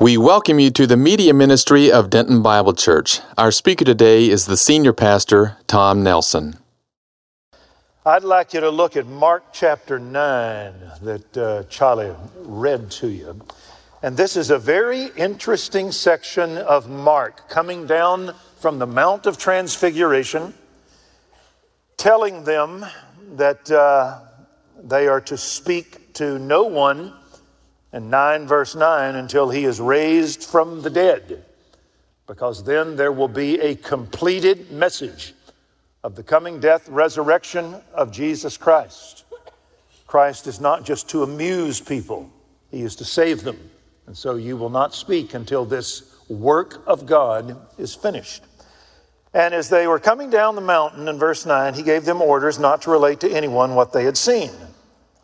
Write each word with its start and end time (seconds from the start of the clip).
We 0.00 0.16
welcome 0.16 0.58
you 0.58 0.72
to 0.72 0.88
the 0.88 0.96
media 0.96 1.32
ministry 1.32 1.92
of 1.92 2.10
Denton 2.10 2.42
Bible 2.42 2.72
Church. 2.72 3.20
Our 3.38 3.52
speaker 3.52 3.84
today 3.84 4.28
is 4.28 4.46
the 4.46 4.56
senior 4.56 4.92
pastor, 4.92 5.56
Tom 5.68 6.02
Nelson. 6.02 6.58
I'd 8.04 8.24
like 8.24 8.54
you 8.54 8.60
to 8.60 8.70
look 8.70 8.96
at 8.96 9.06
Mark 9.06 9.52
chapter 9.52 10.00
9 10.00 10.74
that 11.02 11.36
uh, 11.36 11.62
Charlie 11.70 12.12
read 12.38 12.90
to 12.90 13.06
you. 13.06 13.40
And 14.02 14.16
this 14.16 14.36
is 14.36 14.50
a 14.50 14.58
very 14.58 15.10
interesting 15.16 15.92
section 15.92 16.58
of 16.58 16.90
Mark 16.90 17.48
coming 17.48 17.86
down 17.86 18.34
from 18.58 18.80
the 18.80 18.88
Mount 18.88 19.26
of 19.26 19.38
Transfiguration, 19.38 20.54
telling 21.96 22.42
them 22.42 22.84
that 23.36 23.70
uh, 23.70 24.22
they 24.82 25.06
are 25.06 25.20
to 25.20 25.38
speak 25.38 26.14
to 26.14 26.40
no 26.40 26.64
one 26.64 27.12
and 27.94 28.10
9, 28.10 28.48
verse 28.48 28.74
9, 28.74 29.14
until 29.14 29.50
he 29.50 29.64
is 29.64 29.80
raised 29.80 30.42
from 30.42 30.82
the 30.82 30.90
dead, 30.90 31.44
because 32.26 32.64
then 32.64 32.96
there 32.96 33.12
will 33.12 33.28
be 33.28 33.60
a 33.60 33.76
completed 33.76 34.72
message 34.72 35.32
of 36.02 36.16
the 36.16 36.22
coming 36.24 36.58
death, 36.58 36.88
resurrection 36.88 37.76
of 37.94 38.10
Jesus 38.10 38.56
Christ. 38.56 39.22
Christ 40.08 40.48
is 40.48 40.60
not 40.60 40.84
just 40.84 41.08
to 41.10 41.22
amuse 41.22 41.80
people, 41.80 42.28
he 42.72 42.82
is 42.82 42.96
to 42.96 43.04
save 43.04 43.44
them. 43.44 43.70
And 44.08 44.18
so 44.18 44.34
you 44.34 44.56
will 44.56 44.70
not 44.70 44.92
speak 44.92 45.32
until 45.32 45.64
this 45.64 46.16
work 46.28 46.82
of 46.88 47.06
God 47.06 47.56
is 47.78 47.94
finished. 47.94 48.42
And 49.32 49.54
as 49.54 49.68
they 49.68 49.86
were 49.86 50.00
coming 50.00 50.30
down 50.30 50.56
the 50.56 50.60
mountain 50.60 51.06
in 51.06 51.16
verse 51.16 51.46
9, 51.46 51.74
he 51.74 51.84
gave 51.84 52.04
them 52.04 52.20
orders 52.20 52.58
not 52.58 52.82
to 52.82 52.90
relate 52.90 53.20
to 53.20 53.30
anyone 53.30 53.76
what 53.76 53.92
they 53.92 54.02
had 54.02 54.16
seen 54.16 54.50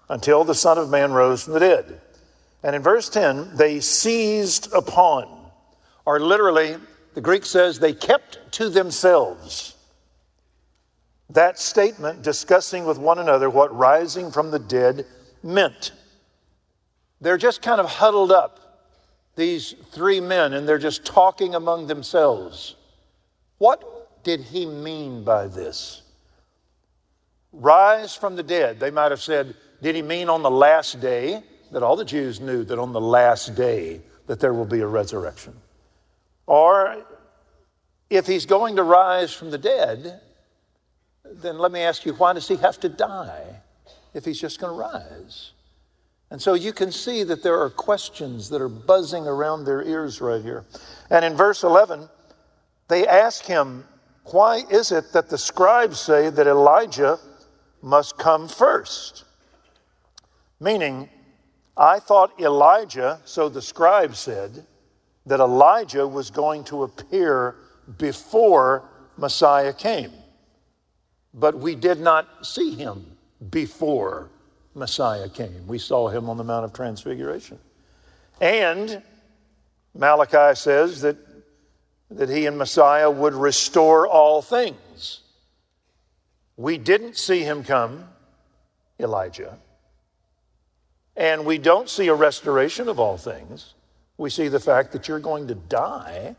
until 0.08 0.44
the 0.44 0.54
Son 0.54 0.78
of 0.78 0.88
Man 0.88 1.10
rose 1.10 1.42
from 1.42 1.54
the 1.54 1.60
dead. 1.60 2.00
And 2.62 2.76
in 2.76 2.82
verse 2.82 3.08
10, 3.08 3.56
they 3.56 3.80
seized 3.80 4.72
upon, 4.72 5.28
or 6.04 6.20
literally, 6.20 6.76
the 7.14 7.20
Greek 7.20 7.44
says 7.44 7.78
they 7.78 7.94
kept 7.94 8.52
to 8.52 8.68
themselves 8.68 9.76
that 11.30 11.58
statement 11.58 12.22
discussing 12.22 12.84
with 12.84 12.98
one 12.98 13.18
another 13.18 13.48
what 13.48 13.74
rising 13.76 14.30
from 14.30 14.50
the 14.50 14.58
dead 14.58 15.06
meant. 15.42 15.92
They're 17.20 17.38
just 17.38 17.62
kind 17.62 17.80
of 17.80 17.86
huddled 17.86 18.32
up, 18.32 18.88
these 19.36 19.74
three 19.92 20.20
men, 20.20 20.54
and 20.54 20.68
they're 20.68 20.78
just 20.78 21.04
talking 21.04 21.54
among 21.54 21.86
themselves. 21.86 22.74
What 23.58 24.24
did 24.24 24.40
he 24.40 24.66
mean 24.66 25.22
by 25.22 25.46
this? 25.46 26.02
Rise 27.52 28.14
from 28.14 28.36
the 28.36 28.42
dead. 28.42 28.80
They 28.80 28.90
might 28.90 29.10
have 29.10 29.22
said, 29.22 29.54
did 29.82 29.94
he 29.94 30.02
mean 30.02 30.28
on 30.28 30.42
the 30.42 30.50
last 30.50 31.00
day? 31.00 31.42
That 31.72 31.82
all 31.82 31.96
the 31.96 32.04
Jews 32.04 32.40
knew 32.40 32.64
that 32.64 32.78
on 32.78 32.92
the 32.92 33.00
last 33.00 33.54
day 33.54 34.00
that 34.26 34.40
there 34.40 34.52
will 34.52 34.66
be 34.66 34.80
a 34.80 34.86
resurrection. 34.86 35.54
Or 36.46 37.04
if 38.08 38.26
he's 38.26 38.46
going 38.46 38.76
to 38.76 38.82
rise 38.82 39.32
from 39.32 39.50
the 39.50 39.58
dead, 39.58 40.20
then 41.24 41.58
let 41.58 41.72
me 41.72 41.80
ask 41.80 42.04
you, 42.04 42.12
why 42.14 42.32
does 42.32 42.48
he 42.48 42.56
have 42.56 42.80
to 42.80 42.88
die 42.88 43.60
if 44.14 44.24
he's 44.24 44.40
just 44.40 44.60
going 44.60 44.72
to 44.72 44.78
rise? 44.78 45.52
And 46.30 46.40
so 46.40 46.54
you 46.54 46.72
can 46.72 46.92
see 46.92 47.24
that 47.24 47.42
there 47.42 47.60
are 47.60 47.70
questions 47.70 48.48
that 48.50 48.60
are 48.60 48.68
buzzing 48.68 49.26
around 49.26 49.64
their 49.64 49.82
ears 49.82 50.20
right 50.20 50.42
here. 50.42 50.64
And 51.10 51.24
in 51.24 51.36
verse 51.36 51.64
11, 51.64 52.08
they 52.88 53.06
ask 53.06 53.44
him, 53.44 53.84
Why 54.26 54.62
is 54.70 54.92
it 54.92 55.12
that 55.12 55.28
the 55.28 55.38
scribes 55.38 55.98
say 55.98 56.30
that 56.30 56.46
Elijah 56.46 57.18
must 57.82 58.16
come 58.16 58.46
first? 58.46 59.24
Meaning, 60.60 61.08
I 61.80 61.98
thought 61.98 62.38
Elijah, 62.38 63.20
so 63.24 63.48
the 63.48 63.62
scribe 63.62 64.14
said, 64.14 64.66
that 65.24 65.40
Elijah 65.40 66.06
was 66.06 66.30
going 66.30 66.62
to 66.64 66.82
appear 66.82 67.56
before 67.96 68.84
Messiah 69.16 69.72
came. 69.72 70.12
But 71.32 71.56
we 71.56 71.74
did 71.74 71.98
not 71.98 72.46
see 72.46 72.74
him 72.74 73.16
before 73.48 74.28
Messiah 74.74 75.30
came. 75.30 75.66
We 75.66 75.78
saw 75.78 76.08
him 76.08 76.28
on 76.28 76.36
the 76.36 76.44
Mount 76.44 76.66
of 76.66 76.74
Transfiguration. 76.74 77.58
And 78.42 79.02
Malachi 79.94 80.56
says 80.56 81.00
that, 81.00 81.16
that 82.10 82.28
he 82.28 82.44
and 82.44 82.58
Messiah 82.58 83.10
would 83.10 83.34
restore 83.34 84.06
all 84.06 84.42
things. 84.42 85.20
We 86.58 86.76
didn't 86.76 87.16
see 87.16 87.40
him 87.40 87.64
come, 87.64 88.04
Elijah. 88.98 89.56
And 91.16 91.44
we 91.44 91.58
don't 91.58 91.88
see 91.88 92.08
a 92.08 92.14
restoration 92.14 92.88
of 92.88 92.98
all 92.98 93.16
things. 93.16 93.74
We 94.16 94.30
see 94.30 94.48
the 94.48 94.60
fact 94.60 94.92
that 94.92 95.08
you're 95.08 95.18
going 95.18 95.48
to 95.48 95.54
die 95.54 96.36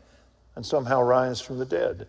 and 0.54 0.64
somehow 0.64 1.02
rise 1.02 1.40
from 1.40 1.58
the 1.58 1.64
dead. 1.64 2.06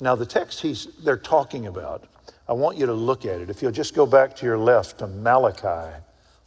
Now, 0.00 0.14
the 0.14 0.26
text 0.26 0.60
he's, 0.60 0.86
they're 1.04 1.16
talking 1.16 1.66
about, 1.66 2.04
I 2.48 2.52
want 2.52 2.78
you 2.78 2.86
to 2.86 2.94
look 2.94 3.24
at 3.26 3.40
it. 3.40 3.50
If 3.50 3.62
you'll 3.62 3.70
just 3.70 3.94
go 3.94 4.06
back 4.06 4.34
to 4.36 4.46
your 4.46 4.58
left 4.58 4.98
to 4.98 5.06
Malachi, 5.06 5.94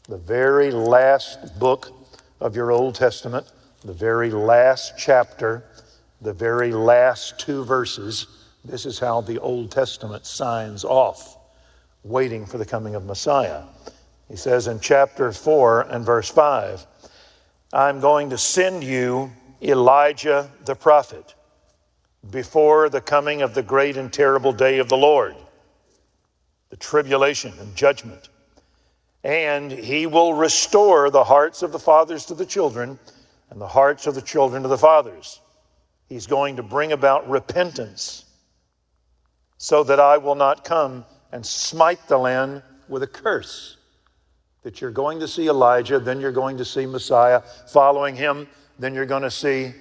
the 0.10 0.18
very 0.18 0.72
last 0.72 1.60
book 1.60 1.92
of 2.42 2.56
your 2.56 2.72
Old 2.72 2.96
Testament, 2.96 3.46
the 3.86 3.94
very 3.94 4.32
last 4.32 4.94
chapter, 4.98 5.64
the 6.22 6.34
very 6.34 6.72
last 6.72 7.40
two 7.40 7.64
verses. 7.64 8.28
This 8.66 8.86
is 8.86 9.00
how 9.00 9.22
the 9.22 9.40
Old 9.40 9.72
Testament 9.72 10.26
signs 10.26 10.84
off, 10.84 11.38
waiting 12.04 12.46
for 12.46 12.58
the 12.58 12.66
coming 12.66 12.96
of 12.96 13.06
Messiah. 13.06 13.64
He 14.34 14.38
says 14.38 14.66
in 14.66 14.80
chapter 14.80 15.32
4 15.32 15.82
and 15.92 16.04
verse 16.04 16.28
5, 16.28 16.88
I'm 17.72 18.00
going 18.00 18.32
to 18.32 18.38
send 18.40 18.84
you 18.84 19.32
Elijah 19.62 20.50
the 20.66 20.74
prophet 20.74 21.36
before 22.32 22.90
the 22.90 23.00
coming 23.00 23.44
of 23.44 23.54
the 23.54 23.62
great 23.62 23.96
and 23.96 24.12
terrible 24.12 24.52
day 24.52 24.80
of 24.80 24.90
the 24.90 24.98
Lord, 24.98 25.36
the 26.72 26.78
tribulation 26.78 27.54
and 27.60 27.76
judgment. 27.76 28.30
And 29.24 29.72
he 29.72 30.08
will 30.08 30.34
restore 30.34 31.12
the 31.12 31.24
hearts 31.24 31.62
of 31.62 31.72
the 31.72 31.78
fathers 31.78 32.26
to 32.26 32.34
the 32.34 32.44
children 32.44 32.98
and 33.52 33.62
the 33.62 33.68
hearts 33.68 34.08
of 34.08 34.16
the 34.16 34.22
children 34.24 34.64
to 34.64 34.68
the 34.68 34.80
fathers. 34.80 35.42
He's 36.10 36.26
going 36.26 36.56
to 36.56 36.64
bring 36.64 36.94
about 36.94 37.30
repentance 37.30 38.26
so 39.60 39.84
that 39.84 40.00
I 40.00 40.18
will 40.18 40.34
not 40.34 40.66
come 40.66 41.06
and 41.32 41.46
smite 41.46 42.08
the 42.08 42.18
land 42.18 42.64
with 42.88 43.04
a 43.04 43.08
curse 43.08 43.78
that 44.64 44.82
you're 44.82 44.92
going 44.92 45.20
to 45.20 45.28
see 45.28 45.48
Elijah, 45.48 46.00
then 46.00 46.20
you're 46.20 46.32
going 46.32 46.58
to 46.58 46.66
see 46.66 46.86
Messiah 46.86 47.42
following 47.72 48.16
him, 48.16 48.48
then 48.80 48.94
you're 48.94 49.06
going 49.06 49.24
to 49.24 49.32
see 49.32 49.74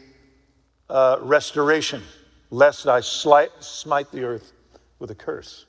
uh, 0.91 1.19
restoration, 1.22 2.03
lest 2.50 2.87
I 2.87 3.00
slight, 3.00 3.50
smite 3.60 4.10
the 4.12 4.25
earth 4.25 4.53
with 4.98 5.10
a 5.10 5.15
curse. 5.15 5.66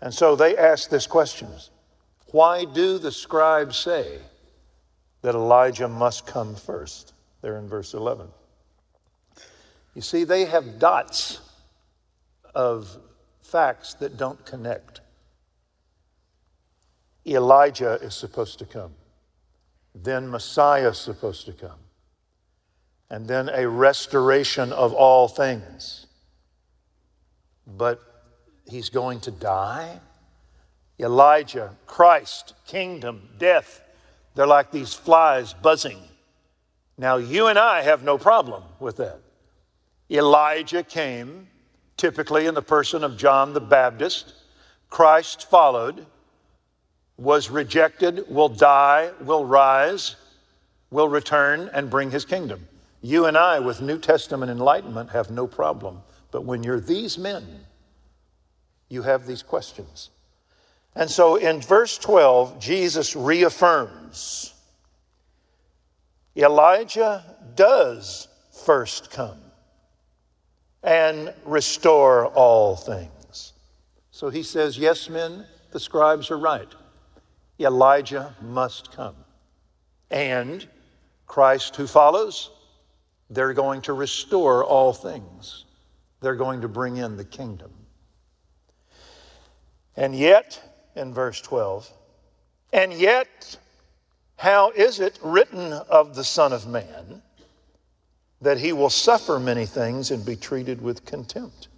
And 0.00 0.14
so 0.14 0.34
they 0.34 0.56
ask 0.56 0.88
this 0.88 1.06
question 1.06 1.48
Why 2.30 2.64
do 2.64 2.98
the 2.98 3.12
scribes 3.12 3.76
say 3.76 4.18
that 5.22 5.34
Elijah 5.34 5.88
must 5.88 6.26
come 6.26 6.54
first? 6.54 7.12
There 7.42 7.56
in 7.56 7.68
verse 7.68 7.94
11. 7.94 8.28
You 9.94 10.02
see, 10.02 10.24
they 10.24 10.44
have 10.44 10.78
dots 10.78 11.40
of 12.54 12.96
facts 13.42 13.94
that 13.94 14.16
don't 14.16 14.44
connect. 14.44 14.99
Elijah 17.26 17.98
is 18.02 18.14
supposed 18.14 18.58
to 18.58 18.64
come. 18.64 18.94
Then 19.94 20.30
Messiah 20.30 20.90
is 20.90 20.98
supposed 20.98 21.46
to 21.46 21.52
come. 21.52 21.78
And 23.10 23.26
then 23.26 23.48
a 23.48 23.68
restoration 23.68 24.72
of 24.72 24.92
all 24.92 25.28
things. 25.28 26.06
But 27.66 28.00
he's 28.68 28.88
going 28.88 29.20
to 29.20 29.30
die. 29.30 30.00
Elijah, 30.98 31.74
Christ, 31.86 32.54
kingdom, 32.66 33.28
death, 33.38 33.82
they're 34.34 34.46
like 34.46 34.70
these 34.70 34.94
flies 34.94 35.54
buzzing. 35.54 35.98
Now, 36.96 37.16
you 37.16 37.46
and 37.46 37.58
I 37.58 37.82
have 37.82 38.02
no 38.02 38.18
problem 38.18 38.62
with 38.78 38.98
that. 38.98 39.20
Elijah 40.10 40.82
came, 40.82 41.48
typically 41.96 42.46
in 42.46 42.54
the 42.54 42.62
person 42.62 43.02
of 43.02 43.16
John 43.16 43.54
the 43.54 43.60
Baptist. 43.60 44.34
Christ 44.88 45.48
followed 45.48 46.06
was 47.20 47.50
rejected, 47.50 48.24
will 48.30 48.48
die, 48.48 49.10
will 49.20 49.44
rise, 49.44 50.16
will 50.90 51.08
return, 51.08 51.70
and 51.74 51.90
bring 51.90 52.10
his 52.10 52.24
kingdom. 52.24 52.66
You 53.02 53.26
and 53.26 53.36
I, 53.36 53.60
with 53.60 53.82
New 53.82 53.98
Testament 53.98 54.50
enlightenment, 54.50 55.10
have 55.10 55.30
no 55.30 55.46
problem. 55.46 56.00
But 56.30 56.44
when 56.44 56.62
you're 56.62 56.80
these 56.80 57.18
men, 57.18 57.46
you 58.88 59.02
have 59.02 59.26
these 59.26 59.42
questions. 59.42 60.08
And 60.94 61.10
so 61.10 61.36
in 61.36 61.60
verse 61.60 61.98
12, 61.98 62.58
Jesus 62.58 63.14
reaffirms 63.14 64.54
Elijah 66.34 67.22
does 67.54 68.28
first 68.64 69.10
come 69.10 69.38
and 70.82 71.34
restore 71.44 72.26
all 72.28 72.76
things. 72.76 73.52
So 74.10 74.30
he 74.30 74.42
says, 74.42 74.78
Yes, 74.78 75.10
men, 75.10 75.44
the 75.70 75.80
scribes 75.80 76.30
are 76.30 76.38
right. 76.38 76.68
Elijah 77.60 78.34
must 78.42 78.92
come. 78.92 79.16
And 80.10 80.66
Christ 81.26 81.76
who 81.76 81.86
follows 81.86 82.50
They're 83.28 83.52
going 83.52 83.82
to 83.82 83.92
restore 83.92 84.64
all 84.64 84.92
things. 84.92 85.64
They're 86.20 86.34
going 86.34 86.62
to 86.62 86.68
bring 86.68 86.96
in 86.96 87.16
the 87.16 87.24
kingdom. 87.24 87.70
And 89.96 90.14
yet, 90.14 90.60
in 90.96 91.14
verse 91.14 91.40
12, 91.40 91.90
and 92.72 92.92
yet, 92.92 93.58
how 94.36 94.70
is 94.70 95.00
it 95.00 95.18
written 95.22 95.72
of 95.72 96.14
the 96.14 96.24
Son 96.24 96.52
of 96.52 96.66
Man 96.66 97.22
that 98.40 98.58
he 98.58 98.72
will 98.72 98.90
suffer 98.90 99.38
many 99.38 99.66
things 99.66 100.10
and 100.10 100.24
be 100.24 100.36
treated 100.36 100.80
with 100.80 101.04
contempt? 101.04 101.68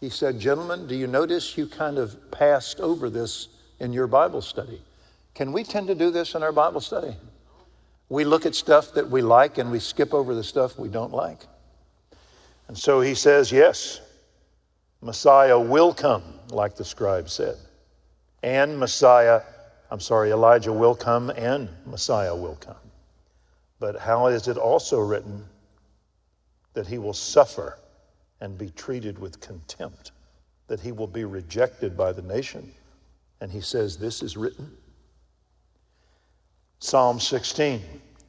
He 0.00 0.08
said, 0.08 0.38
Gentlemen, 0.38 0.86
do 0.86 0.94
you 0.94 1.06
notice 1.06 1.56
you 1.56 1.66
kind 1.66 1.98
of 1.98 2.30
passed 2.30 2.80
over 2.80 3.10
this 3.10 3.48
in 3.80 3.92
your 3.92 4.06
Bible 4.06 4.42
study? 4.42 4.80
Can 5.34 5.52
we 5.52 5.64
tend 5.64 5.86
to 5.88 5.94
do 5.94 6.10
this 6.10 6.34
in 6.34 6.42
our 6.42 6.52
Bible 6.52 6.80
study? 6.80 7.14
We 8.08 8.24
look 8.24 8.44
at 8.44 8.54
stuff 8.54 8.92
that 8.94 9.08
we 9.08 9.22
like 9.22 9.58
and 9.58 9.70
we 9.70 9.78
skip 9.78 10.12
over 10.12 10.34
the 10.34 10.44
stuff 10.44 10.78
we 10.78 10.88
don't 10.88 11.12
like. 11.12 11.40
And 12.68 12.76
so 12.76 13.00
he 13.00 13.14
says, 13.14 13.50
Yes, 13.50 14.00
Messiah 15.00 15.58
will 15.58 15.94
come, 15.94 16.22
like 16.50 16.76
the 16.76 16.84
scribe 16.84 17.28
said. 17.28 17.56
And 18.42 18.78
Messiah, 18.78 19.42
I'm 19.90 20.00
sorry, 20.00 20.30
Elijah 20.30 20.72
will 20.72 20.94
come 20.94 21.30
and 21.30 21.68
Messiah 21.86 22.34
will 22.34 22.56
come. 22.56 22.76
But 23.78 23.98
how 23.98 24.26
is 24.26 24.48
it 24.48 24.56
also 24.56 25.00
written 25.00 25.44
that 26.74 26.86
he 26.86 26.98
will 26.98 27.14
suffer 27.14 27.78
and 28.40 28.56
be 28.56 28.70
treated 28.70 29.18
with 29.18 29.40
contempt, 29.40 30.12
that 30.66 30.80
he 30.80 30.92
will 30.92 31.06
be 31.06 31.24
rejected 31.24 31.96
by 31.96 32.12
the 32.12 32.22
nation? 32.22 32.72
And 33.40 33.50
he 33.50 33.60
says, 33.60 33.96
This 33.96 34.22
is 34.22 34.36
written. 34.36 34.70
Psalm 36.82 37.20
16, 37.20 37.80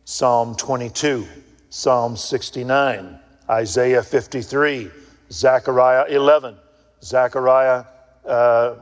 Psalm 0.05 0.55
22, 0.55 1.27
Psalm 1.71 2.15
69, 2.15 3.19
Isaiah 3.49 4.03
53, 4.03 4.91
Zechariah 5.31 6.05
11, 6.07 6.55
Zechariah 7.01 7.83
uh, 8.27 8.75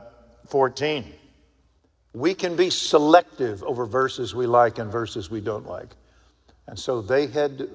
14. 0.46 1.06
We 2.12 2.34
can 2.34 2.54
be 2.54 2.68
selective 2.68 3.62
over 3.62 3.86
verses 3.86 4.34
we 4.34 4.46
like 4.46 4.78
and 4.78 4.92
verses 4.92 5.30
we 5.30 5.40
don't 5.40 5.66
like. 5.66 5.96
And 6.66 6.78
so 6.78 7.00
they 7.00 7.26
had 7.26 7.70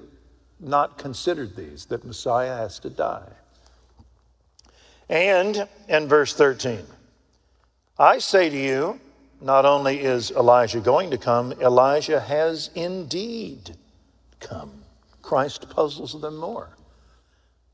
not 0.60 0.98
considered 0.98 1.56
these, 1.56 1.86
that 1.86 2.04
Messiah 2.04 2.58
has 2.58 2.78
to 2.78 2.90
die. 2.90 3.32
And 5.08 5.66
in 5.88 6.06
verse 6.06 6.32
13, 6.32 6.78
I 7.98 8.18
say 8.18 8.50
to 8.50 8.56
you, 8.56 9.00
not 9.40 9.64
only 9.64 10.00
is 10.00 10.30
Elijah 10.30 10.80
going 10.80 11.10
to 11.10 11.18
come, 11.18 11.52
Elijah 11.52 12.20
has 12.20 12.70
indeed 12.74 13.76
come. 14.40 14.82
Christ 15.22 15.70
puzzles 15.70 16.20
them 16.20 16.36
more. 16.36 16.70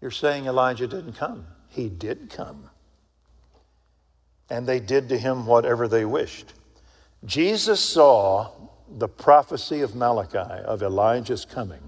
You're 0.00 0.10
saying 0.10 0.46
Elijah 0.46 0.86
didn't 0.86 1.14
come. 1.14 1.46
He 1.68 1.88
did 1.88 2.30
come. 2.30 2.68
And 4.50 4.66
they 4.66 4.80
did 4.80 5.08
to 5.08 5.18
him 5.18 5.46
whatever 5.46 5.88
they 5.88 6.04
wished. 6.04 6.52
Jesus 7.24 7.80
saw 7.80 8.50
the 8.98 9.08
prophecy 9.08 9.80
of 9.80 9.94
Malachi 9.94 10.38
of 10.38 10.82
Elijah's 10.82 11.44
coming 11.44 11.80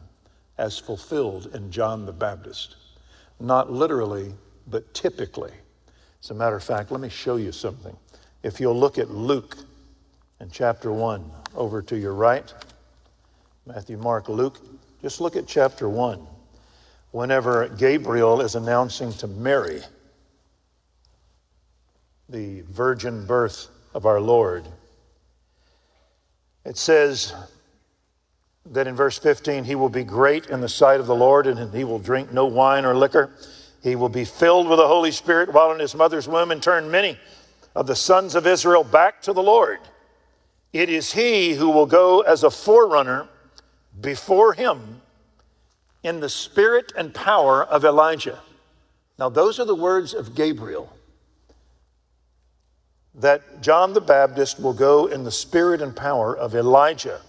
as 0.56 0.78
fulfilled 0.78 1.50
in 1.54 1.70
John 1.70 2.06
the 2.06 2.12
Baptist. 2.12 2.76
Not 3.38 3.70
literally, 3.70 4.32
but 4.66 4.94
typically. 4.94 5.52
As 6.22 6.30
a 6.30 6.34
matter 6.34 6.56
of 6.56 6.64
fact, 6.64 6.90
let 6.90 7.00
me 7.00 7.10
show 7.10 7.36
you 7.36 7.52
something. 7.52 7.96
If 8.46 8.60
you'll 8.60 8.78
look 8.78 8.96
at 8.96 9.10
Luke 9.10 9.56
in 10.38 10.50
chapter 10.52 10.92
1 10.92 11.32
over 11.56 11.82
to 11.82 11.98
your 11.98 12.14
right, 12.14 12.54
Matthew, 13.66 13.96
Mark, 13.96 14.28
Luke, 14.28 14.60
just 15.02 15.20
look 15.20 15.34
at 15.34 15.48
chapter 15.48 15.88
1 15.88 16.24
whenever 17.10 17.68
Gabriel 17.70 18.40
is 18.40 18.54
announcing 18.54 19.12
to 19.14 19.26
Mary 19.26 19.82
the 22.28 22.60
virgin 22.70 23.26
birth 23.26 23.66
of 23.94 24.06
our 24.06 24.20
Lord. 24.20 24.68
It 26.64 26.76
says 26.76 27.34
that 28.66 28.86
in 28.86 28.94
verse 28.94 29.18
15, 29.18 29.64
he 29.64 29.74
will 29.74 29.88
be 29.88 30.04
great 30.04 30.46
in 30.46 30.60
the 30.60 30.68
sight 30.68 31.00
of 31.00 31.08
the 31.08 31.16
Lord, 31.16 31.48
and 31.48 31.74
he 31.74 31.82
will 31.82 31.98
drink 31.98 32.32
no 32.32 32.46
wine 32.46 32.84
or 32.84 32.94
liquor. 32.94 33.28
He 33.82 33.96
will 33.96 34.08
be 34.08 34.24
filled 34.24 34.68
with 34.68 34.78
the 34.78 34.86
Holy 34.86 35.10
Spirit 35.10 35.52
while 35.52 35.72
in 35.72 35.80
his 35.80 35.96
mother's 35.96 36.28
womb, 36.28 36.52
and 36.52 36.62
turn 36.62 36.92
many 36.92 37.18
of 37.76 37.86
the 37.86 37.94
sons 37.94 38.34
of 38.34 38.46
Israel 38.46 38.82
back 38.82 39.20
to 39.22 39.34
the 39.34 39.42
Lord. 39.42 39.78
It 40.72 40.88
is 40.88 41.12
he 41.12 41.54
who 41.54 41.68
will 41.68 41.86
go 41.86 42.22
as 42.22 42.42
a 42.42 42.50
forerunner 42.50 43.28
before 44.00 44.54
him 44.54 45.02
in 46.02 46.20
the 46.20 46.28
spirit 46.28 46.92
and 46.96 47.12
power 47.12 47.62
of 47.62 47.84
Elijah. 47.84 48.40
Now, 49.18 49.28
those 49.28 49.60
are 49.60 49.66
the 49.66 49.74
words 49.74 50.14
of 50.14 50.34
Gabriel 50.34 50.90
that 53.14 53.62
John 53.62 53.92
the 53.92 54.00
Baptist 54.00 54.60
will 54.60 54.74
go 54.74 55.06
in 55.06 55.24
the 55.24 55.30
spirit 55.30 55.80
and 55.80 55.94
power 55.94 56.36
of 56.36 56.54
Elijah. 56.54 57.20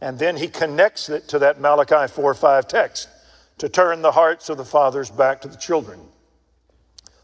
And 0.00 0.18
then 0.18 0.36
he 0.36 0.48
connects 0.48 1.08
it 1.08 1.28
to 1.28 1.38
that 1.38 1.60
Malachi 1.60 2.06
4 2.12 2.34
5 2.34 2.66
text 2.66 3.08
to 3.58 3.68
turn 3.68 4.02
the 4.02 4.12
hearts 4.12 4.48
of 4.48 4.56
the 4.56 4.64
fathers 4.64 5.10
back 5.10 5.40
to 5.42 5.48
the 5.48 5.56
children, 5.56 6.00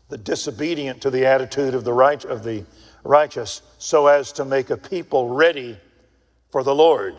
the 0.09 0.19
disobedient 0.19 1.03
to 1.03 1.11
the 1.11 1.27
attitude 1.27 1.75
of 1.75 1.85
the, 1.85 1.93
right, 1.93 2.25
of 2.25 2.43
the 2.43 2.65
righteous, 3.05 3.63
so 3.79 4.07
as 4.07 4.33
to 4.33 4.45
make 4.45 4.71
a 4.71 4.77
people 4.77 5.29
ready 5.29 5.79
for 6.51 6.63
the 6.63 6.75
Lord. 6.75 7.15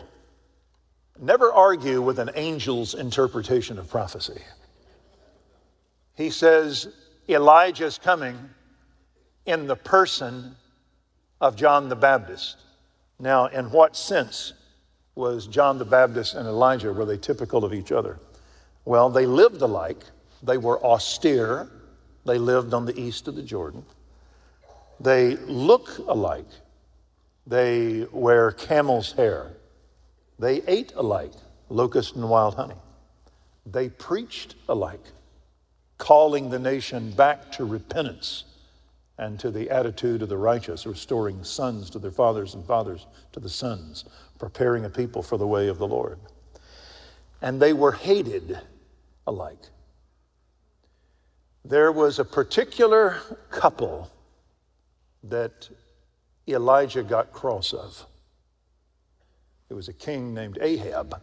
Never 1.18 1.52
argue 1.52 2.00
with 2.00 2.18
an 2.18 2.30
angel's 2.30 2.94
interpretation 2.94 3.78
of 3.78 3.88
prophecy. 3.88 4.40
He 6.16 6.30
says 6.30 6.88
Elijah's 7.28 7.98
coming 7.98 8.36
in 9.46 9.66
the 9.66 9.76
person 9.76 10.56
of 11.40 11.56
John 11.56 11.88
the 11.88 11.96
Baptist. 11.96 12.56
Now, 13.18 13.46
in 13.46 13.70
what 13.70 13.96
sense 13.96 14.54
was 15.14 15.46
John 15.46 15.78
the 15.78 15.84
Baptist 15.84 16.34
and 16.34 16.46
Elijah, 16.46 16.92
were 16.92 17.04
they 17.04 17.18
typical 17.18 17.64
of 17.64 17.74
each 17.74 17.92
other? 17.92 18.18
Well, 18.84 19.10
they 19.10 19.26
lived 19.26 19.60
alike. 19.60 20.04
They 20.42 20.58
were 20.58 20.82
austere. 20.82 21.68
They 22.24 22.38
lived 22.38 22.74
on 22.74 22.84
the 22.84 22.98
east 22.98 23.28
of 23.28 23.36
the 23.36 23.42
Jordan. 23.42 23.84
They 24.98 25.36
look 25.36 25.98
alike. 25.98 26.48
They 27.46 28.06
wear 28.12 28.52
camel's 28.52 29.12
hair. 29.12 29.52
They 30.38 30.62
ate 30.66 30.92
alike, 30.94 31.32
locust 31.68 32.16
and 32.16 32.28
wild 32.28 32.54
honey. 32.54 32.76
They 33.66 33.88
preached 33.88 34.56
alike, 34.68 35.04
calling 35.98 36.50
the 36.50 36.58
nation 36.58 37.10
back 37.12 37.52
to 37.52 37.64
repentance 37.64 38.44
and 39.18 39.38
to 39.38 39.50
the 39.50 39.70
attitude 39.70 40.22
of 40.22 40.30
the 40.30 40.36
righteous, 40.36 40.86
restoring 40.86 41.44
sons 41.44 41.90
to 41.90 41.98
their 41.98 42.10
fathers 42.10 42.54
and 42.54 42.64
fathers 42.64 43.06
to 43.32 43.40
the 43.40 43.50
sons, 43.50 44.04
preparing 44.38 44.86
a 44.86 44.90
people 44.90 45.22
for 45.22 45.36
the 45.36 45.46
way 45.46 45.68
of 45.68 45.78
the 45.78 45.86
Lord. 45.86 46.18
And 47.42 47.60
they 47.60 47.74
were 47.74 47.92
hated 47.92 48.58
alike. 49.26 49.58
There 51.64 51.92
was 51.92 52.18
a 52.18 52.24
particular 52.24 53.18
couple 53.50 54.10
that 55.24 55.68
Elijah 56.48 57.02
got 57.02 57.32
cross 57.32 57.72
of. 57.72 58.06
It 59.68 59.74
was 59.74 59.88
a 59.88 59.92
king 59.92 60.34
named 60.34 60.58
Ahab, 60.60 61.20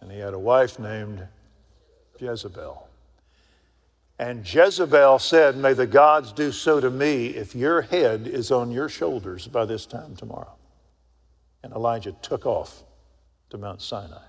and 0.00 0.12
he 0.12 0.18
had 0.18 0.34
a 0.34 0.38
wife 0.38 0.78
named 0.78 1.26
Jezebel. 2.18 2.88
And 4.18 4.46
Jezebel 4.46 5.18
said, 5.18 5.56
May 5.56 5.72
the 5.72 5.86
gods 5.86 6.32
do 6.32 6.52
so 6.52 6.78
to 6.78 6.90
me 6.90 7.28
if 7.28 7.56
your 7.56 7.82
head 7.82 8.28
is 8.28 8.52
on 8.52 8.70
your 8.70 8.88
shoulders 8.88 9.48
by 9.48 9.64
this 9.64 9.84
time 9.84 10.14
tomorrow. 10.14 10.54
And 11.64 11.72
Elijah 11.72 12.14
took 12.22 12.46
off 12.46 12.84
to 13.50 13.58
Mount 13.58 13.82
Sinai. 13.82 14.22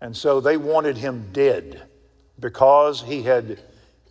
And 0.00 0.16
so 0.16 0.40
they 0.40 0.56
wanted 0.56 0.96
him 0.96 1.28
dead 1.32 1.82
because 2.40 3.02
he 3.02 3.22
had 3.22 3.60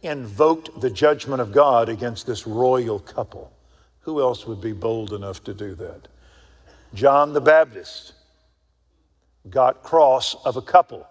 invoked 0.01 0.79
the 0.79 0.89
judgment 0.89 1.41
of 1.41 1.51
God 1.51 1.89
against 1.89 2.27
this 2.27 2.45
royal 2.45 2.99
couple. 2.99 3.51
Who 4.01 4.21
else 4.21 4.45
would 4.45 4.61
be 4.61 4.73
bold 4.73 5.13
enough 5.13 5.43
to 5.45 5.53
do 5.53 5.75
that? 5.75 6.07
John 6.93 7.33
the 7.33 7.41
Baptist 7.41 8.13
got 9.49 9.83
cross 9.83 10.35
of 10.45 10.57
a 10.57 10.61
couple, 10.61 11.07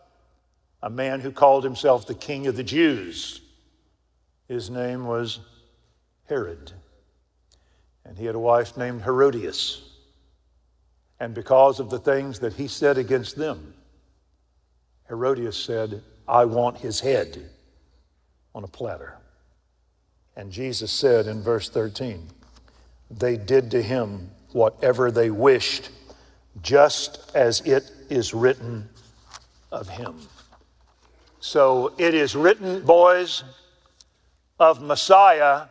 a 0.82 0.90
man 0.90 1.20
who 1.20 1.30
called 1.30 1.64
himself 1.64 2.06
the 2.06 2.14
King 2.14 2.46
of 2.46 2.56
the 2.56 2.64
Jews. 2.64 3.40
His 4.48 4.70
name 4.70 5.06
was 5.06 5.40
Herod. 6.28 6.72
And 8.04 8.16
he 8.16 8.24
had 8.24 8.34
a 8.34 8.40
wife 8.40 8.76
named 8.76 9.02
Herodias. 9.02 9.82
And 11.18 11.34
because 11.34 11.80
of 11.80 11.90
the 11.90 11.98
things 11.98 12.38
that 12.40 12.52
he 12.52 12.68
said 12.68 12.98
against 12.98 13.36
them, 13.36 13.74
Herodias 15.08 15.56
said, 15.56 16.02
I 16.28 16.44
want 16.44 16.78
his 16.78 17.00
head 17.00 17.50
on 18.54 18.64
a 18.64 18.68
platter. 18.68 19.16
And 20.36 20.50
Jesus 20.50 20.90
said 20.92 21.26
in 21.26 21.42
verse 21.42 21.68
13, 21.68 22.26
They 23.10 23.36
did 23.36 23.70
to 23.70 23.82
him 23.82 24.30
whatever 24.52 25.10
they 25.10 25.30
wished, 25.30 25.90
just 26.62 27.30
as 27.34 27.60
it 27.62 27.90
is 28.10 28.34
written 28.34 28.88
of 29.72 29.88
him. 29.88 30.16
So 31.40 31.92
it 31.98 32.14
is 32.14 32.34
written, 32.34 32.84
boys, 32.84 33.44
of 34.58 34.82
Messiah 34.82 35.66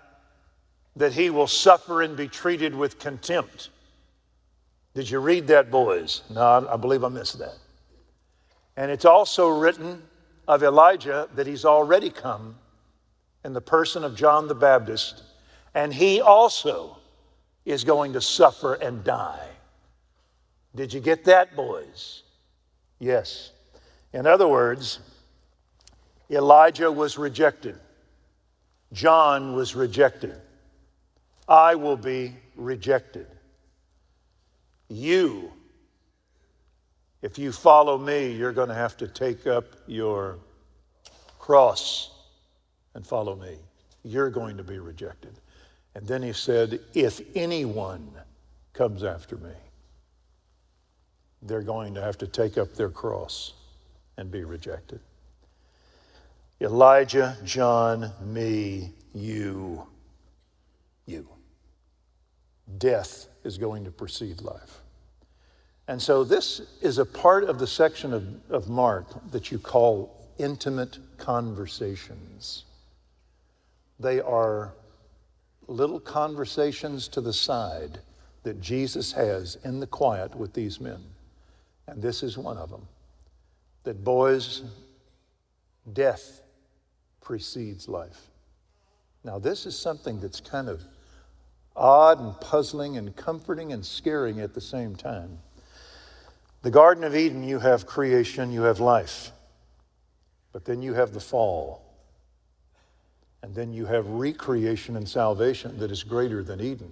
that 0.95 1.11
he 1.11 1.29
will 1.29 1.47
suffer 1.47 2.01
and 2.01 2.15
be 2.15 2.27
treated 2.27 2.73
with 2.73 2.99
contempt. 2.99 3.69
Did 4.93 5.09
you 5.09 5.19
read 5.19 5.47
that, 5.47 5.69
boys? 5.69 6.21
No, 6.29 6.67
I 6.69 6.77
believe 6.77 7.03
I 7.03 7.09
missed 7.09 7.37
that. 7.39 7.57
And 8.77 8.89
it's 8.89 9.05
also 9.05 9.49
written 9.49 10.01
of 10.47 10.63
Elijah 10.63 11.27
that 11.35 11.47
he's 11.47 11.65
already 11.65 12.09
come 12.09 12.55
in 13.43 13.53
the 13.53 13.61
person 13.61 14.03
of 14.03 14.15
John 14.15 14.47
the 14.47 14.55
Baptist, 14.55 15.23
and 15.73 15.93
he 15.93 16.21
also 16.21 16.97
is 17.65 17.83
going 17.83 18.13
to 18.13 18.21
suffer 18.21 18.75
and 18.75 19.03
die. 19.03 19.47
Did 20.75 20.93
you 20.93 20.99
get 20.99 21.25
that, 21.25 21.55
boys? 21.55 22.23
Yes. 22.99 23.51
In 24.13 24.27
other 24.27 24.47
words, 24.47 24.99
Elijah 26.29 26.91
was 26.91 27.17
rejected. 27.17 27.79
John 28.93 29.55
was 29.55 29.75
rejected. 29.75 30.39
I 31.47 31.75
will 31.75 31.97
be 31.97 32.33
rejected. 32.55 33.27
You, 34.87 35.51
if 37.25 37.39
you 37.39 37.51
follow 37.51 37.97
me, 37.97 38.31
you're 38.31 38.53
going 38.53 38.69
to 38.69 38.75
have 38.75 38.95
to 38.97 39.07
take 39.07 39.47
up 39.47 39.65
your 39.87 40.37
cross 41.39 42.11
and 42.93 43.05
follow 43.05 43.35
me. 43.35 43.57
You're 44.03 44.29
going 44.29 44.57
to 44.57 44.63
be 44.63 44.77
rejected. 44.77 45.39
And 45.95 46.05
then 46.05 46.21
he 46.21 46.33
said, 46.33 46.79
If 46.93 47.21
anyone 47.33 48.11
comes 48.73 49.03
after 49.03 49.37
me, 49.37 49.55
they're 51.41 51.63
going 51.63 51.95
to 51.95 52.01
have 52.01 52.15
to 52.19 52.27
take 52.27 52.59
up 52.59 52.75
their 52.75 52.91
cross 52.91 53.53
and 54.17 54.29
be 54.29 54.43
rejected. 54.43 54.99
Elijah, 56.61 57.35
John, 57.43 58.11
me, 58.21 58.93
you, 59.15 59.87
you. 61.07 61.27
Death 62.77 63.25
is 63.43 63.57
going 63.57 63.83
to 63.85 63.91
precede 63.91 64.41
life. 64.41 64.83
And 65.87 66.01
so 66.01 66.23
this 66.23 66.61
is 66.81 66.97
a 66.97 67.05
part 67.05 67.43
of 67.43 67.59
the 67.59 67.67
section 67.67 68.13
of, 68.13 68.25
of 68.49 68.69
Mark 68.69 69.05
that 69.31 69.51
you 69.51 69.59
call 69.59 70.15
intimate 70.37 70.97
conversations. 71.17 72.63
They 73.99 74.19
are 74.19 74.73
little 75.67 75.99
conversations 75.99 77.07
to 77.09 77.21
the 77.21 77.33
side 77.33 77.99
that 78.43 78.61
Jesus 78.61 79.11
has 79.13 79.57
in 79.63 79.79
the 79.79 79.87
quiet 79.87 80.35
with 80.35 80.53
these 80.53 80.79
men. 80.79 81.03
And 81.87 82.01
this 82.01 82.23
is 82.23 82.37
one 82.37 82.57
of 82.57 82.69
them. 82.69 82.87
That 83.83 84.03
boys, 84.03 84.63
death 85.93 86.41
precedes 87.21 87.87
life. 87.87 88.27
Now, 89.23 89.39
this 89.39 89.65
is 89.65 89.77
something 89.77 90.19
that's 90.19 90.39
kind 90.39 90.69
of 90.69 90.83
odd 91.75 92.19
and 92.19 92.39
puzzling 92.39 92.97
and 92.97 93.15
comforting 93.15 93.73
and 93.73 93.85
scaring 93.85 94.39
at 94.39 94.53
the 94.53 94.61
same 94.61 94.95
time. 94.95 95.39
The 96.65 96.71
Garden 96.71 97.03
of 97.03 97.15
Eden, 97.15 97.43
you 97.43 97.59
have 97.59 97.85
creation, 97.85 98.51
you 98.51 98.63
have 98.63 98.79
life. 98.79 99.29
But 100.51 100.65
then 100.65 100.81
you 100.81 100.95
have 100.95 101.13
the 101.13 101.19
fall. 101.19 101.83
And 103.43 103.53
then 103.53 103.71
you 103.71 103.85
have 103.85 104.07
recreation 104.07 104.95
and 104.95 105.07
salvation 105.07 105.77
that 105.77 105.91
is 105.91 106.01
greater 106.01 106.43
than 106.43 106.59
Eden. 106.59 106.91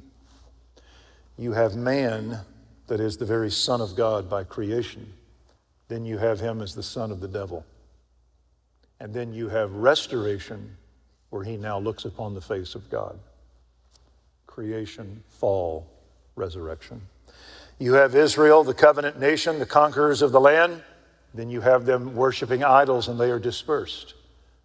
You 1.39 1.53
have 1.53 1.75
man 1.75 2.41
that 2.85 2.99
is 2.99 3.17
the 3.17 3.25
very 3.25 3.49
Son 3.49 3.81
of 3.81 3.95
God 3.95 4.29
by 4.29 4.43
creation. 4.43 5.11
Then 5.87 6.05
you 6.05 6.19
have 6.19 6.39
him 6.39 6.61
as 6.61 6.75
the 6.75 6.83
Son 6.83 7.09
of 7.09 7.19
the 7.19 7.27
devil. 7.27 7.65
And 8.99 9.11
then 9.11 9.33
you 9.33 9.49
have 9.49 9.73
restoration 9.73 10.77
where 11.31 11.43
he 11.43 11.57
now 11.57 11.79
looks 11.79 12.05
upon 12.05 12.35
the 12.35 12.41
face 12.41 12.75
of 12.75 12.91
God. 12.91 13.17
Creation, 14.45 15.23
fall, 15.29 15.87
resurrection. 16.35 17.01
You 17.83 17.95
have 17.95 18.15
Israel, 18.15 18.63
the 18.63 18.73
covenant 18.73 19.19
nation, 19.19 19.59
the 19.59 19.65
conquerors 19.65 20.21
of 20.21 20.31
the 20.31 20.39
land. 20.39 20.81
Then 21.33 21.49
you 21.49 21.59
have 21.59 21.83
them 21.83 22.15
worshiping 22.15 22.63
idols 22.63 23.09
and 23.09 23.19
they 23.19 23.29
are 23.29 23.39
dispersed. 23.39 24.13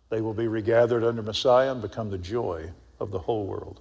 They 0.08 0.20
will 0.20 0.34
be 0.34 0.46
regathered 0.46 1.02
under 1.02 1.20
Messiah 1.20 1.72
and 1.72 1.82
become 1.82 2.10
the 2.10 2.18
joy 2.18 2.70
of 3.00 3.10
the 3.10 3.18
whole 3.18 3.44
world. 3.44 3.80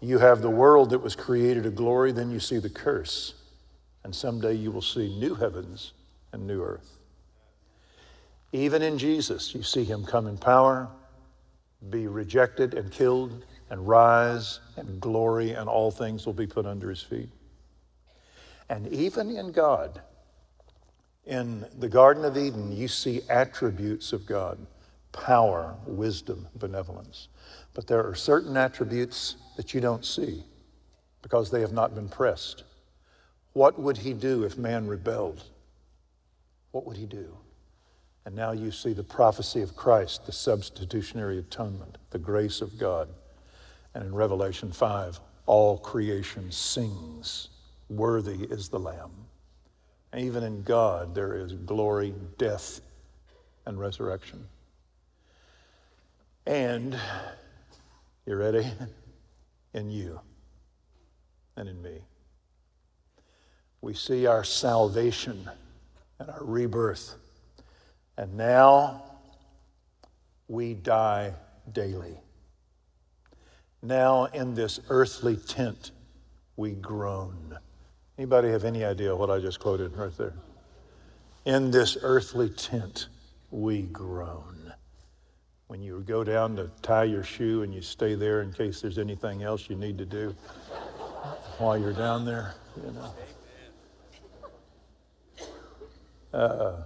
You 0.00 0.18
have 0.18 0.42
the 0.42 0.50
world 0.50 0.90
that 0.90 0.98
was 0.98 1.14
created 1.14 1.64
a 1.64 1.70
glory, 1.70 2.10
then 2.10 2.32
you 2.32 2.40
see 2.40 2.58
the 2.58 2.68
curse. 2.68 3.34
And 4.02 4.12
someday 4.12 4.54
you 4.54 4.72
will 4.72 4.82
see 4.82 5.16
new 5.16 5.36
heavens 5.36 5.92
and 6.32 6.44
new 6.44 6.60
earth. 6.60 6.98
Even 8.50 8.82
in 8.82 8.98
Jesus, 8.98 9.54
you 9.54 9.62
see 9.62 9.84
him 9.84 10.04
come 10.04 10.26
in 10.26 10.36
power, 10.36 10.88
be 11.88 12.08
rejected 12.08 12.74
and 12.74 12.90
killed, 12.90 13.44
and 13.70 13.86
rise, 13.86 14.58
and 14.74 15.00
glory, 15.00 15.52
and 15.52 15.68
all 15.68 15.92
things 15.92 16.26
will 16.26 16.32
be 16.32 16.48
put 16.48 16.66
under 16.66 16.90
his 16.90 17.00
feet. 17.00 17.28
And 18.70 18.86
even 18.92 19.36
in 19.36 19.50
God, 19.50 20.00
in 21.26 21.66
the 21.78 21.88
Garden 21.88 22.24
of 22.24 22.38
Eden, 22.38 22.70
you 22.70 22.88
see 22.88 23.20
attributes 23.28 24.12
of 24.12 24.24
God 24.24 24.58
power, 25.12 25.74
wisdom, 25.86 26.46
benevolence. 26.54 27.26
But 27.74 27.88
there 27.88 28.06
are 28.06 28.14
certain 28.14 28.56
attributes 28.56 29.34
that 29.56 29.74
you 29.74 29.80
don't 29.80 30.04
see 30.04 30.44
because 31.20 31.50
they 31.50 31.60
have 31.60 31.72
not 31.72 31.96
been 31.96 32.08
pressed. 32.08 32.62
What 33.54 33.76
would 33.76 33.98
he 33.98 34.12
do 34.12 34.44
if 34.44 34.56
man 34.56 34.86
rebelled? 34.86 35.42
What 36.70 36.86
would 36.86 36.96
he 36.96 37.06
do? 37.06 37.36
And 38.24 38.36
now 38.36 38.52
you 38.52 38.70
see 38.70 38.92
the 38.92 39.02
prophecy 39.02 39.62
of 39.62 39.74
Christ, 39.74 40.26
the 40.26 40.32
substitutionary 40.32 41.38
atonement, 41.38 41.98
the 42.10 42.18
grace 42.20 42.60
of 42.60 42.78
God. 42.78 43.08
And 43.94 44.04
in 44.04 44.14
Revelation 44.14 44.70
5, 44.70 45.18
all 45.46 45.76
creation 45.78 46.52
sings, 46.52 47.48
Worthy 47.90 48.44
is 48.44 48.70
the 48.70 48.78
Lamb. 48.78 49.10
And 50.12 50.24
even 50.24 50.42
in 50.42 50.62
God, 50.62 51.14
there 51.14 51.34
is 51.34 51.52
glory, 51.52 52.14
death, 52.38 52.80
and 53.66 53.78
resurrection. 53.78 54.48
And, 56.46 56.98
you 58.24 58.36
ready? 58.36 58.66
In 59.72 59.88
you 59.88 60.20
and 61.56 61.68
in 61.68 61.80
me. 61.80 61.98
We 63.80 63.94
see 63.94 64.26
our 64.26 64.42
salvation 64.42 65.48
and 66.18 66.28
our 66.28 66.42
rebirth 66.42 67.14
and 68.20 68.36
now 68.36 69.02
we 70.46 70.74
die 70.74 71.32
daily. 71.72 72.18
Now 73.80 74.26
in 74.26 74.54
this 74.54 74.78
earthly 74.90 75.36
tent 75.36 75.92
we 76.56 76.72
groan. 76.72 77.56
Anybody 78.20 78.50
have 78.50 78.64
any 78.66 78.84
idea 78.84 79.16
what 79.16 79.30
I 79.30 79.38
just 79.38 79.60
quoted 79.60 79.96
right 79.96 80.14
there? 80.18 80.34
In 81.46 81.70
this 81.70 81.96
earthly 82.02 82.50
tent 82.50 83.08
we 83.50 83.80
groan. 83.80 84.74
When 85.68 85.80
you 85.80 86.04
go 86.06 86.22
down 86.22 86.54
to 86.56 86.70
tie 86.82 87.04
your 87.04 87.22
shoe 87.22 87.62
and 87.62 87.72
you 87.74 87.80
stay 87.80 88.14
there 88.14 88.42
in 88.42 88.52
case 88.52 88.82
there's 88.82 88.98
anything 88.98 89.42
else 89.42 89.70
you 89.70 89.76
need 89.76 89.96
to 89.96 90.04
do 90.04 90.34
while 91.56 91.78
you're 91.78 91.94
down 91.94 92.26
there, 92.26 92.52
you 92.84 92.92
know. 92.92 93.14
Uh, 96.38 96.82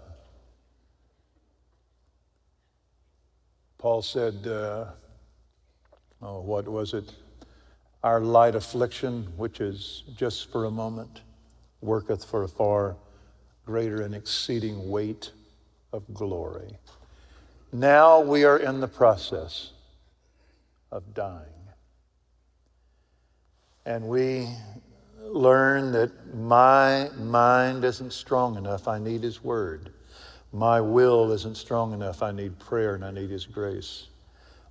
Paul 3.79 4.03
said, 4.03 4.47
uh, 4.47 4.85
oh, 6.23 6.43
what 6.43 6.69
was 6.69 6.95
it? 6.95 7.13
Our 8.05 8.21
light 8.21 8.55
affliction, 8.55 9.33
which 9.39 9.63
is 9.63 10.03
just 10.15 10.53
for 10.53 10.67
a 10.67 10.71
moment, 10.71 11.23
worketh 11.81 12.23
for 12.23 12.43
a 12.43 12.49
far 12.49 12.97
greater 13.65 14.03
and 14.03 14.15
exceeding 14.15 14.91
weight 14.91 15.31
of 15.91 16.03
glory. 16.13 16.77
Now 17.73 18.21
we 18.21 18.45
are 18.45 18.59
in 18.59 18.81
the 18.81 18.89
process 18.89 19.71
of 20.93 21.15
dying. 21.15 21.49
And 23.87 24.07
we 24.07 24.49
learn 25.19 25.91
that 25.93 26.37
my 26.37 27.09
mind 27.17 27.85
isn't 27.85 28.13
strong 28.13 28.59
enough. 28.59 28.87
I 28.87 28.99
need 28.99 29.23
His 29.23 29.43
Word. 29.43 29.95
My 30.53 30.79
will 30.79 31.33
isn't 31.33 31.57
strong 31.57 31.95
enough. 31.95 32.23
I 32.23 32.33
need 32.33 32.59
prayer 32.59 32.97
and 32.97 33.05
I 33.05 33.13
need 33.13 33.31
His 33.31 33.47
grace. 33.47 34.09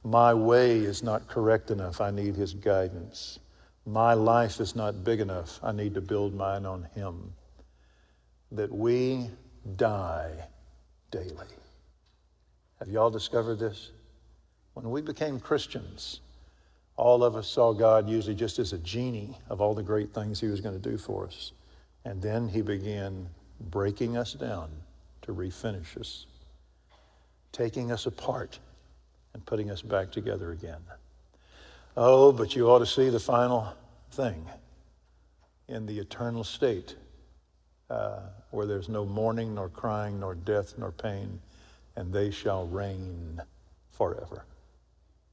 My 0.03 0.33
way 0.33 0.79
is 0.79 1.01
not 1.01 1.27
correct 1.27 1.72
enough. 1.72 2.01
I 2.01 2.12
need 2.12 2.36
His 2.36 2.53
guidance. 2.53 3.39
My 3.86 4.13
life 4.13 4.60
is 4.60 4.75
not 4.75 5.03
big 5.03 5.22
enough. 5.22 5.60
I 5.63 5.72
need 5.72 5.93
to 5.93 6.01
build 6.01 6.33
mine 6.33 6.65
on 6.65 6.83
Him. 6.93 7.33
That 8.51 8.72
we 8.72 9.29
die 9.77 10.31
daily. 11.10 11.48
Have 12.79 12.89
y'all 12.89 13.10
discovered 13.10 13.55
this? 13.55 13.91
When 14.74 14.89
we 14.91 15.01
became 15.01 15.39
Christians, 15.39 16.19
all 16.98 17.24
of 17.24 17.36
us 17.36 17.48
saw 17.48 17.72
God 17.72 18.10
usually 18.10 18.36
just 18.36 18.60
as 18.60 18.74
a 18.74 18.77
genie 18.79 19.38
of 19.50 19.62
all 19.62 19.74
the 19.74 19.83
great 19.83 20.13
things 20.13 20.39
He 20.39 20.48
was 20.48 20.60
going 20.60 20.79
to 20.79 20.89
do 20.89 20.98
for 20.98 21.25
us. 21.25 21.53
And 22.03 22.22
then 22.22 22.50
He 22.50 22.62
began 22.62 23.29
breaking 23.72 24.17
us 24.17 24.33
down 24.33 24.69
to 25.22 25.33
refinish 25.33 25.98
us, 25.98 26.25
taking 27.53 27.91
us 27.91 28.05
apart 28.05 28.60
and 29.33 29.45
putting 29.45 29.71
us 29.71 29.81
back 29.81 30.11
together 30.11 30.51
again. 30.51 30.81
Oh, 31.95 32.31
but 32.31 32.55
you 32.55 32.69
ought 32.69 32.79
to 32.79 32.85
see 32.85 33.09
the 33.09 33.19
final 33.19 33.73
thing 34.11 34.45
in 35.67 35.85
the 35.85 35.99
eternal 35.99 36.43
state 36.43 36.95
uh, 37.89 38.21
where 38.51 38.65
there's 38.65 38.89
no 38.89 39.05
mourning, 39.05 39.55
nor 39.55 39.69
crying, 39.69 40.19
nor 40.19 40.35
death, 40.35 40.75
nor 40.77 40.91
pain, 40.91 41.39
and 41.95 42.11
they 42.11 42.31
shall 42.31 42.67
reign 42.67 43.41
forever. 43.91 44.45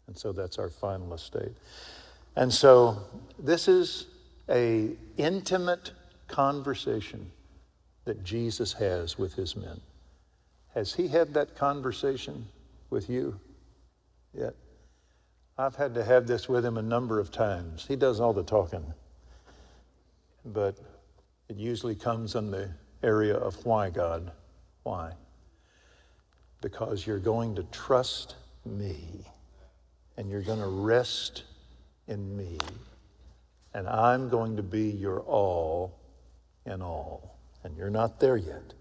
And 0.07 0.16
so 0.16 0.33
that's 0.33 0.59
our 0.59 0.69
final 0.69 1.14
estate. 1.14 1.57
And 2.37 2.52
so 2.52 2.99
this 3.38 3.69
is 3.69 4.07
a 4.49 4.90
intimate 5.16 5.92
conversation 6.28 7.30
that 8.04 8.25
Jesus 8.25 8.73
has 8.73 9.19
with 9.19 9.35
his 9.35 9.57
men. 9.57 9.80
Has 10.75 10.95
he 10.95 11.09
had 11.09 11.35
that 11.35 11.57
conversation 11.57 12.47
with 12.90 13.09
you 13.09 13.38
yet? 14.35 14.55
I've 15.59 15.77
had 15.77 15.95
to 15.95 16.05
have 16.05 16.27
this 16.27 16.49
with 16.49 16.65
him 16.65 16.79
a 16.79 16.83
number 16.83 17.21
of 17.21 17.31
times. 17.31 17.85
He 17.87 17.97
does 17.97 18.21
all 18.21 18.33
the 18.33 18.43
talking, 18.43 18.95
but 20.45 20.79
it 21.49 21.57
usually 21.57 21.95
comes 21.95 22.35
in 22.35 22.51
the 22.51 22.71
area 23.03 23.37
of 23.37 23.65
why, 23.67 23.91
God? 23.91 24.33
Why? 24.85 25.13
Because 26.63 27.07
you're 27.07 27.19
going 27.19 27.55
to 27.57 27.63
trust 27.65 28.37
me 28.65 29.25
and 30.17 30.31
you're 30.31 30.43
going 30.43 30.61
to 30.61 30.67
rest 30.67 31.45
in 32.09 32.37
me, 32.37 32.59
and 33.73 33.89
I'm 33.89 34.29
going 34.29 34.57
to 34.57 34.63
be 34.63 34.91
your 34.91 35.21
all 35.21 35.99
in 36.67 36.83
all. 36.83 37.39
And 37.65 37.77
you're 37.77 37.91
not 37.91 38.21
there 38.21 38.37
yet, 38.37 38.75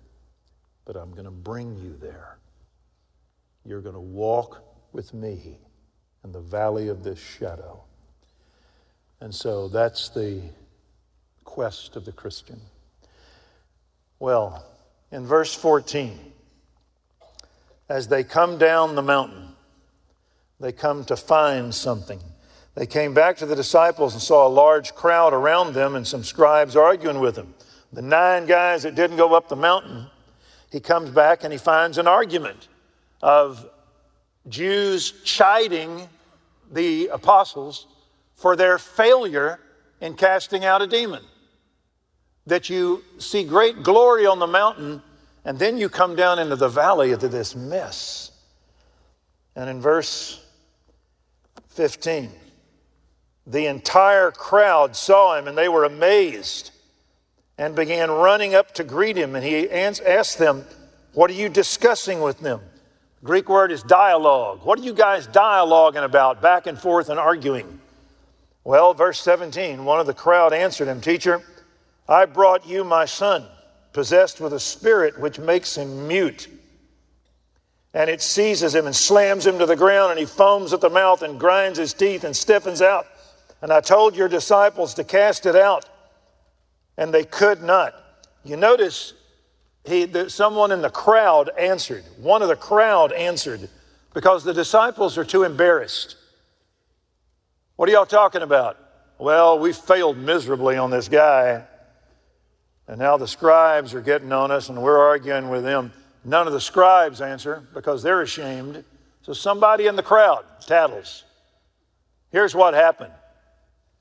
but 0.86 0.96
I'm 0.96 1.12
going 1.12 1.26
to 1.26 1.32
bring 1.32 1.76
you 1.78 1.98
there. 2.02 2.38
You're 3.66 3.82
going 3.82 3.96
to 3.96 4.02
walk 4.02 4.64
with 4.94 5.14
me 5.14 5.58
in 6.24 6.32
the 6.32 6.40
valley 6.40 6.88
of 6.88 7.04
this 7.04 7.20
shadow. 7.20 7.82
And 9.22 9.34
so 9.34 9.68
that's 9.68 10.10
the 10.10 10.42
quest 11.44 11.96
of 11.96 12.06
the 12.06 12.12
Christian. 12.12 12.60
Well, 14.20 14.66
in 15.12 15.26
verse 15.26 15.54
14, 15.56 16.18
as 17.90 18.08
they 18.08 18.24
come 18.24 18.58
down 18.58 18.96
the 18.96 19.02
mountain, 19.02 19.56
they 20.60 20.72
come 20.72 21.06
to 21.06 21.16
find 21.16 21.74
something. 21.74 22.20
They 22.76 22.86
came 22.86 23.14
back 23.14 23.38
to 23.38 23.46
the 23.46 23.56
disciples 23.56 24.14
and 24.14 24.22
saw 24.22 24.48
a 24.48 24.50
large 24.50 24.94
crowd 24.94 25.34
around 25.34 25.74
them 25.74 25.96
and 25.96 26.06
some 26.06 26.24
scribes 26.24 26.76
arguing 26.76 27.20
with 27.20 27.36
them. 27.36 27.54
The 27.92 28.02
nine 28.02 28.46
guys 28.46 28.84
that 28.84 28.96
didn't 28.96 29.18
go 29.18 29.34
up 29.34 29.50
the 29.50 29.56
mountain, 29.56 30.08
he 30.72 30.80
comes 30.80 31.10
back 31.10 31.44
and 31.44 31.52
he 31.52 31.58
finds 31.58 31.98
an 31.98 32.08
argument 32.08 32.68
of 33.22 33.68
Jews 34.48 35.12
chiding 35.24 36.08
the 36.72 37.08
apostles 37.08 37.88
for 38.36 38.56
their 38.56 38.78
failure 38.78 39.60
in 40.02 40.16
casting 40.16 40.66
out 40.66 40.82
a 40.82 40.88
demon. 40.88 41.24
That 42.46 42.70
you 42.70 43.04
see 43.18 43.44
great 43.44 43.84
glory 43.84 44.26
on 44.26 44.40
the 44.40 44.48
mountain, 44.48 45.02
and 45.46 45.60
then 45.60 45.78
you 45.78 45.90
come 45.90 46.16
down 46.16 46.40
into 46.40 46.56
the 46.56 46.70
valley 46.70 47.12
into 47.12 47.28
this 47.28 47.56
mess. 47.56 48.32
And 49.56 49.70
in 49.70 49.82
verse 49.82 50.44
15, 51.70 52.32
the 53.46 53.66
entire 53.66 54.32
crowd 54.32 54.96
saw 54.96 55.38
him 55.38 55.48
and 55.48 55.58
they 55.58 55.68
were 55.68 55.84
amazed 55.84 56.72
and 57.58 57.76
began 57.76 58.10
running 58.10 58.56
up 58.56 58.74
to 58.76 58.84
greet 58.84 59.18
him. 59.18 59.36
And 59.36 59.44
he 59.44 59.70
asked 59.70 60.38
them, 60.38 60.66
What 61.14 61.30
are 61.30 61.34
you 61.34 61.50
discussing 61.50 62.22
with 62.22 62.40
them? 62.40 62.62
Greek 63.24 63.50
word 63.50 63.72
is 63.72 63.84
dialogue. 63.84 64.62
What 64.64 64.80
are 64.80 64.84
you 64.84 64.94
guys 64.94 65.28
dialoguing 65.28 66.04
about, 66.04 66.42
back 66.42 66.68
and 66.68 66.80
forth 66.80 67.10
and 67.10 67.20
arguing? 67.20 67.80
Well, 68.64 68.94
verse 68.94 69.20
17, 69.20 69.84
one 69.84 70.00
of 70.00 70.08
the 70.08 70.14
crowd 70.14 70.54
answered 70.54 70.88
him, 70.88 71.02
Teacher, 71.02 71.42
I 72.08 72.26
brought 72.26 72.68
you 72.68 72.84
my 72.84 73.06
son, 73.06 73.46
possessed 73.92 74.40
with 74.40 74.54
a 74.54 74.60
spirit 74.60 75.20
which 75.20 75.38
makes 75.38 75.76
him 75.76 76.08
mute. 76.08 76.48
And 77.94 78.10
it 78.10 78.22
seizes 78.22 78.74
him 78.74 78.86
and 78.86 78.96
slams 78.96 79.46
him 79.46 79.60
to 79.60 79.66
the 79.66 79.76
ground, 79.76 80.12
and 80.12 80.20
he 80.20 80.26
foams 80.26 80.72
at 80.72 80.80
the 80.80 80.90
mouth 80.90 81.22
and 81.22 81.40
grinds 81.40 81.80
his 81.80 81.94
teeth 81.94 82.24
and 82.24 82.36
stiffens 82.36 82.82
out. 82.82 83.06
And 83.62 83.74
I 83.74 83.82
told 83.82 84.16
your 84.16 84.30
disciples 84.30 84.94
to 84.94 85.04
cast 85.04 85.46
it 85.46 85.56
out, 85.56 85.86
and 86.98 87.14
they 87.14 87.26
could 87.26 87.62
not. 87.62 87.96
You 88.46 88.56
notice 88.56 89.14
he, 89.86 90.06
the, 90.06 90.30
someone 90.30 90.72
in 90.72 90.82
the 90.82 90.90
crowd 90.90 91.50
answered. 91.58 92.04
One 92.18 92.42
of 92.42 92.48
the 92.48 92.56
crowd 92.56 93.12
answered 93.12 93.70
because 94.14 94.44
the 94.44 94.54
disciples 94.54 95.18
are 95.18 95.24
too 95.24 95.44
embarrassed. 95.44 96.16
What 97.76 97.88
are 97.90 97.92
y'all 97.92 98.06
talking 98.06 98.42
about? 98.42 98.78
Well, 99.18 99.60
we 99.60 99.74
failed 99.74 100.18
miserably 100.18 100.78
on 100.78 100.92
this 100.92 101.08
guy. 101.08 101.64
And 102.88 103.00
now 103.00 103.18
the 103.18 103.28
scribes 103.28 103.94
are 103.94 104.02
getting 104.02 104.32
on 104.32 104.52
us 104.52 104.70
and 104.70 104.82
we're 104.82 104.98
arguing 104.98 105.50
with 105.50 105.64
them. 105.64 105.94
None 106.26 106.48
of 106.48 106.54
the 106.54 106.62
scribes 106.62 107.22
answer 107.22 107.64
because 107.74 108.04
they're 108.04 108.22
ashamed. 108.22 108.84
So 109.22 109.34
somebody 109.34 109.88
in 109.88 109.96
the 109.96 110.04
crowd 110.04 110.44
tattles. 110.62 111.24
Here's 112.32 112.56
what 112.56 112.74
happened. 112.74 113.14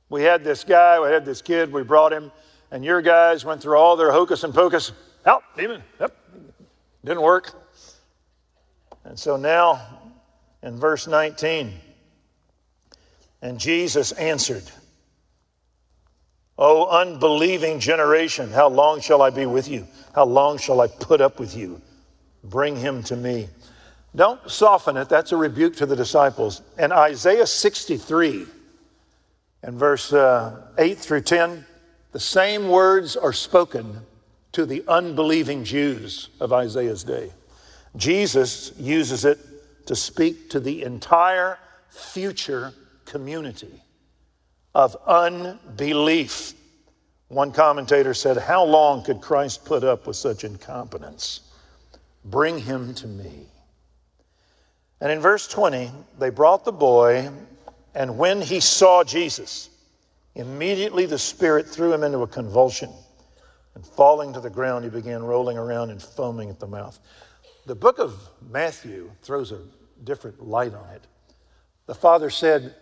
We 0.09 0.23
had 0.23 0.43
this 0.43 0.65
guy, 0.65 1.01
we 1.01 1.09
had 1.09 1.25
this 1.25 1.43
kid, 1.43 1.73
we 1.73 1.83
brought 1.83 2.13
him, 2.13 2.33
and 2.71 2.85
your 2.85 3.03
guys 3.03 3.45
went 3.45 3.61
through 3.61 3.77
all 3.77 3.97
their 3.97 4.11
hocus 4.11 4.43
and 4.43 4.55
pocus 4.55 4.93
Help, 5.25 5.43
demon. 5.57 5.83
Yep. 6.01 6.17
Didn't 7.05 7.23
work. 7.23 7.53
And 9.05 9.19
so 9.19 9.37
now 9.37 9.81
in 10.63 10.79
verse 10.79 11.07
19, 11.07 11.73
and 13.41 13.59
Jesus 13.59 14.13
answered, 14.13 14.65
O 16.59 16.87
unbelieving 16.87 17.79
generation, 17.79 18.51
how 18.51 18.69
long 18.69 19.01
shall 19.01 19.23
I 19.23 19.31
be 19.31 19.47
with 19.47 19.69
you? 19.69 19.87
How 20.15 20.25
long 20.25 20.59
shall 20.59 20.81
I 20.81 20.89
put 20.89 21.21
up 21.21 21.39
with 21.39 21.57
you? 21.57 21.81
Bring 22.43 22.75
him 22.75 23.03
to 23.05 23.17
me. 23.17 23.49
Don't 24.17 24.51
soften 24.51 24.97
it. 24.97 25.09
That's 25.09 25.33
a 25.33 25.37
rebuke 25.37 25.77
to 25.77 25.87
the 25.87 25.95
disciples. 25.95 26.63
And 26.77 26.93
Isaiah 26.93 27.47
63 27.47 28.47
and 29.63 29.77
verse 29.77 30.13
uh, 30.13 30.63
8 30.77 30.99
through 30.99 31.21
10, 31.21 31.65
the 32.11 32.21
same 32.21 32.69
words 32.69 33.17
are 33.17 33.33
spoken 33.33 34.01
to 34.59 34.67
the 34.67 34.83
unbelieving 34.89 35.63
Jews 35.63 36.31
of 36.41 36.53
Isaiah's 36.53 37.05
day. 37.05 37.31
Jesus 37.95 38.73
uses 38.77 39.25
it 39.25 39.39
to 39.87 39.95
speak 39.95 40.51
to 40.51 40.59
the 40.59 40.83
entire 40.83 41.61
future 41.91 42.73
community 43.05 43.81
of 44.75 44.97
unbelief. 45.07 46.55
One 47.29 47.53
commentator 47.53 48.15
said, 48.15 48.37
How 48.37 48.65
long 48.65 49.05
could 49.05 49.21
Christ 49.21 49.65
put 49.65 49.85
up 49.85 50.09
with 50.09 50.17
such 50.17 50.43
incompetence? 50.43 51.43
Bring 52.25 52.59
him 52.59 52.95
to 52.95 53.07
me. 53.07 53.47
And 55.01 55.13
in 55.13 55.21
verse 55.21 55.47
20, 55.47 55.89
they 56.19 56.31
brought 56.31 56.65
the 56.65 56.73
boy, 56.73 57.31
and 57.95 58.19
when 58.19 58.43
he 58.43 58.59
saw 58.59 59.05
Jesus, 59.05 59.71
immediately 60.35 61.07
the 61.07 61.17
Spirit 61.17 61.69
threw 61.69 61.93
him 61.93 62.03
into 62.03 62.23
a 62.23 62.27
convulsion. 62.27 62.91
And 63.79 63.87
falling 63.87 64.33
to 64.33 64.41
the 64.41 64.51
ground, 64.51 64.83
he 64.83 64.91
began 64.91 65.23
rolling 65.23 65.57
around 65.57 65.91
and 65.91 66.03
foaming 66.03 66.51
at 66.51 66.59
the 66.59 66.67
mouth. 66.67 66.99
The 67.65 67.77
book 67.77 68.01
of 68.01 68.13
Matthew 68.51 69.09
throws 69.23 69.53
a 69.53 69.61
different 70.03 70.45
light 70.45 70.75
on 70.75 70.89
it. 70.89 71.07
The 71.87 71.95
father 71.95 72.29
said, 72.29 72.75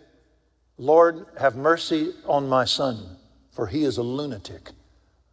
Lord, 0.78 1.26
have 1.38 1.54
mercy 1.54 2.14
on 2.24 2.48
my 2.48 2.64
son, 2.64 3.18
for 3.50 3.66
he 3.66 3.84
is 3.84 3.98
a 3.98 4.02
lunatic. 4.02 4.70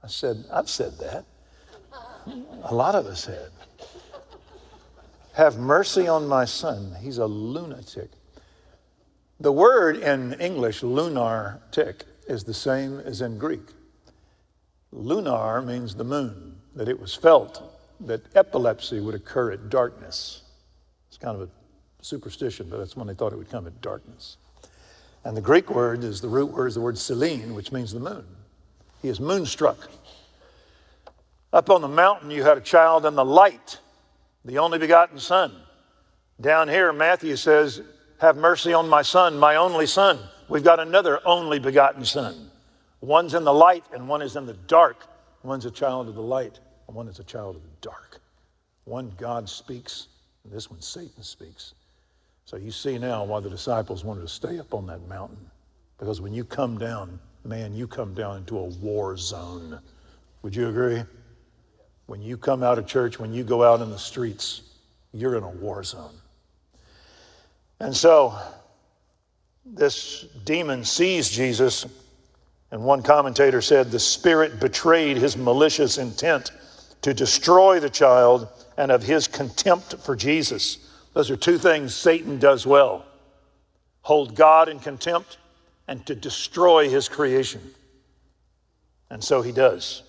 I 0.03 0.07
said, 0.07 0.43
I've 0.51 0.69
said 0.69 0.97
that. 0.97 1.23
A 2.63 2.75
lot 2.75 2.93
of 2.93 3.05
us 3.05 3.23
have. 3.27 3.51
Have 5.31 5.57
mercy 5.59 6.09
on 6.09 6.27
my 6.27 6.43
son. 6.43 6.93
He's 6.99 7.19
a 7.19 7.25
lunatic. 7.25 8.11
The 9.39 9.53
word 9.53 9.95
in 9.95 10.33
English, 10.41 10.83
lunar 10.83 11.61
tick, 11.71 12.03
is 12.27 12.43
the 12.43 12.53
same 12.53 12.99
as 12.99 13.21
in 13.21 13.37
Greek. 13.37 13.61
Lunar 14.93 15.61
means 15.61 15.95
the 15.95 16.03
moon, 16.03 16.55
that 16.75 16.87
it 16.87 16.99
was 16.99 17.15
felt 17.15 17.79
that 18.01 18.21
epilepsy 18.35 18.99
would 18.99 19.15
occur 19.15 19.51
at 19.51 19.69
darkness. 19.69 20.43
It's 21.07 21.17
kind 21.17 21.35
of 21.35 21.49
a 21.49 21.49
superstition, 22.03 22.67
but 22.69 22.77
that's 22.77 22.95
when 22.95 23.07
they 23.07 23.13
thought 23.13 23.33
it 23.33 23.37
would 23.37 23.49
come 23.49 23.65
at 23.65 23.81
darkness. 23.81 24.37
And 25.23 25.35
the 25.35 25.41
Greek 25.41 25.69
word 25.69 26.03
is 26.03 26.21
the 26.21 26.27
root 26.27 26.51
word 26.51 26.67
is 26.67 26.75
the 26.75 26.81
word 26.81 26.97
selene, 26.97 27.55
which 27.55 27.71
means 27.71 27.91
the 27.91 27.99
moon. 27.99 28.25
He 29.01 29.07
is 29.07 29.19
moonstruck. 29.19 29.89
Up 31.51 31.69
on 31.69 31.81
the 31.81 31.87
mountain, 31.87 32.29
you 32.29 32.43
had 32.43 32.57
a 32.57 32.61
child 32.61 33.05
in 33.05 33.15
the 33.15 33.25
light, 33.25 33.79
the 34.45 34.59
only 34.59 34.79
begotten 34.79 35.19
Son. 35.19 35.53
Down 36.41 36.67
here, 36.67 36.91
Matthew 36.91 37.35
says, 37.35 37.81
Have 38.19 38.37
mercy 38.37 38.73
on 38.73 38.89
my 38.89 39.01
son, 39.01 39.37
my 39.37 39.55
only 39.55 39.85
son. 39.85 40.19
We've 40.49 40.63
got 40.63 40.79
another 40.79 41.19
only 41.25 41.59
begotten 41.59 42.05
Son. 42.05 42.49
One's 43.03 43.33
in 43.33 43.43
the 43.43 43.53
light 43.53 43.83
and 43.93 44.07
one 44.07 44.21
is 44.21 44.37
in 44.37 44.45
the 44.45 44.53
dark. 44.53 45.07
One's 45.43 45.65
a 45.65 45.71
child 45.71 46.07
of 46.07 46.15
the 46.15 46.21
light 46.21 46.61
and 46.87 46.95
one 46.95 47.09
is 47.09 47.19
a 47.19 47.23
child 47.25 47.57
of 47.57 47.61
the 47.61 47.67
dark. 47.81 48.21
One, 48.85 49.11
God 49.17 49.49
speaks, 49.49 50.07
and 50.45 50.53
this 50.53 50.69
one, 50.69 50.79
Satan 50.79 51.21
speaks. 51.21 51.73
So 52.45 52.55
you 52.55 52.71
see 52.71 52.97
now 52.97 53.25
why 53.25 53.41
the 53.41 53.49
disciples 53.49 54.05
wanted 54.05 54.21
to 54.21 54.29
stay 54.29 54.57
up 54.57 54.73
on 54.73 54.87
that 54.87 55.05
mountain. 55.09 55.51
Because 55.97 56.21
when 56.21 56.33
you 56.33 56.45
come 56.45 56.77
down, 56.77 57.19
man, 57.43 57.73
you 57.73 57.87
come 57.87 58.13
down 58.13 58.37
into 58.37 58.57
a 58.57 58.63
war 58.63 59.17
zone. 59.17 59.81
Would 60.43 60.55
you 60.55 60.69
agree? 60.69 61.03
When 62.05 62.21
you 62.21 62.37
come 62.37 62.63
out 62.63 62.79
of 62.79 62.87
church, 62.87 63.19
when 63.19 63.33
you 63.33 63.43
go 63.43 63.65
out 63.65 63.81
in 63.81 63.89
the 63.89 63.99
streets, 63.99 64.61
you're 65.11 65.35
in 65.35 65.43
a 65.43 65.49
war 65.49 65.83
zone. 65.83 66.15
And 67.81 67.93
so 67.93 68.33
this 69.65 70.25
demon 70.45 70.85
sees 70.85 71.29
Jesus, 71.29 71.85
and 72.73 72.83
one 72.83 73.03
commentator 73.03 73.61
said 73.61 73.91
the 73.91 73.99
spirit 73.99 74.59
betrayed 74.59 75.15
his 75.15 75.37
malicious 75.37 75.99
intent 75.99 76.49
to 77.03 77.13
destroy 77.13 77.79
the 77.79 77.89
child 77.89 78.47
and 78.77 78.91
of 78.91 79.03
his 79.03 79.27
contempt 79.27 79.93
for 79.99 80.15
Jesus. 80.15 80.79
Those 81.13 81.29
are 81.29 81.35
two 81.35 81.59
things 81.59 81.93
Satan 81.93 82.39
does 82.39 82.65
well 82.65 83.05
hold 84.01 84.35
God 84.35 84.69
in 84.69 84.79
contempt 84.79 85.37
and 85.87 86.03
to 86.07 86.15
destroy 86.15 86.89
his 86.89 87.07
creation. 87.07 87.61
And 89.11 89.23
so 89.23 89.43
he 89.43 89.51
does. 89.51 90.01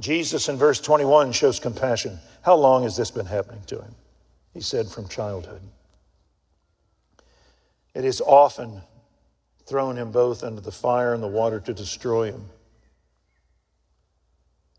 Jesus 0.00 0.48
in 0.48 0.56
verse 0.56 0.80
21 0.80 1.30
shows 1.30 1.60
compassion. 1.60 2.18
How 2.42 2.56
long 2.56 2.82
has 2.82 2.96
this 2.96 3.12
been 3.12 3.24
happening 3.24 3.62
to 3.68 3.76
him? 3.76 3.94
He 4.52 4.60
said, 4.60 4.88
from 4.88 5.06
childhood. 5.06 5.62
It 7.94 8.04
is 8.04 8.20
often 8.20 8.82
thrown 9.66 9.96
him 9.96 10.10
both 10.10 10.42
into 10.42 10.60
the 10.60 10.72
fire 10.72 11.14
and 11.14 11.22
the 11.22 11.28
water 11.28 11.60
to 11.60 11.72
destroy 11.72 12.30
him. 12.32 12.44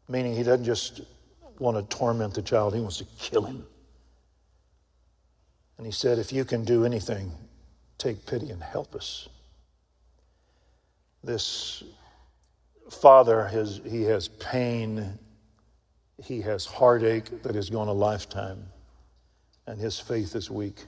Meaning 0.07 0.35
he 0.35 0.43
doesn't 0.43 0.65
just 0.65 1.01
want 1.59 1.77
to 1.77 1.97
torment 1.97 2.33
the 2.33 2.41
child, 2.41 2.75
he 2.75 2.81
wants 2.81 2.97
to 2.97 3.05
kill 3.17 3.43
him. 3.43 3.65
And 5.77 5.85
he 5.85 5.91
said, 5.91 6.19
If 6.19 6.31
you 6.31 6.45
can 6.45 6.63
do 6.63 6.85
anything, 6.85 7.31
take 7.97 8.25
pity 8.25 8.51
and 8.51 8.61
help 8.61 8.95
us. 8.95 9.27
This 11.23 11.83
father, 12.91 13.45
has, 13.47 13.81
he 13.83 14.03
has 14.03 14.27
pain, 14.27 15.17
he 16.23 16.41
has 16.41 16.65
heartache 16.65 17.41
that 17.41 17.55
has 17.55 17.69
gone 17.69 17.87
a 17.87 17.93
lifetime, 17.93 18.63
and 19.65 19.79
his 19.79 19.99
faith 19.99 20.35
is 20.35 20.51
weak. 20.51 20.85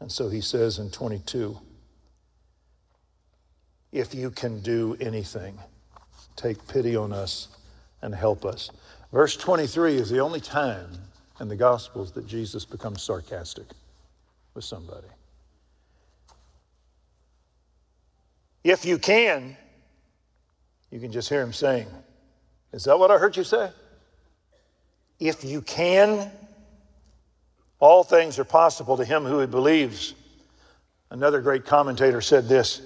And 0.00 0.10
so 0.10 0.28
he 0.28 0.40
says 0.40 0.78
in 0.78 0.90
22 0.90 1.60
If 3.92 4.14
you 4.14 4.30
can 4.30 4.60
do 4.60 4.96
anything, 5.00 5.58
take 6.36 6.66
pity 6.68 6.94
on 6.96 7.12
us 7.12 7.48
and 8.02 8.14
help 8.14 8.44
us. 8.44 8.70
Verse 9.12 9.36
23 9.36 9.96
is 9.96 10.10
the 10.10 10.18
only 10.18 10.40
time 10.40 10.86
in 11.40 11.48
the 11.48 11.56
Gospels 11.56 12.12
that 12.12 12.26
Jesus 12.26 12.64
becomes 12.64 13.02
sarcastic 13.02 13.66
with 14.54 14.64
somebody. 14.64 15.06
If 18.64 18.84
you 18.84 18.98
can, 18.98 19.56
you 20.90 21.00
can 21.00 21.12
just 21.12 21.28
hear 21.28 21.40
him 21.40 21.52
saying, 21.52 21.86
Is 22.72 22.84
that 22.84 22.98
what 22.98 23.10
I 23.10 23.18
heard 23.18 23.36
you 23.36 23.44
say? 23.44 23.70
If 25.18 25.44
you 25.44 25.62
can, 25.62 26.30
all 27.78 28.04
things 28.04 28.38
are 28.38 28.44
possible 28.44 28.96
to 28.96 29.04
him 29.04 29.24
who 29.24 29.46
believes. 29.46 30.14
Another 31.10 31.40
great 31.40 31.64
commentator 31.64 32.20
said 32.20 32.48
this 32.48 32.82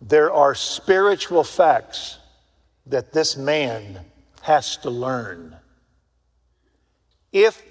There 0.00 0.32
are 0.32 0.54
spiritual 0.54 1.44
facts 1.44 2.18
that 2.86 3.12
this 3.12 3.36
man 3.36 4.00
has 4.42 4.76
to 4.78 4.90
learn. 4.90 5.56
If 7.32 7.62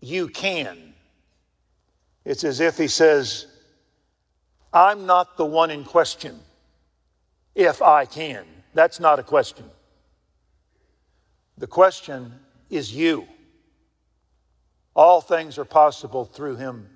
you 0.00 0.28
can, 0.28 0.94
it's 2.24 2.44
as 2.44 2.60
if 2.60 2.76
he 2.76 2.88
says, 2.88 3.46
I'm 4.72 5.06
not 5.06 5.36
the 5.36 5.46
one 5.46 5.70
in 5.70 5.84
question 5.84 6.38
if 7.54 7.80
I 7.82 8.04
can. 8.04 8.44
That's 8.74 9.00
not 9.00 9.18
a 9.18 9.22
question. 9.22 9.64
The 11.56 11.66
question 11.66 12.34
is 12.70 12.94
you. 12.94 13.26
All 14.94 15.20
things 15.20 15.58
are 15.58 15.64
possible 15.64 16.24
through 16.24 16.56
him 16.56 16.88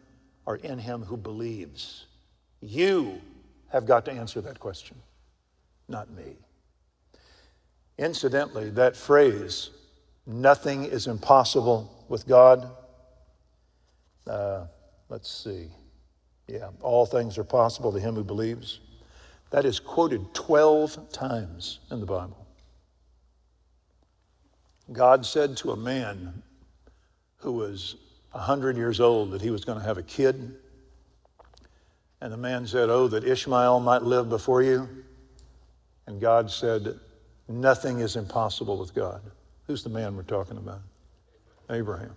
or 0.44 0.56
in 0.56 0.78
him 0.78 1.02
who 1.02 1.16
believes. 1.16 2.06
You 2.60 3.20
have 3.72 3.86
got 3.86 4.04
to 4.04 4.12
answer 4.12 4.40
that 4.42 4.60
question, 4.60 4.96
not 5.88 6.10
me. 6.10 6.36
Incidentally, 7.98 8.70
that 8.70 8.96
phrase, 8.96 9.70
nothing 10.26 10.84
is 10.84 11.06
impossible 11.06 12.04
with 12.08 12.26
God, 12.26 12.70
uh, 14.26 14.66
Let's 15.12 15.30
see. 15.30 15.68
Yeah, 16.48 16.70
all 16.80 17.04
things 17.04 17.36
are 17.36 17.44
possible 17.44 17.92
to 17.92 18.00
him 18.00 18.14
who 18.14 18.24
believes. 18.24 18.80
That 19.50 19.66
is 19.66 19.78
quoted 19.78 20.32
12 20.32 21.12
times 21.12 21.80
in 21.90 22.00
the 22.00 22.06
Bible. 22.06 22.46
God 24.90 25.26
said 25.26 25.54
to 25.58 25.72
a 25.72 25.76
man 25.76 26.42
who 27.36 27.52
was 27.52 27.96
100 28.30 28.78
years 28.78 29.00
old 29.00 29.32
that 29.32 29.42
he 29.42 29.50
was 29.50 29.66
going 29.66 29.78
to 29.78 29.84
have 29.84 29.98
a 29.98 30.02
kid. 30.02 30.56
And 32.22 32.32
the 32.32 32.36
man 32.36 32.68
said, 32.68 32.88
Oh, 32.88 33.08
that 33.08 33.24
Ishmael 33.24 33.80
might 33.80 34.02
live 34.02 34.28
before 34.28 34.62
you. 34.62 34.88
And 36.06 36.20
God 36.20 36.52
said, 36.52 36.94
Nothing 37.48 37.98
is 37.98 38.14
impossible 38.14 38.78
with 38.78 38.94
God. 38.94 39.20
Who's 39.66 39.82
the 39.82 39.90
man 39.90 40.14
we're 40.16 40.22
talking 40.22 40.56
about? 40.56 40.82
Abraham. 41.68 42.14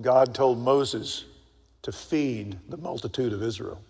God 0.00 0.36
told 0.36 0.58
Moses 0.60 1.24
to 1.82 1.90
feed 1.90 2.56
the 2.68 2.76
multitude 2.76 3.32
of 3.32 3.42
Israel. 3.42 3.82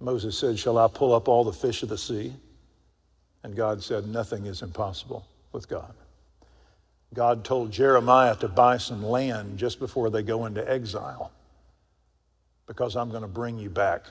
Moses 0.00 0.36
said, 0.36 0.58
Shall 0.58 0.76
I 0.76 0.88
pull 0.88 1.14
up 1.14 1.28
all 1.28 1.44
the 1.44 1.52
fish 1.52 1.84
of 1.84 1.88
the 1.88 1.98
sea? 1.98 2.34
And 3.44 3.54
God 3.54 3.80
said, 3.80 4.08
Nothing 4.08 4.46
is 4.46 4.60
impossible 4.60 5.24
with 5.52 5.68
God. 5.68 5.94
God 7.14 7.44
told 7.44 7.70
Jeremiah 7.70 8.34
to 8.36 8.48
buy 8.48 8.78
some 8.78 9.04
land 9.04 9.56
just 9.56 9.78
before 9.78 10.10
they 10.10 10.24
go 10.24 10.46
into 10.46 10.68
exile 10.68 11.30
because 12.70 12.94
I'm 12.94 13.10
going 13.10 13.22
to 13.22 13.28
bring 13.28 13.58
you 13.58 13.68
back. 13.68 14.04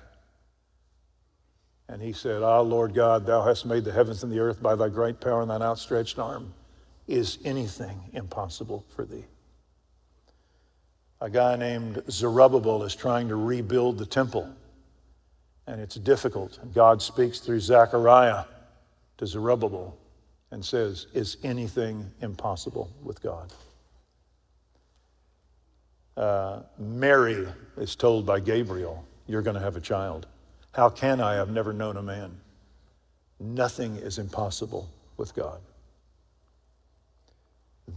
And 1.88 2.02
he 2.02 2.12
said, 2.12 2.43
Ah, 2.43 2.60
Lord 2.60 2.93
God, 2.93 3.26
thou 3.26 3.41
hast 3.41 3.65
made 3.65 3.86
the 3.86 3.91
heavens 3.91 4.22
and 4.24 4.32
the 4.32 4.39
earth 4.39 4.62
by 4.62 4.76
thy 4.76 4.89
great 4.89 5.22
power 5.22 5.41
and 5.41 5.50
thine 5.50 5.62
outstretched 5.62 6.19
arm. 6.19 6.54
Is 7.08 7.39
anything 7.45 8.00
impossible 8.13 8.86
for 8.95 9.06
thee? 9.06 9.24
a 11.22 11.30
guy 11.30 11.56
named 11.56 12.02
Zerubbabel 12.10 12.84
is 12.84 12.95
trying 12.95 13.28
to 13.28 13.36
rebuild 13.36 13.98
the 13.98 14.06
temple. 14.06 14.50
And 15.67 15.80
it's 15.80 15.95
difficult. 15.95 16.60
God 16.74 17.02
speaks 17.02 17.39
through 17.39 17.60
Zechariah 17.60 18.45
to 19.17 19.28
Zerubbabel 19.28 19.98
and 20.52 20.63
says, 20.63 21.08
Is 21.13 21.38
anything 21.43 22.10
impossible 22.22 22.89
with 23.04 23.22
God? 23.22 23.54
Uh, 26.19 26.63
Mary 26.77 27.47
is 27.77 27.95
told 27.95 28.25
by 28.25 28.41
Gabriel, 28.41 29.05
You're 29.25 29.41
going 29.41 29.55
to 29.55 29.62
have 29.62 29.77
a 29.77 29.82
child. 29.82 30.27
How 30.73 30.89
can 30.89 31.21
I? 31.21 31.41
I've 31.41 31.49
never 31.49 31.71
known 31.71 31.95
a 31.95 32.03
man. 32.03 32.38
Nothing 33.39 33.95
is 33.95 34.19
impossible 34.19 34.89
with 35.15 35.34
God. 35.34 35.62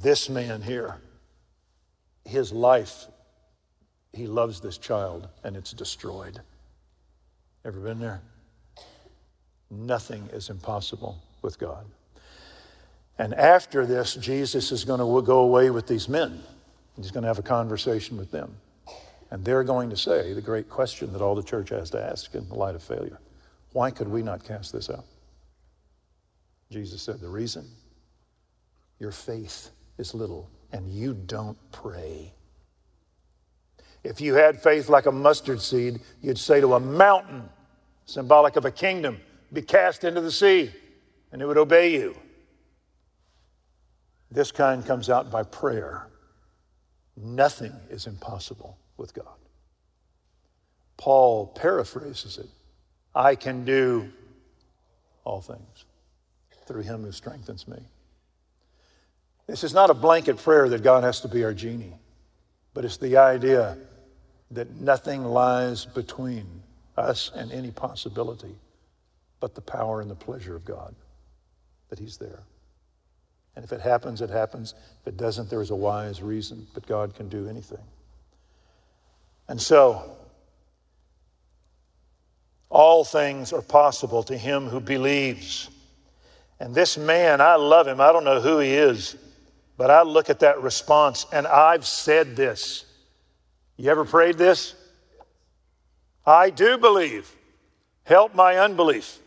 This 0.00 0.30
man 0.30 0.62
here, 0.62 0.98
his 2.24 2.52
life 2.52 3.06
he 4.12 4.26
loves 4.26 4.60
this 4.60 4.78
child 4.78 5.28
and 5.42 5.56
it's 5.56 5.72
destroyed. 5.72 6.40
Ever 7.64 7.80
been 7.80 7.98
there? 7.98 8.20
Nothing 9.70 10.28
is 10.32 10.50
impossible 10.50 11.18
with 11.40 11.58
God. 11.58 11.86
And 13.18 13.34
after 13.34 13.86
this, 13.86 14.14
Jesus 14.14 14.70
is 14.70 14.84
going 14.84 15.00
to 15.00 15.26
go 15.26 15.40
away 15.40 15.70
with 15.70 15.86
these 15.86 16.08
men. 16.08 16.42
He's 16.96 17.10
going 17.10 17.22
to 17.22 17.28
have 17.28 17.38
a 17.38 17.42
conversation 17.42 18.16
with 18.16 18.30
them. 18.30 18.54
And 19.30 19.44
they're 19.44 19.64
going 19.64 19.88
to 19.90 19.96
say 19.96 20.34
the 20.34 20.42
great 20.42 20.68
question 20.68 21.12
that 21.12 21.22
all 21.22 21.34
the 21.34 21.42
church 21.42 21.70
has 21.70 21.90
to 21.90 22.02
ask 22.02 22.34
in 22.34 22.46
the 22.48 22.54
light 22.54 22.74
of 22.74 22.82
failure 22.82 23.18
why 23.72 23.90
could 23.90 24.08
we 24.08 24.22
not 24.22 24.44
cast 24.44 24.72
this 24.72 24.90
out? 24.90 25.06
Jesus 26.70 27.00
said, 27.02 27.20
The 27.20 27.28
reason 27.28 27.66
your 28.98 29.12
faith 29.12 29.70
is 29.98 30.14
little 30.14 30.48
and 30.72 30.88
you 30.88 31.14
don't 31.14 31.58
pray. 31.70 32.32
If 34.04 34.20
you 34.20 34.34
had 34.34 34.60
faith 34.60 34.88
like 34.88 35.06
a 35.06 35.12
mustard 35.12 35.60
seed, 35.60 36.00
you'd 36.22 36.38
say 36.38 36.60
to 36.60 36.74
a 36.74 36.80
mountain, 36.80 37.48
symbolic 38.04 38.56
of 38.56 38.64
a 38.64 38.70
kingdom, 38.70 39.20
be 39.52 39.62
cast 39.62 40.04
into 40.04 40.20
the 40.20 40.32
sea, 40.32 40.72
and 41.30 41.40
it 41.40 41.46
would 41.46 41.58
obey 41.58 41.92
you. 41.92 42.16
This 44.30 44.50
kind 44.50 44.84
comes 44.84 45.08
out 45.08 45.30
by 45.30 45.42
prayer. 45.44 46.08
Nothing 47.16 47.72
is 47.90 48.06
impossible 48.06 48.78
with 48.96 49.14
God. 49.14 49.26
Paul 50.96 51.46
paraphrases 51.46 52.38
it 52.38 52.48
I 53.14 53.34
can 53.34 53.64
do 53.64 54.10
all 55.24 55.40
things 55.40 55.84
through 56.66 56.82
him 56.82 57.02
who 57.02 57.12
strengthens 57.12 57.68
me. 57.68 57.78
This 59.46 59.64
is 59.64 59.74
not 59.74 59.90
a 59.90 59.94
blanket 59.94 60.38
prayer 60.38 60.68
that 60.68 60.82
God 60.82 61.04
has 61.04 61.20
to 61.20 61.28
be 61.28 61.44
our 61.44 61.52
genie, 61.52 61.94
but 62.72 62.84
it's 62.84 62.96
the 62.96 63.18
idea 63.18 63.76
that 64.50 64.80
nothing 64.80 65.24
lies 65.24 65.84
between 65.84 66.46
us 66.96 67.30
and 67.34 67.52
any 67.52 67.70
possibility 67.70 68.54
but 69.40 69.54
the 69.56 69.60
power 69.60 70.00
and 70.00 70.08
the 70.10 70.14
pleasure 70.14 70.54
of 70.54 70.64
God, 70.64 70.94
that 71.90 71.98
He's 71.98 72.16
there. 72.16 72.44
And 73.54 73.64
if 73.64 73.72
it 73.72 73.80
happens, 73.80 74.20
it 74.20 74.30
happens. 74.30 74.74
If 75.02 75.08
it 75.08 75.16
doesn't, 75.16 75.50
there 75.50 75.60
is 75.60 75.70
a 75.70 75.76
wise 75.76 76.22
reason, 76.22 76.66
but 76.74 76.86
God 76.86 77.14
can 77.14 77.28
do 77.28 77.48
anything. 77.48 77.84
And 79.48 79.60
so, 79.60 80.16
all 82.70 83.04
things 83.04 83.52
are 83.52 83.60
possible 83.60 84.22
to 84.24 84.36
him 84.36 84.68
who 84.68 84.80
believes. 84.80 85.68
And 86.58 86.74
this 86.74 86.96
man, 86.96 87.40
I 87.40 87.56
love 87.56 87.86
him. 87.86 88.00
I 88.00 88.12
don't 88.12 88.24
know 88.24 88.40
who 88.40 88.58
he 88.60 88.70
is, 88.70 89.16
but 89.76 89.90
I 89.90 90.02
look 90.02 90.30
at 90.30 90.40
that 90.40 90.62
response 90.62 91.26
and 91.32 91.46
I've 91.46 91.86
said 91.86 92.34
this. 92.34 92.86
You 93.76 93.90
ever 93.90 94.04
prayed 94.04 94.38
this? 94.38 94.74
I 96.24 96.50
do 96.50 96.78
believe. 96.78 97.30
Help 98.04 98.34
my 98.34 98.58
unbelief. 98.58 99.18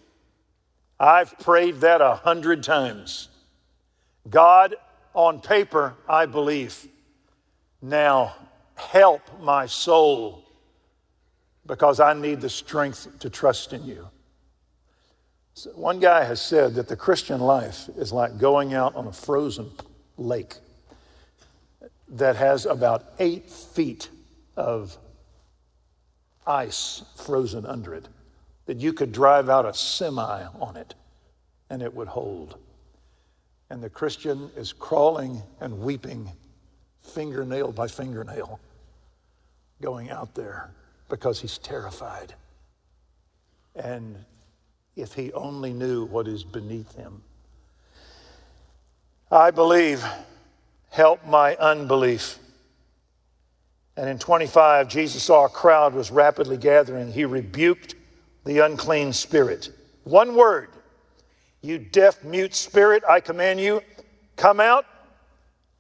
I've 1.00 1.38
prayed 1.40 1.82
that 1.82 2.02
a 2.02 2.16
hundred 2.16 2.64
times. 2.64 3.30
God, 4.30 4.76
on 5.14 5.40
paper, 5.40 5.94
I 6.08 6.26
believe. 6.26 6.88
Now, 7.82 8.36
help 8.76 9.22
my 9.42 9.66
soul 9.66 10.44
because 11.66 12.00
I 12.00 12.14
need 12.14 12.42
the 12.42 12.50
strength 12.50 13.20
to 13.20 13.30
trust 13.30 13.74
in 13.74 13.84
you. 13.86 14.08
So 15.54 15.70
one 15.72 16.00
guy 16.00 16.26
has 16.26 16.42
said 16.42 16.76
that 16.76 16.88
the 16.88 16.98
Christian 16.98 17.40
life 17.40 17.90
is 17.96 18.12
like 18.12 18.38
going 18.38 18.74
out 18.74 18.96
on 18.96 19.08
a 19.08 19.14
frozen 19.14 19.72
lake 20.18 20.56
that 22.10 22.36
has 22.36 22.66
about 22.66 23.06
eight 23.20 23.50
feet 23.50 24.10
of 24.58 24.98
ice 26.46 27.04
frozen 27.16 27.66
under 27.66 27.94
it, 27.94 28.08
that 28.66 28.78
you 28.78 28.94
could 28.94 29.12
drive 29.12 29.50
out 29.50 29.66
a 29.66 29.74
semi 29.74 30.46
on 30.60 30.76
it 30.76 30.94
and 31.70 31.82
it 31.82 31.94
would 31.94 32.10
hold. 32.10 32.58
And 33.70 33.82
the 33.82 33.90
Christian 33.90 34.50
is 34.56 34.74
crawling 34.74 35.42
and 35.60 35.80
weeping, 35.80 36.32
fingernail 37.02 37.72
by 37.72 37.88
fingernail, 37.88 38.60
going 39.82 40.12
out 40.12 40.36
there 40.36 40.72
because 41.10 41.40
he's 41.40 41.58
terrified. 41.58 42.34
And 43.76 44.18
if 44.96 45.14
he 45.14 45.34
only 45.34 45.74
knew 45.74 46.06
what 46.06 46.28
is 46.28 46.44
beneath 46.44 46.94
him. 46.96 47.22
I 49.32 49.52
believe, 49.52 50.06
help 50.90 51.26
my 51.26 51.56
unbelief. 51.56 52.40
And 53.98 54.10
in 54.10 54.20
25, 54.20 54.88
Jesus 54.88 55.24
saw 55.24 55.46
a 55.46 55.50
crowd 55.50 55.94
was 55.94 56.12
rapidly 56.12 56.58
gathering. 56.58 57.12
He 57.12 57.26
rebuked 57.26 57.96
the 58.46 58.60
unclean 58.60 59.14
spirit. 59.14 59.70
One 60.04 60.36
word, 60.36 60.70
you 61.66 61.78
deaf, 61.78 62.24
mute 62.24 62.54
spirit, 62.54 63.04
I 63.08 63.20
command 63.20 63.60
you, 63.60 63.82
come 64.36 64.60
out 64.60 64.86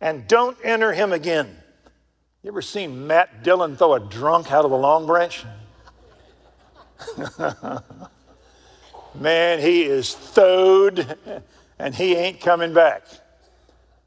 and 0.02 0.28
don't 0.28 0.58
enter 0.64 0.94
him 0.94 1.14
again. 1.14 1.56
You 2.44 2.52
ever 2.52 2.62
seen 2.62 3.08
Matt 3.08 3.44
Dillon 3.44 3.76
throw 3.76 3.94
a 3.94 4.00
drunk 4.00 4.52
out 4.52 4.66
of 4.66 4.72
the 4.72 4.78
long 4.78 5.08
branch? 5.08 5.46
Man, 9.16 9.60
he 9.60 9.84
is 9.84 10.14
thowed 10.14 11.18
and 11.80 11.96
he 11.96 12.16
ain't 12.16 12.40
coming 12.40 12.74
back. 12.74 13.04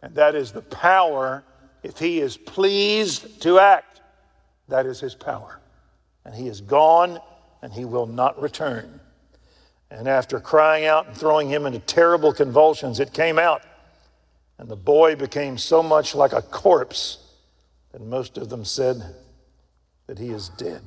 And 0.03 0.15
that 0.15 0.35
is 0.35 0.53
the 0.53 0.63
power. 0.63 1.43
If 1.83 1.99
he 1.99 2.21
is 2.21 2.37
pleased 2.37 3.43
to 3.43 3.59
act, 3.59 4.03
that 4.69 4.87
is 4.87 5.01
his 5.01 5.15
power. 5.15 5.61
And 6.25 6.35
he 6.35 6.47
is 6.47 6.61
gone 6.61 7.19
and 7.63 7.73
he 7.73 7.85
will 7.85 8.07
not 8.07 8.41
return. 8.41 9.01
And 9.91 10.07
after 10.07 10.39
crying 10.39 10.85
out 10.85 11.07
and 11.07 11.17
throwing 11.17 11.49
him 11.49 11.67
into 11.67 11.79
terrible 11.79 12.33
convulsions, 12.33 13.01
it 13.01 13.13
came 13.13 13.39
out. 13.39 13.63
And 14.59 14.69
the 14.69 14.77
boy 14.77 15.17
became 15.17 15.57
so 15.57 15.83
much 15.83 16.15
like 16.15 16.33
a 16.33 16.43
corpse 16.43 17.19
that 17.93 18.03
most 18.03 18.37
of 18.37 18.49
them 18.51 18.65
said 18.65 19.03
that 20.07 20.19
he 20.19 20.31
is 20.31 20.51
dead. 20.51 20.83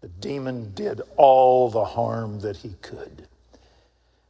The 0.00 0.08
demon 0.08 0.72
did 0.74 1.00
all 1.16 1.70
the 1.70 1.84
harm 1.84 2.40
that 2.40 2.56
he 2.56 2.74
could. 2.80 3.28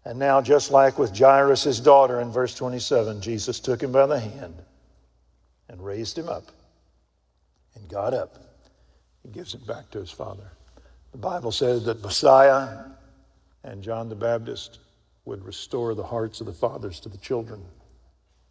And 0.05 0.19
now, 0.19 0.41
just 0.41 0.71
like 0.71 0.99
with 0.99 1.17
Jairus' 1.17 1.81
daughter 1.81 2.21
in 2.21 2.31
verse 2.31 2.55
27, 2.55 3.21
Jesus 3.21 3.59
took 3.59 3.83
him 3.83 3.93
by 3.93 4.07
the 4.07 4.21
hand 4.21 4.55
and 5.69 5.85
raised 5.85 6.17
him 6.17 6.29
up 6.29 6.45
and 7.75 7.89
got 7.89 8.15
up. 8.15 8.37
He 9.23 9.31
gives 9.31 9.55
it 9.55 9.67
back 9.67 9.91
to 9.91 9.99
his 9.99 10.11
father. 10.11 10.53
The 11.13 11.19
Bible 11.19 11.51
says 11.51 11.85
that 11.87 12.03
Messiah 12.03 12.85
and 13.67 13.83
John 13.83 14.09
the 14.09 14.15
Baptist 14.15 14.79
would 15.25 15.45
restore 15.45 15.95
the 15.95 16.05
hearts 16.05 16.41
of 16.41 16.47
the 16.47 16.53
fathers 16.53 17.01
to 17.01 17.09
the 17.09 17.19
children, 17.19 17.63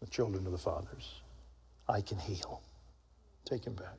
the 0.01 0.07
children 0.07 0.43
to 0.43 0.49
the 0.49 0.57
fathers. 0.57 1.21
I 1.87 2.01
can 2.01 2.19
heal. 2.19 2.61
Take 3.45 3.65
him 3.65 3.75
back. 3.75 3.95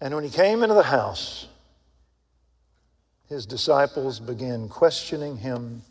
And 0.00 0.14
when 0.14 0.24
he 0.24 0.30
came 0.30 0.62
into 0.62 0.74
the 0.74 0.82
house, 0.82 1.46
his 3.28 3.44
disciples 3.44 4.18
began 4.18 4.68
questioning 4.68 5.36
him. 5.36 5.82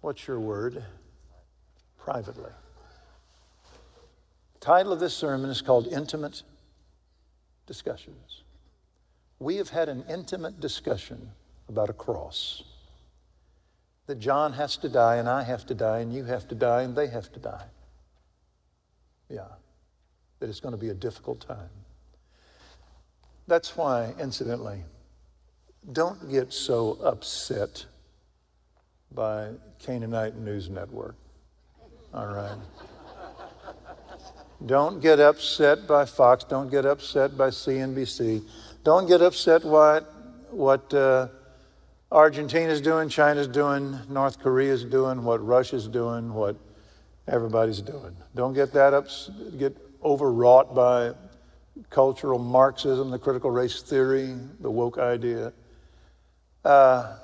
What's 0.00 0.28
your 0.28 0.38
word? 0.38 0.84
Privately. 1.98 2.52
The 4.54 4.60
title 4.60 4.92
of 4.92 5.00
this 5.00 5.14
sermon 5.14 5.50
is 5.50 5.60
called 5.60 5.88
Intimate 5.88 6.42
Discussions. 7.66 8.42
We 9.40 9.56
have 9.56 9.70
had 9.70 9.88
an 9.88 10.04
intimate 10.08 10.60
discussion 10.60 11.32
about 11.68 11.90
a 11.90 11.92
cross. 11.92 12.62
That 14.06 14.18
John 14.18 14.52
has 14.52 14.76
to 14.78 14.88
die, 14.88 15.16
and 15.16 15.28
I 15.28 15.42
have 15.42 15.64
to 15.66 15.74
die, 15.74 16.00
and 16.00 16.12
you 16.12 16.24
have 16.24 16.46
to 16.48 16.54
die, 16.54 16.82
and 16.82 16.94
they 16.94 17.06
have 17.06 17.32
to 17.32 17.40
die. 17.40 17.64
Yeah, 19.30 19.48
that 20.40 20.48
it's 20.50 20.60
going 20.60 20.74
to 20.74 20.80
be 20.80 20.90
a 20.90 20.94
difficult 20.94 21.40
time. 21.40 21.70
That's 23.46 23.76
why, 23.76 24.14
incidentally, 24.20 24.84
don't 25.92 26.30
get 26.30 26.52
so 26.52 26.98
upset 27.02 27.86
by 29.12 29.50
Canaanite 29.78 30.36
News 30.36 30.70
Network. 30.70 31.16
All 32.12 32.26
right. 32.26 32.58
Don't 34.66 35.00
get 35.00 35.20
upset 35.20 35.86
by 35.86 36.04
Fox. 36.04 36.44
Don't 36.44 36.70
get 36.70 36.86
upset 36.86 37.36
by 37.36 37.48
CNBC. 37.48 38.42
Don't 38.82 39.06
get 39.06 39.20
upset 39.20 39.64
what 39.64 40.10
what 40.50 40.94
uh, 40.94 41.28
Argentina's 42.14 42.80
doing, 42.80 43.08
China's 43.08 43.48
doing, 43.48 43.98
North 44.08 44.38
Korea's 44.38 44.84
doing, 44.84 45.24
what 45.24 45.44
Russia's 45.44 45.88
doing, 45.88 46.32
what 46.32 46.54
everybody's 47.26 47.80
doing. 47.80 48.16
Don't 48.36 48.54
get 48.54 48.72
that 48.72 48.94
up, 48.94 49.08
get 49.58 49.76
overwrought 50.04 50.76
by 50.76 51.12
cultural 51.90 52.38
Marxism, 52.38 53.10
the 53.10 53.18
critical 53.18 53.50
race 53.50 53.82
theory, 53.82 54.32
the 54.60 54.70
woke 54.70 54.96
idea. 54.96 55.52
Uh, 56.64 57.16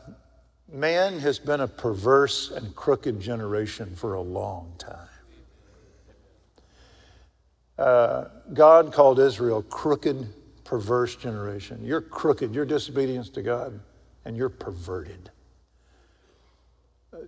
man 0.69 1.21
has 1.21 1.39
been 1.39 1.61
a 1.61 1.69
perverse 1.69 2.51
and 2.51 2.75
crooked 2.75 3.21
generation 3.21 3.95
for 3.95 4.15
a 4.15 4.21
long 4.21 4.73
time. 4.77 5.07
Uh, 7.79 8.25
God 8.53 8.93
called 8.93 9.21
Israel 9.21 9.63
crooked, 9.63 10.27
perverse 10.65 11.15
generation. 11.15 11.79
You're 11.85 12.01
crooked, 12.01 12.53
you're 12.53 12.67
disobedience 12.67 13.29
to 13.31 13.43
God, 13.43 13.79
and 14.25 14.37
you're 14.37 14.49
perverted. 14.49 15.31
Uh, 17.13 17.19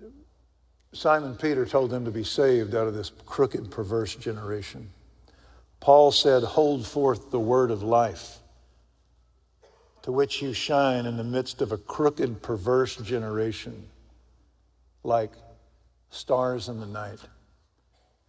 Simon 0.93 1.35
Peter 1.37 1.65
told 1.65 1.91
them 1.91 2.05
to 2.05 2.11
be 2.11 2.25
saved 2.25 2.75
out 2.75 2.87
of 2.87 2.95
this 2.95 3.13
crooked, 3.25 3.71
perverse 3.71 4.15
generation. 4.15 4.91
Paul 5.81 6.13
said, 6.13 6.43
Hold 6.43 6.87
forth 6.87 7.31
the 7.31 7.41
word 7.41 7.71
of 7.71 7.83
life, 7.83 8.39
to 10.03 10.13
which 10.13 10.43
you 10.43 10.53
shine 10.53 11.07
in 11.07 11.17
the 11.17 11.25
midst 11.25 11.63
of 11.63 11.73
a 11.73 11.79
crooked, 11.79 12.43
perverse 12.43 12.97
generation, 12.97 13.89
like 15.03 15.33
stars 16.11 16.69
in 16.69 16.79
the 16.79 16.87
night. 16.87 17.21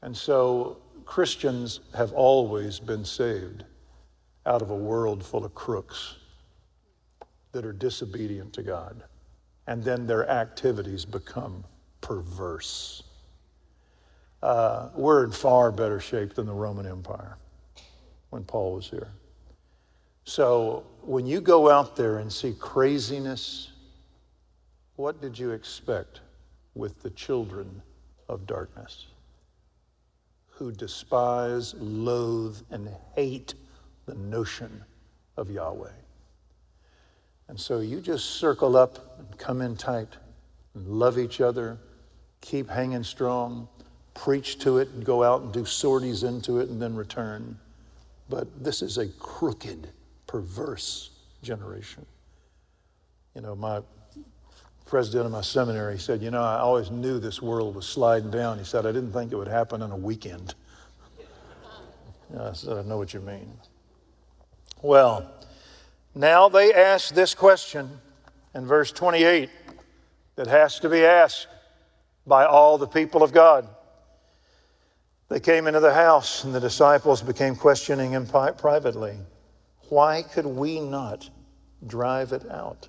And 0.01 0.15
so 0.15 0.77
Christians 1.05 1.81
have 1.95 2.13
always 2.13 2.79
been 2.79 3.03
saved 3.03 3.65
out 4.45 4.61
of 4.61 4.69
a 4.69 4.75
world 4.75 5.23
full 5.23 5.43
of 5.43 5.53
crooks 5.53 6.15
that 7.53 7.65
are 7.65 7.73
disobedient 7.73 8.53
to 8.53 8.63
God. 8.63 9.03
And 9.67 9.83
then 9.83 10.05
their 10.05 10.29
activities 10.29 11.05
become 11.05 11.63
perverse. 12.01 13.03
Uh, 14.41 14.89
we're 14.93 15.23
in 15.23 15.31
far 15.31 15.71
better 15.71 15.99
shape 15.99 16.33
than 16.33 16.45
the 16.45 16.53
Roman 16.53 16.85
Empire 16.85 17.37
when 18.29 18.43
Paul 18.43 18.73
was 18.73 18.89
here. 18.89 19.07
So 20.25 20.85
when 21.01 21.25
you 21.25 21.39
go 21.39 21.69
out 21.69 21.95
there 21.95 22.17
and 22.17 22.31
see 22.31 22.53
craziness, 22.53 23.71
what 24.97 25.21
did 25.21 25.39
you 25.39 25.51
expect 25.51 26.19
with 26.75 27.01
the 27.01 27.09
children 27.11 27.81
of 28.29 28.47
darkness, 28.47 29.07
who 30.49 30.71
despise, 30.71 31.73
loathe, 31.75 32.57
and 32.71 32.89
hate 33.15 33.53
the 34.05 34.15
notion 34.15 34.83
of 35.37 35.49
Yahweh. 35.49 35.91
And 37.47 37.59
so 37.59 37.79
you 37.79 37.99
just 37.99 38.37
circle 38.37 38.75
up 38.75 39.19
and 39.19 39.37
come 39.37 39.61
in 39.61 39.75
tight 39.75 40.09
and 40.73 40.87
love 40.87 41.19
each 41.19 41.41
other, 41.41 41.77
keep 42.41 42.69
hanging 42.69 43.03
strong, 43.03 43.67
preach 44.13 44.59
to 44.59 44.77
it 44.77 44.89
and 44.89 45.05
go 45.05 45.23
out 45.23 45.41
and 45.41 45.51
do 45.51 45.65
sorties 45.65 46.23
into 46.23 46.59
it 46.59 46.69
and 46.69 46.81
then 46.81 46.95
return. 46.95 47.57
But 48.29 48.63
this 48.63 48.81
is 48.81 48.97
a 48.97 49.07
crooked, 49.19 49.89
perverse 50.27 51.11
generation. 51.41 52.05
You 53.35 53.41
know, 53.41 53.55
my 53.55 53.81
president 54.85 55.25
of 55.25 55.31
my 55.31 55.41
seminary 55.41 55.97
said, 55.97 56.21
You 56.21 56.31
know, 56.31 56.41
I 56.41 56.59
always 56.59 56.91
knew 56.91 57.19
this 57.19 57.41
world 57.41 57.75
was 57.75 57.87
sliding 57.87 58.31
down. 58.31 58.57
He 58.57 58.63
said, 58.63 58.85
I 58.85 58.91
didn't 58.91 59.11
think 59.11 59.31
it 59.31 59.35
would 59.35 59.47
happen 59.47 59.81
in 59.81 59.91
a 59.91 59.97
weekend. 59.97 60.55
I 62.39 62.53
said, 62.53 62.77
I 62.77 62.81
know 62.83 62.97
what 62.97 63.13
you 63.13 63.19
mean. 63.19 63.51
Well, 64.81 65.31
now 66.15 66.49
they 66.49 66.73
ask 66.73 67.13
this 67.13 67.33
question 67.33 67.89
in 68.53 68.65
verse 68.65 68.91
28 68.91 69.49
that 70.35 70.47
has 70.47 70.79
to 70.79 70.89
be 70.89 71.03
asked 71.05 71.47
by 72.25 72.45
all 72.45 72.77
the 72.77 72.87
people 72.87 73.23
of 73.23 73.33
God. 73.33 73.67
They 75.29 75.39
came 75.39 75.67
into 75.67 75.79
the 75.79 75.93
house, 75.93 76.43
and 76.43 76.53
the 76.53 76.59
disciples 76.59 77.21
became 77.21 77.55
questioning 77.55 78.11
him 78.11 78.27
privately. 78.27 79.17
Why 79.89 80.21
could 80.21 80.45
we 80.45 80.79
not 80.79 81.29
drive 81.85 82.31
it 82.31 82.49
out? 82.49 82.87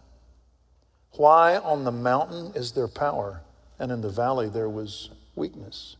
Why 1.13 1.57
on 1.57 1.85
the 1.85 1.93
mountain 1.93 2.53
is 2.55 2.73
there 2.73 2.89
power, 2.89 3.43
and 3.79 3.91
in 3.91 4.01
the 4.01 4.11
valley 4.11 4.49
there 4.49 4.69
was 4.69 5.11
weakness? 5.35 5.97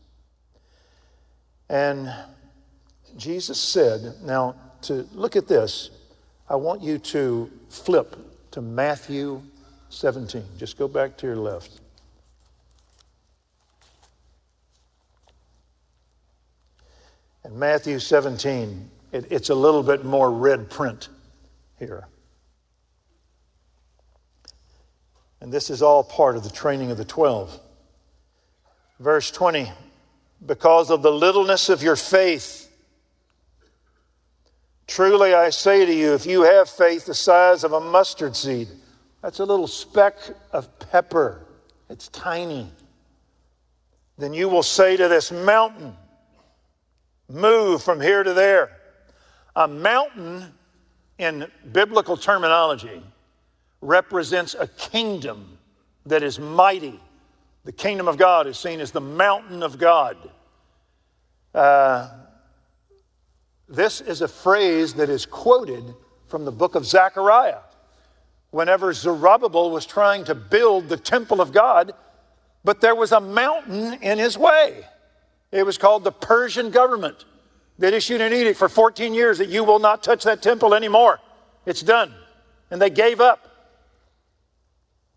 And 1.69 2.13
Jesus 3.17 3.59
said, 3.59 4.15
now 4.23 4.55
to 4.83 5.07
look 5.13 5.35
at 5.35 5.47
this, 5.47 5.89
I 6.47 6.55
want 6.55 6.83
you 6.83 6.99
to 6.99 7.51
flip 7.69 8.15
to 8.51 8.61
Matthew 8.61 9.41
17. 9.89 10.43
Just 10.57 10.77
go 10.77 10.87
back 10.87 11.17
to 11.17 11.27
your 11.27 11.37
left. 11.37 11.81
And 17.43 17.57
Matthew 17.57 17.99
17, 17.99 18.89
it, 19.11 19.31
it's 19.31 19.49
a 19.49 19.55
little 19.55 19.83
bit 19.83 20.03
more 20.03 20.31
red 20.31 20.69
print 20.69 21.09
here. 21.77 22.07
And 25.41 25.51
this 25.51 25.69
is 25.69 25.81
all 25.81 26.03
part 26.03 26.37
of 26.37 26.43
the 26.43 26.49
training 26.49 26.91
of 26.91 26.97
the 26.97 27.05
12. 27.05 27.59
Verse 28.99 29.29
20 29.31 29.71
Because 30.45 30.89
of 30.89 31.01
the 31.01 31.11
littleness 31.11 31.69
of 31.69 31.83
your 31.83 31.95
faith, 31.95 32.64
truly 34.87 35.33
I 35.33 35.49
say 35.49 35.85
to 35.85 35.93
you, 35.93 36.13
if 36.13 36.25
you 36.25 36.43
have 36.43 36.69
faith 36.69 37.05
the 37.05 37.13
size 37.13 37.63
of 37.63 37.73
a 37.73 37.79
mustard 37.79 38.35
seed, 38.35 38.67
that's 39.21 39.39
a 39.39 39.45
little 39.45 39.67
speck 39.67 40.15
of 40.51 40.79
pepper, 40.79 41.45
it's 41.89 42.07
tiny, 42.09 42.69
then 44.17 44.33
you 44.33 44.47
will 44.47 44.63
say 44.63 44.95
to 44.97 45.07
this 45.07 45.31
mountain, 45.31 45.95
Move 47.27 47.81
from 47.81 47.99
here 47.99 48.23
to 48.23 48.33
there. 48.33 48.69
A 49.55 49.67
mountain, 49.67 50.53
in 51.17 51.47
biblical 51.71 52.17
terminology, 52.17 53.01
represents 53.81 54.55
a 54.57 54.67
kingdom 54.67 55.57
that 56.05 56.21
is 56.21 56.39
mighty. 56.39 56.99
The 57.63 57.71
kingdom 57.71 58.07
of 58.07 58.17
God 58.17 58.45
is 58.47 58.59
seen 58.59 58.79
as 58.79 58.91
the 58.91 59.01
mountain 59.01 59.63
of 59.63 59.79
God. 59.79 60.17
Uh, 61.53 62.09
this 63.67 64.01
is 64.01 64.21
a 64.21 64.27
phrase 64.27 64.93
that 64.95 65.09
is 65.09 65.25
quoted 65.25 65.83
from 66.27 66.45
the 66.45 66.51
book 66.51 66.75
of 66.75 66.85
Zechariah. 66.85 67.59
Whenever 68.51 68.93
Zerubbabel 68.93 69.71
was 69.71 69.85
trying 69.85 70.23
to 70.25 70.35
build 70.35 70.87
the 70.87 70.97
temple 70.97 71.41
of 71.41 71.51
God, 71.51 71.93
but 72.63 72.81
there 72.81 72.95
was 72.95 73.11
a 73.11 73.19
mountain 73.19 73.93
in 74.01 74.17
his 74.17 74.37
way. 74.37 74.85
It 75.51 75.65
was 75.65 75.77
called 75.77 76.03
the 76.03 76.11
Persian 76.11 76.71
government 76.71 77.25
that 77.79 77.93
issued 77.93 78.21
an 78.21 78.33
edict 78.33 78.57
for 78.57 78.69
14 78.69 79.13
years 79.13 79.37
that 79.39 79.49
you 79.49 79.63
will 79.63 79.79
not 79.79 80.03
touch 80.03 80.23
that 80.23 80.41
temple 80.41 80.73
anymore. 80.73 81.19
It's 81.65 81.81
done. 81.81 82.13
And 82.71 82.81
they 82.81 82.89
gave 82.89 83.19
up. 83.19 83.51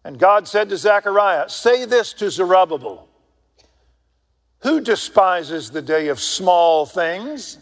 And 0.04 0.18
God 0.18 0.48
said 0.48 0.68
to 0.70 0.76
Zechariah, 0.76 1.48
Say 1.48 1.84
this 1.84 2.12
to 2.14 2.30
Zerubbabel 2.30 3.08
Who 4.60 4.80
despises 4.80 5.70
the 5.70 5.82
day 5.82 6.08
of 6.08 6.20
small 6.20 6.86
things? 6.86 7.58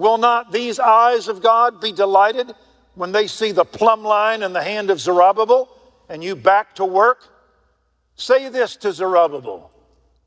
Will 0.00 0.16
not 0.16 0.50
these 0.50 0.80
eyes 0.80 1.28
of 1.28 1.42
God 1.42 1.78
be 1.78 1.92
delighted 1.92 2.54
when 2.94 3.12
they 3.12 3.26
see 3.26 3.52
the 3.52 3.66
plumb 3.66 4.02
line 4.02 4.42
in 4.42 4.54
the 4.54 4.62
hand 4.62 4.88
of 4.88 4.98
Zerubbabel 4.98 5.68
and 6.08 6.24
you 6.24 6.34
back 6.34 6.74
to 6.76 6.86
work? 6.86 7.28
Say 8.14 8.48
this 8.48 8.76
to 8.76 8.94
Zerubbabel, 8.94 9.70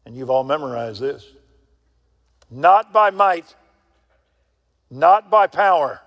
and 0.06 0.16
you've 0.16 0.30
all 0.30 0.44
memorized 0.44 1.02
this. 1.02 1.26
Not 2.52 2.94
by 2.94 3.10
might, 3.10 3.56
not 4.92 5.32
by 5.32 5.48
power, 5.48 6.02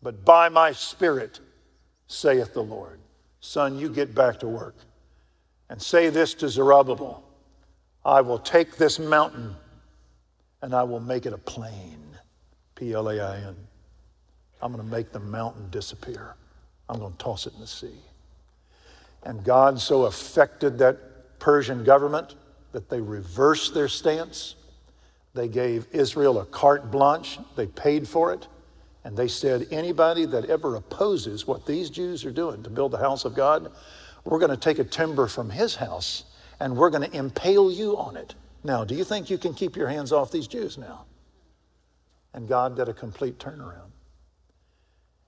but 0.00 0.24
by 0.24 0.48
my 0.48 0.72
spirit, 0.72 1.38
saith 2.06 2.54
the 2.54 2.62
Lord. 2.62 2.98
Son, 3.40 3.78
you 3.78 3.90
get 3.90 4.14
back 4.14 4.40
to 4.40 4.48
work. 4.48 4.76
And 5.68 5.82
say 5.82 6.08
this 6.08 6.32
to 6.32 6.48
Zerubbabel 6.48 7.22
I 8.06 8.22
will 8.22 8.38
take 8.38 8.78
this 8.78 8.98
mountain 8.98 9.54
and 10.62 10.72
I 10.72 10.84
will 10.84 11.00
make 11.00 11.26
it 11.26 11.34
a 11.34 11.38
plain. 11.38 12.09
P 12.80 12.94
L 12.94 13.10
A 13.10 13.20
I 13.20 13.36
N. 13.36 13.54
I'm 14.62 14.72
going 14.72 14.82
to 14.84 14.90
make 14.90 15.12
the 15.12 15.20
mountain 15.20 15.68
disappear. 15.70 16.34
I'm 16.88 16.98
going 16.98 17.12
to 17.12 17.18
toss 17.18 17.46
it 17.46 17.52
in 17.52 17.60
the 17.60 17.66
sea. 17.66 18.00
And 19.22 19.44
God 19.44 19.78
so 19.78 20.06
affected 20.06 20.78
that 20.78 21.38
Persian 21.38 21.84
government 21.84 22.36
that 22.72 22.88
they 22.88 23.00
reversed 23.00 23.74
their 23.74 23.88
stance. 23.88 24.54
They 25.34 25.46
gave 25.46 25.86
Israel 25.92 26.40
a 26.40 26.46
carte 26.46 26.90
blanche, 26.90 27.38
they 27.54 27.66
paid 27.66 28.08
for 28.08 28.32
it. 28.32 28.48
And 29.04 29.16
they 29.16 29.28
said, 29.28 29.66
anybody 29.70 30.26
that 30.26 30.46
ever 30.46 30.76
opposes 30.76 31.46
what 31.46 31.64
these 31.66 31.88
Jews 31.88 32.24
are 32.24 32.32
doing 32.32 32.62
to 32.62 32.70
build 32.70 32.92
the 32.92 32.98
house 32.98 33.24
of 33.24 33.34
God, 33.34 33.72
we're 34.24 34.38
going 34.38 34.50
to 34.50 34.56
take 34.56 34.78
a 34.78 34.84
timber 34.84 35.26
from 35.26 35.48
his 35.48 35.74
house 35.74 36.24
and 36.60 36.76
we're 36.76 36.90
going 36.90 37.08
to 37.08 37.16
impale 37.16 37.70
you 37.70 37.96
on 37.96 38.16
it. 38.16 38.34
Now, 38.64 38.84
do 38.84 38.94
you 38.94 39.04
think 39.04 39.30
you 39.30 39.38
can 39.38 39.54
keep 39.54 39.76
your 39.76 39.88
hands 39.88 40.12
off 40.12 40.30
these 40.30 40.46
Jews 40.46 40.76
now? 40.76 41.06
And 42.34 42.48
God 42.48 42.76
did 42.76 42.88
a 42.88 42.94
complete 42.94 43.38
turnaround. 43.38 43.90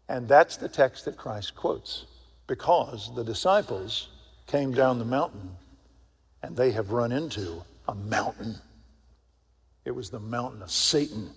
And 0.08 0.28
that's 0.28 0.56
the 0.56 0.68
text 0.68 1.04
that 1.06 1.16
Christ 1.16 1.54
quotes 1.54 2.06
because 2.46 3.14
the 3.14 3.24
disciples 3.24 4.08
came 4.46 4.72
down 4.72 4.98
the 4.98 5.04
mountain 5.04 5.56
and 6.42 6.56
they 6.56 6.72
have 6.72 6.90
run 6.90 7.12
into 7.12 7.62
a 7.88 7.94
mountain. 7.94 8.56
It 9.84 9.92
was 9.92 10.10
the 10.10 10.20
mountain 10.20 10.62
of 10.62 10.70
Satan 10.70 11.30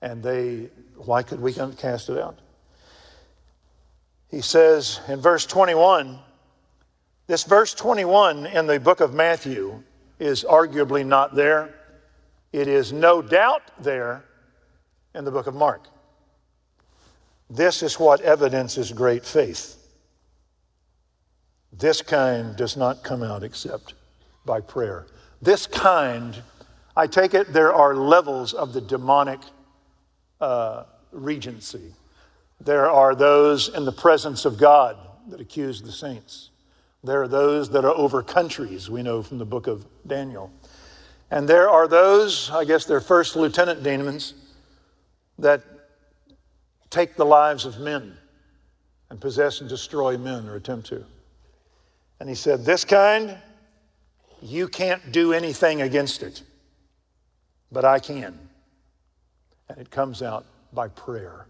and 0.00 0.22
they, 0.22 0.68
why 0.96 1.22
could 1.22 1.40
we 1.40 1.52
cast 1.52 2.08
it 2.08 2.18
out? 2.18 2.38
He 4.28 4.40
says 4.40 5.00
in 5.08 5.20
verse 5.20 5.46
21, 5.46 6.18
this 7.26 7.44
verse 7.44 7.74
21 7.74 8.46
in 8.46 8.66
the 8.66 8.78
book 8.78 9.00
of 9.00 9.14
Matthew 9.14 9.82
is 10.18 10.44
arguably 10.44 11.04
not 11.04 11.34
there. 11.34 11.74
It 12.52 12.68
is 12.68 12.92
no 12.92 13.20
doubt 13.20 13.62
there 13.80 14.24
in 15.14 15.24
the 15.24 15.30
book 15.30 15.46
of 15.46 15.54
Mark. 15.54 15.88
This 17.50 17.82
is 17.82 17.98
what 17.98 18.20
evidences 18.20 18.92
great 18.92 19.24
faith. 19.24 19.76
This 21.72 22.02
kind 22.02 22.56
does 22.56 22.76
not 22.76 23.02
come 23.02 23.22
out 23.22 23.42
except 23.42 23.94
by 24.44 24.60
prayer. 24.60 25.06
This 25.40 25.66
kind, 25.66 26.42
I 26.96 27.06
take 27.06 27.34
it 27.34 27.52
there 27.52 27.72
are 27.72 27.94
levels 27.94 28.54
of 28.54 28.72
the 28.72 28.80
demonic 28.80 29.40
uh, 30.40 30.84
regency. 31.12 31.94
There 32.60 32.90
are 32.90 33.14
those 33.14 33.68
in 33.68 33.84
the 33.84 33.92
presence 33.92 34.44
of 34.44 34.58
God 34.58 34.96
that 35.28 35.40
accuse 35.40 35.82
the 35.82 35.92
saints. 35.92 36.50
There 37.04 37.22
are 37.22 37.28
those 37.28 37.70
that 37.70 37.84
are 37.84 37.94
over 37.94 38.22
countries, 38.22 38.90
we 38.90 39.02
know 39.02 39.22
from 39.22 39.38
the 39.38 39.44
book 39.44 39.66
of 39.66 39.86
Daniel. 40.06 40.50
And 41.30 41.48
there 41.48 41.68
are 41.68 41.86
those, 41.86 42.50
I 42.50 42.64
guess 42.64 42.84
they're 42.84 43.00
first 43.00 43.36
lieutenant 43.36 43.82
demons, 43.82 44.34
that 45.38 45.62
take 46.90 47.16
the 47.16 47.26
lives 47.26 47.64
of 47.64 47.78
men 47.78 48.16
and 49.10 49.20
possess 49.20 49.60
and 49.60 49.68
destroy 49.68 50.16
men 50.16 50.48
or 50.48 50.56
attempt 50.56 50.88
to. 50.88 51.04
And 52.20 52.28
he 52.28 52.34
said, 52.34 52.64
This 52.64 52.84
kind, 52.84 53.36
you 54.40 54.68
can't 54.68 55.12
do 55.12 55.32
anything 55.32 55.82
against 55.82 56.22
it, 56.22 56.42
but 57.70 57.84
I 57.84 57.98
can 57.98 58.48
and 59.68 59.78
it 59.78 59.90
comes 59.90 60.22
out 60.22 60.46
by 60.72 60.88
prayer. 60.88 61.46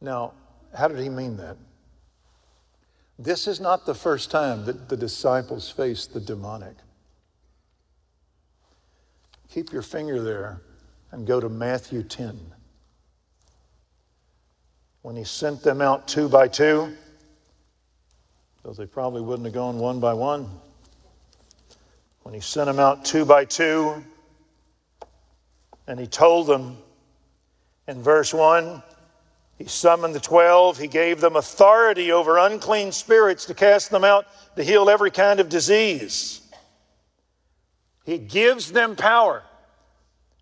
Now, 0.00 0.32
how 0.76 0.88
did 0.88 0.98
he 0.98 1.08
mean 1.08 1.36
that? 1.38 1.56
This 3.18 3.46
is 3.46 3.60
not 3.60 3.86
the 3.86 3.94
first 3.94 4.30
time 4.30 4.64
that 4.66 4.88
the 4.88 4.96
disciples 4.96 5.70
faced 5.70 6.12
the 6.12 6.20
demonic. 6.20 6.74
Keep 9.54 9.72
your 9.72 9.82
finger 9.82 10.20
there 10.20 10.60
and 11.12 11.28
go 11.28 11.38
to 11.38 11.48
Matthew 11.48 12.02
10. 12.02 12.36
When 15.02 15.14
he 15.14 15.22
sent 15.22 15.62
them 15.62 15.80
out 15.80 16.08
two 16.08 16.28
by 16.28 16.48
two, 16.48 16.92
because 18.56 18.76
they 18.76 18.86
probably 18.86 19.20
wouldn't 19.22 19.44
have 19.44 19.54
gone 19.54 19.78
one 19.78 20.00
by 20.00 20.12
one. 20.12 20.48
When 22.24 22.34
he 22.34 22.40
sent 22.40 22.66
them 22.66 22.80
out 22.80 23.04
two 23.04 23.24
by 23.24 23.44
two, 23.44 24.02
and 25.86 26.00
he 26.00 26.08
told 26.08 26.48
them 26.48 26.76
in 27.86 28.02
verse 28.02 28.34
1 28.34 28.82
he 29.56 29.66
summoned 29.66 30.16
the 30.16 30.20
twelve. 30.20 30.78
He 30.78 30.88
gave 30.88 31.20
them 31.20 31.36
authority 31.36 32.10
over 32.10 32.38
unclean 32.38 32.90
spirits 32.90 33.44
to 33.44 33.54
cast 33.54 33.90
them 33.90 34.02
out, 34.02 34.26
to 34.56 34.64
heal 34.64 34.90
every 34.90 35.12
kind 35.12 35.38
of 35.38 35.48
disease. 35.48 36.40
He 38.04 38.18
gives 38.18 38.70
them 38.70 38.96
power. 38.96 39.42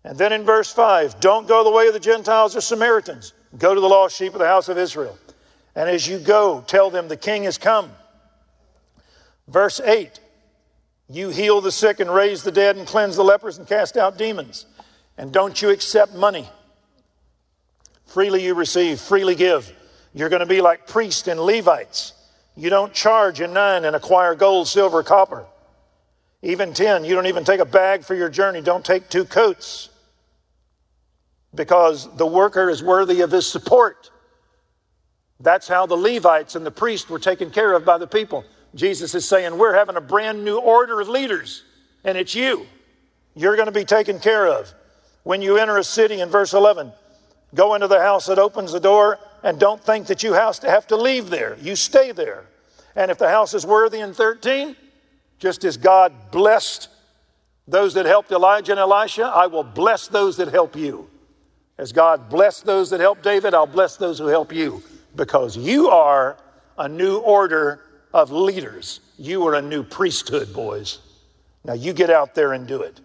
And 0.03 0.17
then 0.17 0.33
in 0.33 0.43
verse 0.43 0.71
5, 0.71 1.19
don't 1.19 1.47
go 1.47 1.63
the 1.63 1.71
way 1.71 1.87
of 1.87 1.93
the 1.93 1.99
Gentiles 1.99 2.55
or 2.55 2.61
Samaritans. 2.61 3.33
Go 3.57 3.73
to 3.73 3.79
the 3.79 3.87
lost 3.87 4.17
sheep 4.17 4.33
of 4.33 4.39
the 4.39 4.47
house 4.47 4.67
of 4.67 4.77
Israel. 4.77 5.17
And 5.75 5.89
as 5.89 6.07
you 6.07 6.19
go, 6.19 6.63
tell 6.67 6.89
them 6.89 7.07
the 7.07 7.17
king 7.17 7.43
has 7.43 7.57
come. 7.57 7.89
Verse 9.47 9.79
8, 9.79 10.19
you 11.09 11.29
heal 11.29 11.61
the 11.61 11.71
sick 11.71 11.99
and 11.99 12.13
raise 12.13 12.43
the 12.43 12.51
dead 12.51 12.77
and 12.77 12.87
cleanse 12.87 13.15
the 13.15 13.23
lepers 13.23 13.57
and 13.57 13.67
cast 13.67 13.97
out 13.97 14.17
demons. 14.17 14.65
And 15.17 15.31
don't 15.31 15.61
you 15.61 15.69
accept 15.69 16.13
money. 16.13 16.49
Freely 18.05 18.43
you 18.43 18.55
receive, 18.55 18.99
freely 18.99 19.35
give. 19.35 19.71
You're 20.13 20.29
going 20.29 20.41
to 20.41 20.45
be 20.45 20.61
like 20.61 20.87
priests 20.87 21.27
and 21.27 21.39
Levites. 21.39 22.13
You 22.55 22.69
don't 22.69 22.93
charge 22.93 23.41
in 23.41 23.53
nine 23.53 23.85
and 23.85 23.95
acquire 23.95 24.35
gold, 24.35 24.67
silver, 24.67 25.01
copper. 25.01 25.45
Even 26.43 26.73
10, 26.73 27.05
you 27.05 27.15
don't 27.15 27.27
even 27.27 27.45
take 27.45 27.61
a 27.61 27.65
bag 27.65 28.03
for 28.03 28.15
your 28.15 28.27
journey. 28.27 28.59
Don't 28.59 28.83
take 28.83 29.09
two 29.09 29.23
coats 29.23 29.89
because 31.55 32.13
the 32.17 32.25
worker 32.25 32.69
is 32.69 32.83
worthy 32.83 33.21
of 33.21 33.31
his 33.31 33.47
support. 33.47 34.11
That's 35.39 35.69
how 35.69 35.85
the 35.85 35.95
Levites 35.95 36.55
and 36.55 36.65
the 36.65 36.71
priests 36.71 37.09
were 37.09 37.19
taken 37.19 37.49
care 37.49 37.73
of 37.73 37.85
by 37.85 37.97
the 37.97 38.07
people. 38.07 38.43
Jesus 38.75 39.15
is 39.15 39.25
saying, 39.25 39.57
We're 39.57 39.73
having 39.73 39.95
a 39.95 40.01
brand 40.01 40.43
new 40.43 40.57
order 40.57 40.99
of 40.99 41.07
leaders, 41.07 41.63
and 42.03 42.17
it's 42.17 42.35
you. 42.35 42.67
You're 43.35 43.55
going 43.55 43.67
to 43.67 43.71
be 43.71 43.85
taken 43.85 44.19
care 44.19 44.47
of. 44.47 44.73
When 45.23 45.41
you 45.41 45.57
enter 45.57 45.77
a 45.77 45.83
city 45.83 46.19
in 46.19 46.29
verse 46.29 46.53
11, 46.53 46.91
go 47.55 47.73
into 47.73 47.87
the 47.87 48.01
house 48.01 48.25
that 48.25 48.37
opens 48.37 48.73
the 48.73 48.81
door 48.81 49.17
and 49.43 49.57
don't 49.57 49.81
think 49.81 50.07
that 50.07 50.23
you 50.23 50.33
have 50.33 50.59
to 50.59 50.69
have 50.69 50.87
to 50.87 50.97
leave 50.97 51.29
there. 51.29 51.57
You 51.61 51.77
stay 51.77 52.11
there. 52.11 52.45
And 52.97 53.09
if 53.09 53.17
the 53.17 53.29
house 53.29 53.53
is 53.53 53.65
worthy 53.65 54.01
in 54.01 54.13
13, 54.13 54.75
just 55.43 55.65
as 55.65 55.75
God 55.75 56.13
blessed 56.31 56.87
those 57.67 57.95
that 57.95 58.05
helped 58.05 58.31
Elijah 58.31 58.71
and 58.71 58.79
Elisha, 58.79 59.23
I 59.23 59.47
will 59.47 59.65
bless 59.65 60.07
those 60.07 60.37
that 60.37 60.47
help 60.47 60.73
you. 60.73 61.09
As 61.77 61.91
God 61.91 62.29
blessed 62.29 62.65
those 62.65 62.91
that 62.91 63.01
helped 63.01 63.23
David, 63.23 63.53
I'll 63.53 63.67
bless 63.67 63.97
those 63.97 64.19
who 64.19 64.27
help 64.27 64.53
you 64.53 64.81
because 65.17 65.57
you 65.57 65.89
are 65.89 66.37
a 66.77 66.87
new 66.87 67.17
order 67.17 67.81
of 68.13 68.31
leaders. 68.31 69.01
You 69.17 69.45
are 69.45 69.55
a 69.55 69.61
new 69.61 69.83
priesthood, 69.83 70.53
boys. 70.53 70.99
Now 71.65 71.73
you 71.73 71.91
get 71.91 72.09
out 72.09 72.35
there 72.35 72.53
and 72.53 72.65
do 72.65 72.81
it. 72.81 73.01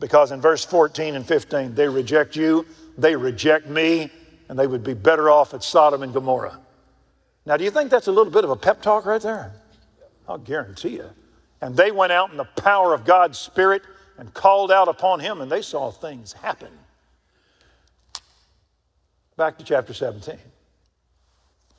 Because 0.00 0.32
in 0.32 0.40
verse 0.40 0.64
14 0.64 1.14
and 1.14 1.24
15, 1.24 1.76
they 1.76 1.86
reject 1.88 2.34
you, 2.34 2.66
they 2.98 3.14
reject 3.14 3.68
me, 3.68 4.10
and 4.48 4.58
they 4.58 4.66
would 4.66 4.82
be 4.82 4.94
better 4.94 5.30
off 5.30 5.54
at 5.54 5.62
Sodom 5.62 6.02
and 6.02 6.12
Gomorrah. 6.12 6.58
Now, 7.46 7.56
do 7.56 7.62
you 7.62 7.70
think 7.70 7.88
that's 7.88 8.08
a 8.08 8.12
little 8.12 8.32
bit 8.32 8.42
of 8.42 8.50
a 8.50 8.56
pep 8.56 8.82
talk 8.82 9.06
right 9.06 9.22
there? 9.22 9.52
I'll 10.26 10.38
guarantee 10.38 10.96
you. 10.96 11.08
And 11.62 11.76
they 11.76 11.92
went 11.92 12.12
out 12.12 12.32
in 12.32 12.36
the 12.36 12.44
power 12.44 12.92
of 12.92 13.04
God's 13.04 13.38
Spirit 13.38 13.82
and 14.18 14.34
called 14.34 14.72
out 14.72 14.88
upon 14.88 15.20
him, 15.20 15.40
and 15.40 15.50
they 15.50 15.62
saw 15.62 15.90
things 15.90 16.32
happen. 16.32 16.68
Back 19.36 19.58
to 19.58 19.64
chapter 19.64 19.94
17. 19.94 20.36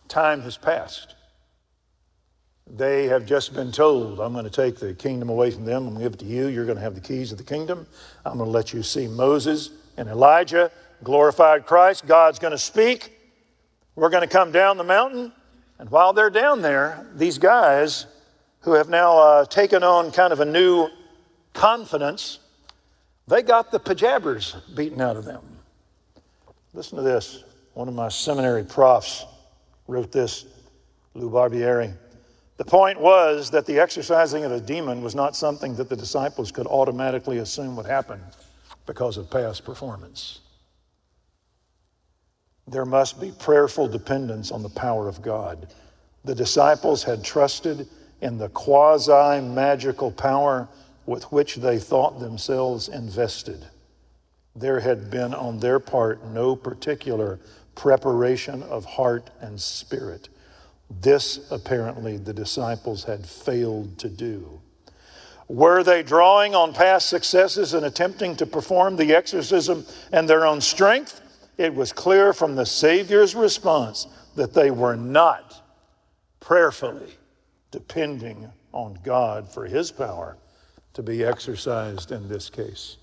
Time 0.08 0.42
has 0.42 0.58
passed. 0.58 1.16
They 2.66 3.08
have 3.08 3.26
just 3.26 3.54
been 3.54 3.74
told, 3.74 4.22
I'm 4.22 4.32
going 4.32 4.46
to 4.46 4.50
take 4.50 4.78
the 4.78 4.94
kingdom 4.94 5.28
away 5.28 5.52
from 5.52 5.66
them. 5.66 5.86
I'm 5.86 5.94
going 5.96 5.98
to 5.98 6.04
give 6.04 6.14
it 6.14 6.20
to 6.20 6.26
you. 6.26 6.48
You're 6.48 6.66
going 6.66 6.78
to 6.78 6.84
have 6.84 6.96
the 6.96 7.02
keys 7.02 7.34
of 7.34 7.38
the 7.38 7.44
kingdom. 7.44 7.86
I'm 8.26 8.38
going 8.38 8.48
to 8.48 8.52
let 8.52 8.74
you 8.74 8.84
see 8.84 9.08
Moses 9.08 9.70
and 9.98 10.08
Elijah, 10.08 10.72
glorified 11.04 11.66
Christ. 11.66 12.08
God's 12.08 12.40
going 12.40 12.52
to 12.52 12.58
speak. 12.58 13.20
We're 13.96 14.10
going 14.10 14.28
to 14.28 14.28
come 14.28 14.54
down 14.54 14.78
the 14.78 14.84
mountain. 14.86 15.34
And 15.78 15.92
while 15.92 16.14
they're 16.14 16.30
down 16.30 16.62
there, 16.62 17.06
these 17.16 17.38
guys 17.38 18.06
who 18.64 18.74
have 18.74 18.90
now 18.90 19.18
uh, 19.18 19.46
taken 19.46 19.84
on 19.84 20.12
kind 20.12 20.34
of 20.34 20.40
a 20.40 20.46
new 20.46 20.90
confidence, 21.54 22.40
they 23.28 23.42
got 23.42 23.72
the 23.72 23.80
pajabbers 23.80 24.56
beaten 24.76 25.02
out 25.02 25.18
of 25.18 25.26
them. 25.26 25.44
Listen 26.74 26.98
to 26.98 27.04
this. 27.04 27.44
One 27.74 27.88
of 27.88 27.94
my 27.94 28.10
seminary 28.10 28.64
profs 28.64 29.26
wrote 29.88 30.12
this, 30.12 30.46
Lou 31.14 31.30
Barbieri. 31.30 31.94
The 32.58 32.66
point 32.66 33.00
was 33.00 33.50
that 33.52 33.66
the 33.66 33.80
exorcising 33.80 34.46
of 34.46 34.52
a 34.52 34.60
demon 34.60 35.02
was 35.02 35.16
not 35.16 35.36
something 35.36 35.76
that 35.76 35.90
the 35.90 35.96
disciples 35.96 36.52
could 36.52 36.68
automatically 36.68 37.40
assume 37.40 37.76
would 37.76 37.86
happen 37.86 38.22
because 38.86 39.18
of 39.18 39.30
past 39.30 39.66
performance. 39.66 40.40
There 42.68 42.86
must 42.86 43.20
be 43.20 43.32
prayerful 43.32 43.88
dependence 43.90 44.52
on 44.52 44.64
the 44.64 44.70
power 44.70 45.10
of 45.10 45.22
God. 45.22 45.68
The 46.24 46.36
disciples 46.36 47.04
had 47.04 47.24
trusted 47.24 47.88
in 48.24 48.38
the 48.38 48.48
quasi 48.48 49.42
magical 49.42 50.10
power 50.10 50.70
with 51.06 51.26
which 51.26 51.58
they 51.58 51.78
thought 51.78 52.22
themselves 52.22 52.88
invested. 52.88 53.68
There 54.56 54.80
had 54.80 55.12
been 55.12 55.34
on 55.34 55.60
their 55.60 55.78
part 55.78 56.26
no 56.26 56.56
particular 56.56 57.42
preparation 57.76 58.64
of 58.64 58.86
heart 58.86 59.30
and 59.42 59.60
spirit. 59.60 60.30
This, 61.02 61.52
apparently, 61.52 62.16
the 62.16 62.34
disciples 62.34 63.04
had 63.04 63.26
failed 63.26 63.98
to 63.98 64.08
do. 64.08 64.62
Were 65.50 65.84
they 65.84 66.02
drawing 66.02 66.56
on 66.56 66.74
past 66.74 67.10
successes 67.10 67.74
and 67.74 67.86
attempting 67.86 68.38
to 68.38 68.46
perform 68.46 68.96
the 68.96 69.14
exorcism 69.14 69.86
in 70.14 70.28
their 70.28 70.46
own 70.46 70.62
strength? 70.62 71.20
It 71.58 71.76
was 71.76 71.92
clear 71.92 72.32
from 72.32 72.56
the 72.56 72.66
Savior's 72.66 73.36
response 73.36 74.08
that 74.36 74.54
they 74.54 74.72
were 74.72 74.96
not 74.96 75.62
prayerfully 76.40 77.18
depending 77.74 78.48
on 78.72 79.00
God 79.04 79.50
for 79.50 79.66
His 79.66 79.92
power 79.92 80.38
to 80.94 81.02
be 81.02 81.24
exercised 81.24 82.12
in 82.12 82.30
this 82.30 82.48
case. 82.48 82.98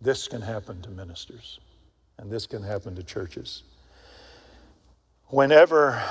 This 0.00 0.26
can 0.26 0.42
happen 0.42 0.82
to 0.82 0.90
ministers, 0.90 1.60
and 2.18 2.28
this 2.28 2.48
can 2.48 2.64
happen 2.64 2.96
to 2.96 3.02
churches. 3.04 3.62
Whenever 5.28 6.02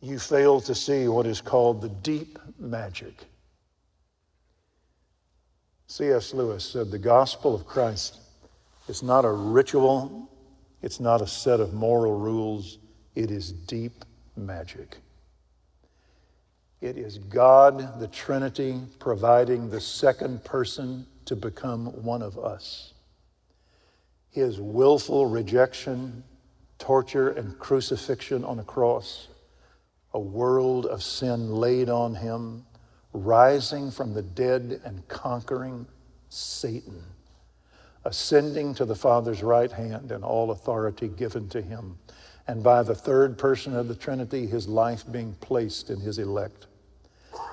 you 0.00 0.18
fail 0.18 0.60
to 0.62 0.74
see 0.74 1.06
what 1.06 1.24
is 1.24 1.40
called 1.40 1.80
the 1.80 1.88
deep 1.88 2.36
magic, 2.58 3.14
C.S. 5.86 6.34
Lewis 6.34 6.64
said 6.64 6.90
the 6.90 6.98
gospel 6.98 7.54
of 7.54 7.64
Christ 7.64 8.18
is 8.88 9.04
not 9.04 9.24
a 9.24 9.30
ritual, 9.30 10.28
it's 10.82 10.98
not 10.98 11.22
a 11.22 11.28
set 11.28 11.60
of 11.60 11.74
moral 11.74 12.18
rules, 12.18 12.78
it 13.14 13.30
is 13.30 13.52
deep 13.52 14.04
magic. 14.36 14.98
It 16.80 16.96
is 16.96 17.18
God, 17.18 18.00
the 18.00 18.08
Trinity, 18.08 18.80
providing 18.98 19.70
the 19.70 19.80
second 19.80 20.44
person 20.44 21.06
to 21.24 21.36
become 21.36 21.86
one 22.02 22.22
of 22.22 22.38
us. 22.38 22.92
His 24.30 24.60
willful 24.60 25.26
rejection 25.26 26.24
torture 26.78 27.30
and 27.30 27.58
crucifixion 27.58 28.44
on 28.44 28.58
a 28.58 28.64
cross, 28.64 29.28
a 30.12 30.20
world 30.20 30.86
of 30.86 31.02
sin 31.02 31.50
laid 31.50 31.88
on 31.88 32.14
him, 32.14 32.66
rising 33.12 33.90
from 33.90 34.12
the 34.12 34.22
dead 34.22 34.80
and 34.84 35.06
conquering 35.08 35.86
Satan, 36.28 37.02
ascending 38.04 38.74
to 38.74 38.84
the 38.84 38.94
Father's 38.94 39.42
right 39.42 39.70
hand 39.72 40.12
and 40.12 40.24
all 40.24 40.50
authority 40.50 41.08
given 41.08 41.48
to 41.48 41.62
him, 41.62 41.98
and 42.46 42.62
by 42.62 42.82
the 42.82 42.94
third 42.94 43.38
person 43.38 43.74
of 43.74 43.88
the 43.88 43.94
Trinity, 43.94 44.46
his 44.46 44.68
life 44.68 45.04
being 45.10 45.34
placed 45.40 45.90
in 45.90 46.00
his 46.00 46.18
elect, 46.18 46.66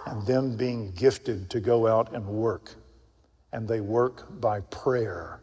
and 0.05 0.25
them 0.25 0.55
being 0.55 0.91
gifted 0.91 1.49
to 1.49 1.59
go 1.59 1.87
out 1.87 2.13
and 2.13 2.25
work. 2.25 2.75
And 3.53 3.67
they 3.67 3.81
work 3.81 4.39
by 4.41 4.61
prayer 4.61 5.41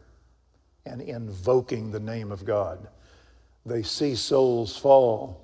and 0.85 1.01
invoking 1.01 1.91
the 1.91 1.99
name 1.99 2.31
of 2.31 2.45
God 2.45 2.87
they 3.65 3.83
see 3.83 4.15
souls 4.15 4.77
fall 4.77 5.41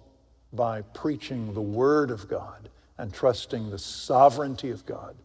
by 0.53 0.81
preaching 0.81 1.53
the 1.53 1.61
Word 1.61 2.11
of 2.11 2.27
God 2.27 2.69
and 2.97 3.13
trusting 3.13 3.69
the 3.69 3.77
sovereignty 3.77 4.71
of 4.71 4.85
God 4.85 5.15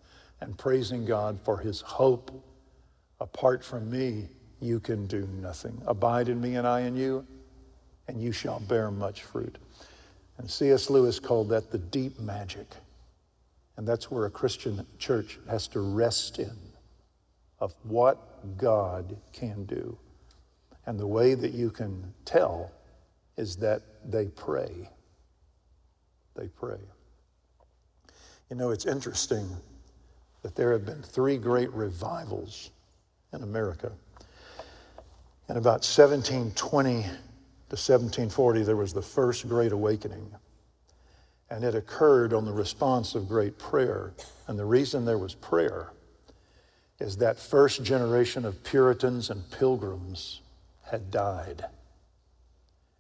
and 0.41 0.59
praising 0.59 1.05
God 1.05 1.39
for 1.45 1.59
His 1.59 1.81
hope. 1.81 2.31
Apart 3.21 3.65
from 3.65 3.91
me, 3.91 4.29
you 4.61 4.81
can 4.81 5.07
do 5.07 5.27
nothing. 5.41 5.81
Abide 5.87 6.29
in 6.29 6.41
me 6.41 6.57
and 6.57 6.67
I 6.67 6.81
in 6.81 6.97
you, 6.97 7.27
and 8.11 8.21
you 8.21 8.33
shall 8.33 8.59
bear 8.59 8.91
much 8.91 9.23
fruit. 9.23 9.57
And 10.37 10.51
C.S. 10.51 10.91
Lewis 10.91 11.21
called 11.21 11.49
that 11.51 11.71
the 11.71 11.79
deep 11.79 12.19
magic. 12.19 12.67
And 13.77 13.87
that's 13.87 14.11
where 14.11 14.27
a 14.27 14.31
Christian 14.31 14.85
church 14.99 15.39
has 15.49 15.69
to 15.69 15.81
rest 15.81 16.41
in 16.41 16.57
of 17.61 17.73
what 17.85 18.57
God 18.59 19.17
can 19.33 19.65
do. 19.65 19.97
And 20.87 20.99
the 20.99 21.07
way 21.07 21.35
that 21.35 21.53
you 21.53 21.71
can 21.71 22.13
tell 22.25 22.73
is 23.37 23.57
that 23.57 23.83
they 24.05 24.27
pray. 24.27 24.91
They 26.35 26.49
pray. 26.49 26.81
You 28.51 28.57
know, 28.57 28.71
it's 28.71 28.87
interesting 28.87 29.49
that 30.43 30.57
there 30.57 30.73
have 30.73 30.85
been 30.85 31.03
three 31.03 31.37
great 31.37 31.71
revivals 31.73 32.71
in 33.33 33.45
America. 33.45 33.93
In 35.49 35.57
about 35.57 35.85
1720 35.85 37.07
to 37.71 37.75
1740, 37.75 38.65
there 38.65 38.75
was 38.75 38.93
the 38.93 39.01
first 39.01 39.49
Great 39.49 39.71
Awakening. 39.71 40.29
And 41.51 41.63
it 41.63 41.77
occurred 41.77 42.33
on 42.33 42.45
the 42.45 42.53
response 42.53 43.15
of 43.15 43.29
great 43.29 43.61
prayer. 43.61 44.13
And 44.49 44.59
the 44.59 44.65
reason 44.65 45.05
there 45.05 45.19
was 45.19 45.35
prayer 45.35 45.93
is 46.99 47.17
that 47.19 47.39
first 47.39 47.85
generation 47.85 48.45
of 48.45 48.65
Puritans 48.65 49.31
and 49.31 49.49
pilgrims 49.53 50.41
had 50.83 51.13
died. 51.13 51.65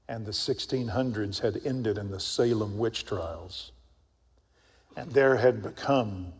And 0.09 0.25
the 0.25 0.31
1600s 0.31 1.41
had 1.41 1.61
ended 1.64 1.99
in 1.99 2.09
the 2.09 2.21
Salem 2.21 2.79
witch 2.79 3.05
trials. 3.05 3.73
And 4.97 5.11
there 5.11 5.37
had 5.37 5.64
become 5.64 6.33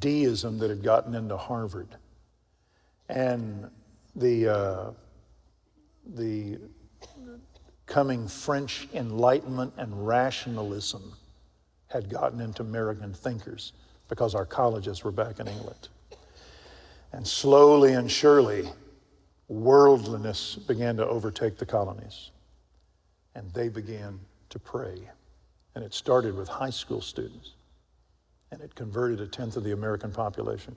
deism 0.00 0.58
that 0.58 0.70
had 0.70 0.82
gotten 0.82 1.14
into 1.14 1.36
Harvard. 1.36 1.94
And 3.08 3.70
the, 4.16 4.48
uh, 4.48 4.90
the 6.14 6.58
coming 7.88 8.28
French 8.28 8.86
Enlightenment 8.94 9.72
and 9.78 10.06
rationalism 10.06 11.14
had 11.88 12.08
gotten 12.08 12.40
into 12.40 12.62
American 12.62 13.12
thinkers 13.12 13.72
because 14.08 14.34
our 14.34 14.44
colleges 14.44 15.02
were 15.02 15.10
back 15.10 15.40
in 15.40 15.48
England. 15.48 15.88
And 17.12 17.26
slowly 17.26 17.94
and 17.94 18.10
surely, 18.10 18.68
worldliness 19.48 20.56
began 20.56 20.96
to 20.98 21.06
overtake 21.06 21.56
the 21.56 21.66
colonies. 21.66 22.30
And 23.34 23.50
they 23.52 23.68
began 23.68 24.20
to 24.50 24.58
pray. 24.58 24.98
And 25.74 25.82
it 25.82 25.94
started 25.94 26.36
with 26.36 26.48
high 26.48 26.70
school 26.70 27.00
students. 27.00 27.54
And 28.52 28.60
it 28.60 28.74
converted 28.74 29.20
a 29.20 29.26
tenth 29.26 29.56
of 29.56 29.64
the 29.64 29.72
American 29.72 30.12
population. 30.12 30.76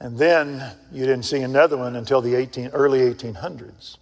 And 0.00 0.18
then 0.18 0.62
you 0.92 1.04
didn't 1.04 1.24
see 1.24 1.40
another 1.40 1.76
one 1.76 1.96
until 1.96 2.20
the 2.20 2.34
18, 2.34 2.68
early 2.68 3.00
1800s, 3.00 3.98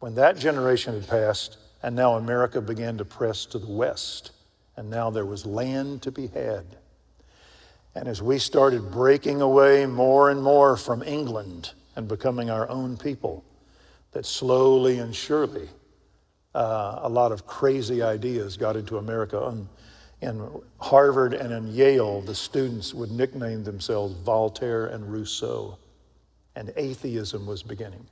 when 0.00 0.14
that 0.14 0.38
generation 0.38 0.94
had 0.94 1.08
passed, 1.08 1.58
and 1.82 1.94
now 1.94 2.14
America 2.14 2.60
began 2.60 2.98
to 2.98 3.04
press 3.04 3.46
to 3.46 3.58
the 3.58 3.70
west. 3.70 4.32
And 4.76 4.88
now 4.90 5.10
there 5.10 5.26
was 5.26 5.44
land 5.44 6.02
to 6.02 6.12
be 6.12 6.28
had. 6.28 6.64
And 7.94 8.06
as 8.06 8.22
we 8.22 8.38
started 8.38 8.92
breaking 8.92 9.40
away 9.40 9.86
more 9.86 10.30
and 10.30 10.40
more 10.40 10.76
from 10.76 11.02
England 11.02 11.72
and 11.96 12.06
becoming 12.06 12.48
our 12.48 12.68
own 12.68 12.96
people, 12.96 13.44
that 14.12 14.24
slowly 14.24 15.00
and 15.00 15.14
surely 15.14 15.68
uh, 16.54 17.00
a 17.02 17.08
lot 17.08 17.32
of 17.32 17.46
crazy 17.46 18.02
ideas 18.02 18.56
got 18.56 18.76
into 18.76 18.98
America. 18.98 19.48
And 19.48 19.68
in 20.20 20.48
Harvard 20.78 21.34
and 21.34 21.52
in 21.52 21.74
Yale, 21.74 22.20
the 22.20 22.34
students 22.34 22.94
would 22.94 23.10
nickname 23.10 23.64
themselves 23.64 24.14
Voltaire 24.14 24.86
and 24.86 25.10
Rousseau, 25.12 25.78
and 26.56 26.72
atheism 26.76 27.46
was 27.46 27.62
beginning. 27.62 28.06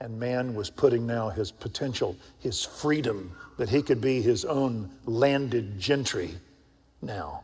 And 0.00 0.18
man 0.20 0.54
was 0.54 0.68
putting 0.68 1.06
now 1.06 1.30
his 1.30 1.50
potential, 1.50 2.16
his 2.38 2.62
freedom, 2.62 3.34
that 3.56 3.68
he 3.68 3.82
could 3.82 4.00
be 4.00 4.20
his 4.20 4.44
own 4.44 4.90
landed 5.06 5.78
gentry 5.78 6.34
now. 7.00 7.42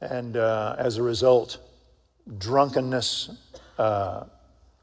And 0.00 0.36
uh, 0.36 0.74
as 0.76 0.96
a 0.96 1.02
result, 1.02 1.58
drunkenness, 2.38 3.30
uh, 3.78 4.24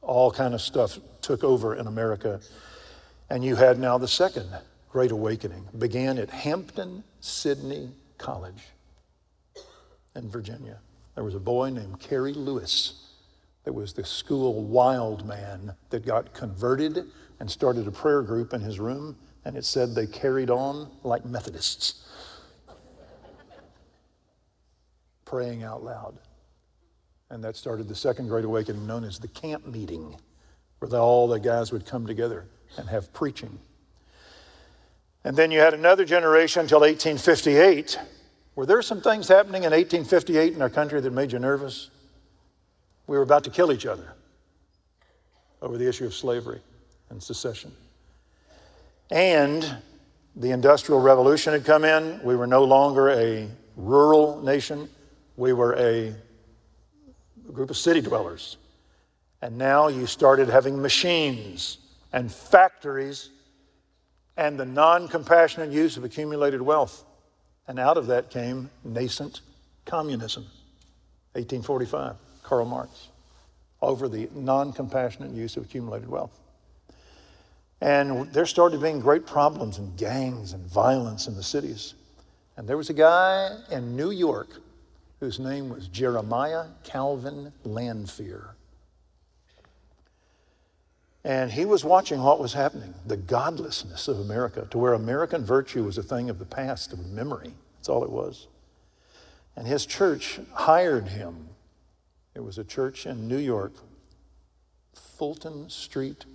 all 0.01 0.31
kind 0.31 0.53
of 0.53 0.61
stuff 0.61 0.99
took 1.21 1.43
over 1.43 1.75
in 1.75 1.87
America. 1.87 2.39
And 3.29 3.43
you 3.43 3.55
had 3.55 3.77
now 3.77 3.97
the 3.97 4.07
second 4.07 4.49
Great 4.91 5.11
Awakening, 5.11 5.69
began 5.77 6.17
at 6.17 6.29
Hampton 6.29 7.01
Sydney 7.21 7.91
College 8.17 8.61
in 10.17 10.29
Virginia. 10.29 10.79
There 11.15 11.23
was 11.23 11.33
a 11.33 11.39
boy 11.39 11.69
named 11.69 12.01
Carrie 12.01 12.33
Lewis 12.33 13.10
that 13.63 13.73
was 13.73 13.93
the 13.93 14.03
school 14.03 14.63
wild 14.63 15.25
man 15.27 15.73
that 15.89 16.05
got 16.05 16.33
converted 16.33 17.05
and 17.39 17.49
started 17.49 17.87
a 17.87 17.91
prayer 17.91 18.21
group 18.21 18.53
in 18.53 18.61
his 18.61 18.79
room, 18.79 19.17
and 19.45 19.55
it 19.55 19.65
said 19.65 19.93
they 19.93 20.07
carried 20.07 20.49
on 20.49 20.89
like 21.03 21.25
Methodists. 21.25 22.01
praying 25.31 25.63
out 25.63 25.81
loud. 25.81 26.17
And 27.29 27.41
that 27.41 27.55
started 27.55 27.87
the 27.87 27.95
second 27.95 28.27
Great 28.27 28.43
Awakening, 28.43 28.85
known 28.85 29.05
as 29.05 29.17
the 29.17 29.29
camp 29.29 29.65
meeting, 29.65 30.17
where 30.79 30.99
all 30.99 31.25
the 31.25 31.39
guys 31.39 31.71
would 31.71 31.85
come 31.85 32.05
together 32.05 32.47
and 32.77 32.89
have 32.89 33.13
preaching. 33.13 33.57
And 35.23 35.37
then 35.37 35.49
you 35.49 35.59
had 35.59 35.73
another 35.73 36.03
generation 36.03 36.63
until 36.63 36.81
1858. 36.81 37.97
Were 38.55 38.65
there 38.65 38.81
some 38.81 38.99
things 38.99 39.29
happening 39.29 39.63
in 39.63 39.71
1858 39.71 40.51
in 40.51 40.61
our 40.61 40.69
country 40.69 40.99
that 40.99 41.11
made 41.11 41.31
you 41.31 41.39
nervous? 41.39 41.89
We 43.11 43.17
were 43.17 43.23
about 43.23 43.43
to 43.43 43.49
kill 43.49 43.73
each 43.73 43.85
other 43.85 44.13
over 45.61 45.77
the 45.77 45.85
issue 45.85 46.05
of 46.05 46.13
slavery 46.13 46.61
and 47.09 47.21
secession. 47.21 47.73
And 49.09 49.79
the 50.37 50.51
Industrial 50.51 51.01
Revolution 51.01 51.51
had 51.51 51.65
come 51.65 51.83
in. 51.83 52.23
We 52.23 52.37
were 52.37 52.47
no 52.47 52.63
longer 52.63 53.09
a 53.09 53.49
rural 53.75 54.41
nation, 54.41 54.87
we 55.35 55.51
were 55.51 55.75
a 55.75 56.15
group 57.51 57.69
of 57.69 57.75
city 57.75 57.99
dwellers. 57.99 58.55
And 59.41 59.57
now 59.57 59.89
you 59.89 60.07
started 60.07 60.47
having 60.47 60.81
machines 60.81 61.79
and 62.13 62.31
factories 62.31 63.29
and 64.37 64.57
the 64.57 64.65
non 64.65 65.09
compassionate 65.09 65.71
use 65.71 65.97
of 65.97 66.05
accumulated 66.05 66.61
wealth. 66.61 67.03
And 67.67 67.77
out 67.77 67.97
of 67.97 68.07
that 68.07 68.29
came 68.29 68.69
nascent 68.85 69.41
communism, 69.83 70.43
1845, 71.33 72.15
Karl 72.51 72.65
Marx, 72.65 73.07
over 73.81 74.09
the 74.09 74.27
non 74.33 74.73
compassionate 74.73 75.31
use 75.31 75.55
of 75.55 75.63
accumulated 75.63 76.09
wealth. 76.09 76.37
And 77.79 78.29
there 78.33 78.45
started 78.45 78.81
being 78.81 78.99
great 78.99 79.25
problems 79.25 79.77
and 79.77 79.97
gangs 79.97 80.51
and 80.51 80.65
violence 80.65 81.27
in 81.27 81.35
the 81.35 81.43
cities. 81.43 81.93
And 82.57 82.67
there 82.67 82.75
was 82.75 82.89
a 82.89 82.93
guy 82.93 83.55
in 83.71 83.95
New 83.95 84.11
York 84.11 84.49
whose 85.21 85.39
name 85.39 85.69
was 85.69 85.87
Jeremiah 85.87 86.65
Calvin 86.83 87.53
Lanphier. 87.63 88.49
And 91.23 91.49
he 91.49 91.63
was 91.63 91.85
watching 91.85 92.21
what 92.21 92.41
was 92.41 92.51
happening, 92.51 92.93
the 93.07 93.15
godlessness 93.15 94.09
of 94.09 94.19
America, 94.19 94.67
to 94.71 94.77
where 94.77 94.91
American 94.91 95.45
virtue 95.45 95.85
was 95.85 95.97
a 95.97 96.03
thing 96.03 96.29
of 96.29 96.37
the 96.37 96.45
past, 96.45 96.91
of 96.91 96.99
memory. 97.05 97.53
That's 97.77 97.87
all 97.87 98.03
it 98.03 98.11
was. 98.11 98.47
And 99.55 99.65
his 99.65 99.85
church 99.85 100.41
hired 100.51 101.07
him. 101.07 101.47
It 102.33 102.43
was 102.43 102.57
a 102.57 102.63
church 102.63 103.05
in 103.05 103.27
New 103.27 103.37
York, 103.37 103.73
Fulton 104.93 105.69
Street 105.69 106.25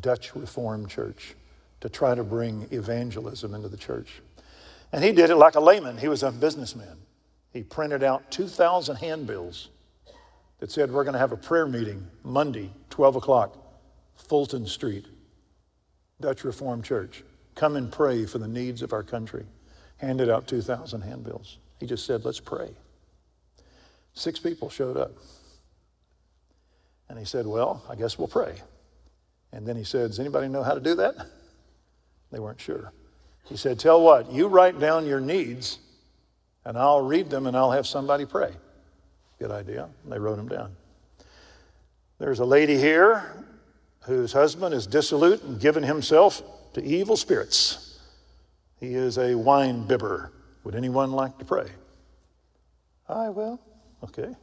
Dutch 0.00 0.34
Reformed 0.34 0.88
Church, 0.88 1.34
to 1.80 1.88
try 1.88 2.14
to 2.14 2.24
bring 2.24 2.66
evangelism 2.70 3.54
into 3.54 3.68
the 3.68 3.76
church. 3.76 4.22
And 4.92 5.02
he 5.02 5.12
did 5.12 5.30
it 5.30 5.36
like 5.36 5.54
a 5.54 5.60
layman, 5.60 5.98
he 5.98 6.08
was 6.08 6.22
a 6.22 6.30
businessman. 6.30 6.96
He 7.52 7.62
printed 7.62 8.02
out 8.02 8.30
2,000 8.30 8.96
handbills 8.96 9.68
that 10.58 10.70
said, 10.70 10.90
We're 10.90 11.04
going 11.04 11.14
to 11.14 11.18
have 11.18 11.32
a 11.32 11.36
prayer 11.36 11.66
meeting 11.66 12.06
Monday, 12.22 12.72
12 12.90 13.16
o'clock, 13.16 13.58
Fulton 14.14 14.66
Street, 14.66 15.06
Dutch 16.20 16.44
Reformed 16.44 16.84
Church. 16.84 17.24
Come 17.54 17.76
and 17.76 17.92
pray 17.92 18.24
for 18.24 18.38
the 18.38 18.48
needs 18.48 18.80
of 18.80 18.92
our 18.92 19.02
country. 19.02 19.44
Handed 19.98 20.30
out 20.30 20.46
2,000 20.46 21.02
handbills. 21.02 21.58
He 21.78 21.86
just 21.86 22.06
said, 22.06 22.24
Let's 22.24 22.40
pray. 22.40 22.70
Six 24.14 24.38
people 24.38 24.68
showed 24.68 24.96
up. 24.96 25.12
And 27.08 27.18
he 27.18 27.24
said, 27.24 27.46
Well, 27.46 27.82
I 27.88 27.94
guess 27.94 28.18
we'll 28.18 28.28
pray. 28.28 28.60
And 29.52 29.66
then 29.66 29.76
he 29.76 29.84
said, 29.84 30.08
Does 30.08 30.20
anybody 30.20 30.48
know 30.48 30.62
how 30.62 30.74
to 30.74 30.80
do 30.80 30.94
that? 30.96 31.14
They 32.30 32.38
weren't 32.38 32.60
sure. 32.60 32.92
He 33.44 33.56
said, 33.56 33.78
Tell 33.78 34.02
what, 34.02 34.32
you 34.32 34.48
write 34.48 34.78
down 34.78 35.06
your 35.06 35.20
needs 35.20 35.78
and 36.64 36.78
I'll 36.78 37.02
read 37.02 37.28
them 37.28 37.46
and 37.46 37.56
I'll 37.56 37.72
have 37.72 37.86
somebody 37.86 38.24
pray. 38.24 38.52
Good 39.38 39.50
idea. 39.50 39.88
They 40.06 40.18
wrote 40.18 40.36
them 40.36 40.48
down. 40.48 40.76
There's 42.18 42.38
a 42.38 42.44
lady 42.44 42.78
here 42.78 43.44
whose 44.04 44.32
husband 44.32 44.74
is 44.74 44.86
dissolute 44.86 45.42
and 45.42 45.60
given 45.60 45.82
himself 45.82 46.42
to 46.74 46.82
evil 46.82 47.16
spirits. 47.16 47.98
He 48.78 48.94
is 48.94 49.18
a 49.18 49.34
wine 49.34 49.86
bibber. 49.86 50.32
Would 50.64 50.74
anyone 50.74 51.12
like 51.12 51.38
to 51.38 51.44
pray? 51.44 51.66
I 53.08 53.28
will. 53.28 53.60
Okay. 54.04 54.34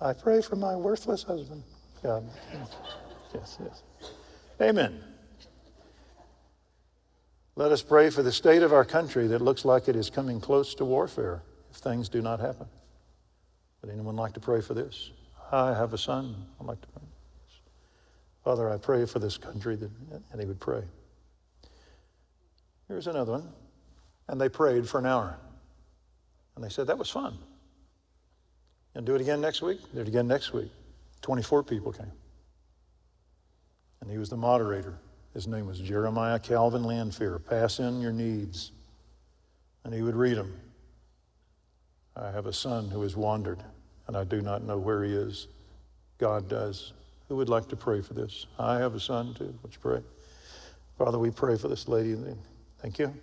I 0.00 0.12
pray 0.12 0.40
for 0.40 0.56
my 0.56 0.76
worthless 0.76 1.22
husband. 1.22 1.62
God. 2.02 2.24
Yes, 3.34 3.58
yes. 3.62 3.82
Amen. 4.60 5.02
Let 7.56 7.72
us 7.72 7.82
pray 7.82 8.10
for 8.10 8.22
the 8.22 8.32
state 8.32 8.62
of 8.62 8.72
our 8.72 8.84
country 8.84 9.26
that 9.26 9.40
looks 9.42 9.64
like 9.64 9.88
it 9.88 9.96
is 9.96 10.10
coming 10.10 10.40
close 10.40 10.74
to 10.76 10.84
warfare 10.84 11.42
if 11.70 11.76
things 11.76 12.08
do 12.08 12.22
not 12.22 12.38
happen. 12.38 12.66
Would 13.82 13.92
anyone 13.92 14.16
like 14.16 14.32
to 14.34 14.40
pray 14.40 14.60
for 14.60 14.74
this? 14.74 15.10
I 15.50 15.74
have 15.74 15.92
a 15.92 15.98
son. 15.98 16.46
I'd 16.60 16.66
like 16.66 16.80
to 16.80 16.86
pray. 16.88 17.02
Father, 18.44 18.70
I 18.70 18.76
pray 18.78 19.04
for 19.06 19.18
this 19.18 19.36
country, 19.36 19.76
that, 19.76 19.90
and 20.32 20.40
he 20.40 20.46
would 20.46 20.60
pray. 20.60 20.82
Here's 22.86 23.08
another 23.08 23.32
one. 23.32 23.52
And 24.28 24.40
they 24.40 24.48
prayed 24.48 24.88
for 24.88 24.98
an 24.98 25.06
hour. 25.06 25.36
And 26.54 26.64
they 26.64 26.68
said, 26.68 26.86
that 26.86 26.98
was 26.98 27.10
fun. 27.10 27.38
And 28.98 29.06
do 29.06 29.14
it 29.14 29.20
again 29.20 29.40
next 29.40 29.62
week? 29.62 29.78
Do 29.94 30.00
it 30.00 30.08
again 30.08 30.26
next 30.26 30.52
week. 30.52 30.72
24 31.22 31.62
people 31.62 31.92
came. 31.92 32.10
And 34.00 34.10
he 34.10 34.18
was 34.18 34.28
the 34.28 34.36
moderator. 34.36 34.98
His 35.34 35.46
name 35.46 35.68
was 35.68 35.78
Jeremiah 35.78 36.40
Calvin 36.40 36.82
Lanphier. 36.82 37.38
Pass 37.38 37.78
in 37.78 38.00
your 38.00 38.10
needs. 38.10 38.72
And 39.84 39.94
he 39.94 40.02
would 40.02 40.16
read 40.16 40.36
them. 40.36 40.52
I 42.16 42.32
have 42.32 42.46
a 42.46 42.52
son 42.52 42.88
who 42.88 43.00
has 43.02 43.14
wandered, 43.14 43.62
and 44.08 44.16
I 44.16 44.24
do 44.24 44.42
not 44.42 44.64
know 44.64 44.78
where 44.78 45.04
he 45.04 45.12
is. 45.12 45.46
God 46.18 46.48
does. 46.48 46.92
Who 47.28 47.36
would 47.36 47.48
like 47.48 47.68
to 47.68 47.76
pray 47.76 48.00
for 48.00 48.14
this? 48.14 48.46
I 48.58 48.78
have 48.78 48.96
a 48.96 49.00
son 49.00 49.32
too. 49.32 49.56
Let's 49.62 49.76
pray. 49.76 50.02
Father, 50.98 51.20
we 51.20 51.30
pray 51.30 51.56
for 51.56 51.68
this 51.68 51.86
lady. 51.86 52.16
Thank 52.82 52.98
you. 52.98 53.14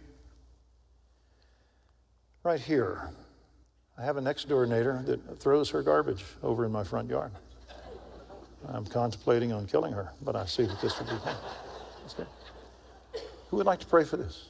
Right 2.44 2.62
here, 2.62 3.10
I 3.98 4.04
have 4.04 4.18
a 4.18 4.22
next 4.22 4.50
door 4.50 4.66
neighbor 4.66 5.02
that 5.06 5.40
throws 5.40 5.70
her 5.70 5.82
garbage 5.82 6.24
over 6.44 6.66
in 6.66 6.72
my 6.72 6.84
front 6.84 7.10
yard. 7.10 7.32
I'm 8.68 8.86
contemplating 8.86 9.54
on 9.54 9.68
killing 9.68 9.94
her, 9.94 10.12
but 10.22 10.36
I 10.36 10.46
see 10.46 10.66
that 10.66 10.82
this 10.82 10.98
would 11.00 11.10
be 11.10 11.18
fun. 11.18 11.36
Who 13.50 13.58
would 13.58 13.66
like 13.66 13.80
to 13.80 13.86
pray 13.86 14.04
for 14.04 14.18
this? 14.18 14.50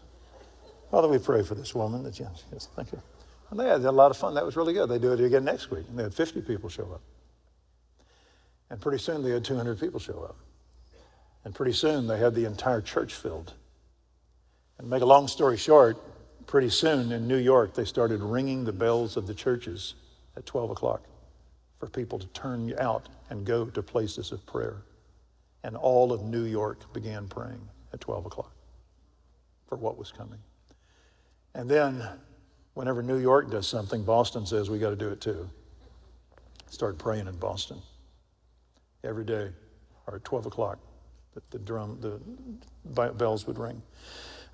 Father, 0.90 1.08
we 1.08 1.20
pray 1.20 1.44
for 1.44 1.56
this 1.56 1.76
woman. 1.76 2.04
That 2.04 2.20
yes, 2.20 2.44
yes, 2.52 2.70
thank 2.76 2.92
you. 2.92 3.02
And 3.52 3.60
they 3.60 3.68
had 3.68 3.82
a 3.82 3.92
lot 3.92 4.12
of 4.12 4.18
fun. 4.18 4.34
That 4.34 4.46
was 4.46 4.56
really 4.56 4.74
good. 4.74 4.90
They 4.90 4.98
do 4.98 5.14
it 5.14 5.20
again 5.20 5.44
next 5.44 5.70
week. 5.70 5.86
And 5.90 6.00
they 6.00 6.04
had 6.04 6.14
50 6.14 6.42
people 6.42 6.70
show 6.70 6.92
up. 6.94 7.02
And 8.70 8.82
pretty 8.82 8.98
soon 8.98 9.24
they 9.24 9.32
had 9.32 9.44
200 9.46 9.80
people 9.80 10.00
show 10.00 10.24
up. 10.24 10.38
And 11.44 11.54
pretty 11.54 11.74
soon 11.74 12.08
they 12.08 12.18
had 12.18 12.34
the 12.34 12.46
entire 12.46 12.82
church 12.82 13.14
filled. 13.14 13.54
And 14.80 14.90
make 14.90 15.04
a 15.04 15.06
long 15.06 15.28
story 15.28 15.58
short, 15.58 15.98
pretty 16.48 16.70
soon 16.70 17.12
in 17.12 17.28
New 17.28 17.38
York 17.38 17.74
they 17.74 17.86
started 17.86 18.22
ringing 18.22 18.64
the 18.64 18.74
bells 18.74 19.18
of 19.18 19.28
the 19.28 19.34
churches 19.34 19.96
at 20.38 20.46
12 20.46 20.72
o'clock 20.72 21.04
for 21.80 21.88
people 21.88 22.20
to 22.20 22.28
turn 22.28 22.74
out 22.80 23.10
and 23.30 23.46
go 23.46 23.66
to 23.66 23.82
places 23.82 24.32
of 24.32 24.46
prayer. 24.46 24.84
And 25.64 25.76
all 25.76 26.14
of 26.14 26.24
New 26.24 26.44
York 26.44 26.94
began 26.94 27.28
praying 27.28 27.68
at 27.94 28.00
12 28.02 28.28
o'clock 28.28 28.52
for 29.68 29.78
what 29.78 29.98
was 29.98 30.12
coming. 30.12 30.40
And 31.54 31.70
then, 31.70 32.04
whenever 32.74 33.02
New 33.02 33.18
York 33.18 33.50
does 33.50 33.68
something, 33.68 34.04
Boston 34.04 34.46
says 34.46 34.70
we 34.70 34.78
got 34.78 34.92
to 34.92 34.96
do 34.96 35.10
it 35.10 35.22
too. 35.22 35.50
Start 36.70 36.98
praying 36.98 37.28
in 37.28 37.38
Boston 37.38 37.78
every 39.04 39.24
day, 39.24 39.50
or 40.08 40.18
at 40.18 40.24
12 40.24 40.48
o'clock, 40.48 40.78
the, 41.34 41.42
the 41.52 41.60
drum, 41.60 42.00
the 42.02 43.12
bells 43.14 43.48
would 43.48 43.58
ring. 43.58 43.82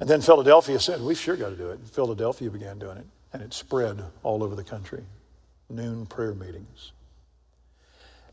And 0.02 0.10
then 0.10 0.20
Philadelphia 0.20 0.80
said, 0.80 1.00
We've 1.00 1.18
sure 1.18 1.38
got 1.38 1.50
to 1.50 1.56
do 1.56 1.70
it. 1.70 1.80
Philadelphia 1.86 2.50
began 2.50 2.80
doing 2.80 2.98
it, 2.98 3.06
and 3.34 3.42
it 3.44 3.54
spread 3.54 4.04
all 4.24 4.44
over 4.44 4.56
the 4.56 4.64
country. 4.64 5.04
Noon 5.70 6.08
prayer 6.08 6.34
meetings. 6.34 6.92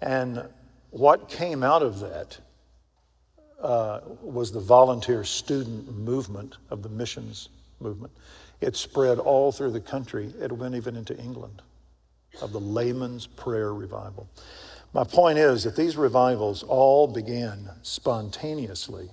And 0.01 0.49
what 0.91 1.29
came 1.29 1.62
out 1.62 1.83
of 1.83 2.01
that 2.01 2.39
uh, 3.61 4.01
was 4.23 4.51
the 4.51 4.61
volunteer 4.61 5.25
student 5.25 5.95
movement 5.95 6.57
of 6.71 6.83
the 6.83 6.89
missions 6.89 7.51
movement. 7.81 8.14
It 8.62 8.75
spread 8.75 9.19
all 9.19 9.53
through 9.53 9.73
the 9.73 9.81
country. 9.81 10.33
It 10.41 10.51
went 10.51 10.75
even 10.75 10.97
into 10.97 11.14
England 11.19 11.61
of 12.41 12.53
the 12.53 12.61
layman's 12.61 13.27
prayer 13.27 13.75
revival. 13.75 14.27
My 14.95 15.05
point 15.05 15.37
is 15.37 15.64
that 15.64 15.77
these 15.77 15.99
revivals 15.99 16.62
all 16.62 17.07
began 17.07 17.69
spontaneously 17.83 19.11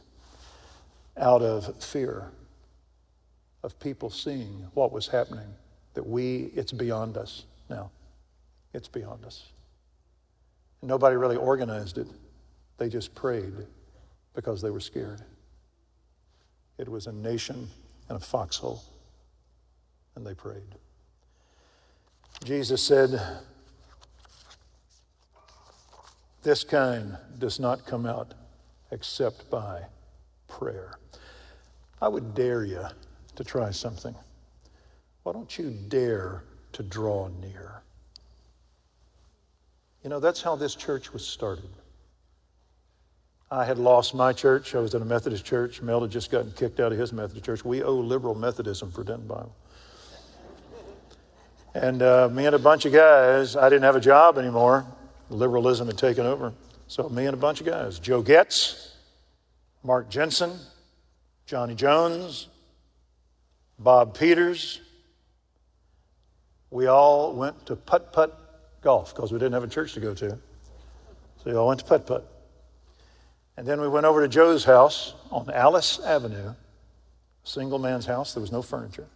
out 1.17 1.41
of 1.41 1.83
fear 1.83 2.31
of 3.65 3.77
people 3.79 4.11
seeing 4.11 4.67
what 4.75 4.91
was 4.91 5.07
happening, 5.07 5.47
that 5.95 6.05
we, 6.05 6.51
it's 6.55 6.71
beyond 6.71 7.17
us 7.17 7.45
now. 7.67 7.89
It's 8.73 8.87
beyond 8.87 9.25
us. 9.25 9.47
Nobody 10.83 11.15
really 11.15 11.35
organized 11.35 11.97
it, 11.97 12.07
they 12.77 12.89
just 12.89 13.15
prayed 13.15 13.53
because 14.35 14.61
they 14.61 14.69
were 14.69 14.79
scared. 14.79 15.21
It 16.77 16.87
was 16.87 17.07
a 17.07 17.11
nation 17.11 17.67
in 18.07 18.15
a 18.15 18.19
foxhole, 18.19 18.83
and 20.15 20.25
they 20.25 20.35
prayed. 20.35 20.75
Jesus 22.43 22.83
said, 22.83 23.19
This 26.43 26.63
kind 26.63 27.17
does 27.39 27.59
not 27.59 27.87
come 27.87 28.05
out 28.05 28.35
except 28.91 29.49
by 29.49 29.85
prayer. 30.47 30.99
I 31.99 32.09
would 32.09 32.35
dare 32.35 32.63
you 32.63 32.85
to 33.35 33.43
try 33.43 33.71
something. 33.71 34.15
Why 35.23 35.33
don't 35.33 35.57
you 35.57 35.71
dare 35.87 36.43
to 36.73 36.83
draw 36.83 37.29
near? 37.41 37.81
You 40.03 40.09
know, 40.09 40.19
that's 40.19 40.41
how 40.41 40.55
this 40.55 40.75
church 40.75 41.13
was 41.13 41.25
started. 41.25 41.69
I 43.49 43.65
had 43.65 43.77
lost 43.77 44.13
my 44.13 44.33
church. 44.33 44.75
I 44.75 44.79
was 44.79 44.93
in 44.93 45.01
a 45.01 45.05
Methodist 45.05 45.45
church. 45.45 45.81
Mel 45.81 46.01
had 46.01 46.11
just 46.11 46.29
gotten 46.29 46.51
kicked 46.51 46.79
out 46.79 46.91
of 46.91 46.97
his 46.97 47.13
Methodist 47.13 47.45
church. 47.45 47.65
We 47.65 47.83
owe 47.83 47.95
liberal 47.95 48.35
Methodism 48.35 48.91
for 48.91 49.03
Denton 49.03 49.27
Bible. 49.27 49.55
And 51.73 52.01
uh, 52.01 52.29
me 52.31 52.45
and 52.45 52.55
a 52.55 52.59
bunch 52.59 52.85
of 52.85 52.93
guys, 52.93 53.55
I 53.55 53.69
didn't 53.69 53.83
have 53.83 53.95
a 53.95 54.01
job 54.01 54.37
anymore. 54.37 54.85
Liberalism 55.29 55.87
had 55.87 55.97
taken 55.97 56.25
over. 56.25 56.53
So, 56.87 57.09
me 57.09 57.25
and 57.25 57.33
a 57.33 57.37
bunch 57.37 57.59
of 57.59 57.65
guys 57.65 57.97
Joe 57.97 58.21
Getz, 58.21 58.95
Mark 59.83 60.09
Jensen, 60.09 60.57
Johnny 61.45 61.75
Jones, 61.75 62.47
Bob 63.79 64.17
Peters. 64.17 64.81
We 66.69 66.87
all 66.87 67.33
went 67.33 67.65
to 67.67 67.75
putt 67.75 68.11
putt 68.13 68.37
golf 68.81 69.15
because 69.15 69.31
we 69.31 69.39
didn't 69.39 69.53
have 69.53 69.63
a 69.63 69.67
church 69.67 69.93
to 69.93 69.99
go 69.99 70.13
to. 70.13 70.29
So, 70.29 70.37
we 71.45 71.53
all 71.55 71.67
went 71.67 71.79
to 71.81 71.85
putt 71.85 72.07
putt. 72.07 72.31
And 73.57 73.65
then 73.65 73.79
we 73.79 73.87
went 73.87 74.05
over 74.05 74.21
to 74.21 74.27
Joe's 74.27 74.65
house 74.65 75.13
on 75.31 75.49
Alice 75.49 75.99
Avenue, 75.99 76.53
single 77.43 77.79
man's 77.79 78.05
house. 78.05 78.33
There 78.33 78.41
was 78.41 78.51
no 78.51 78.61
furniture. 78.61 79.07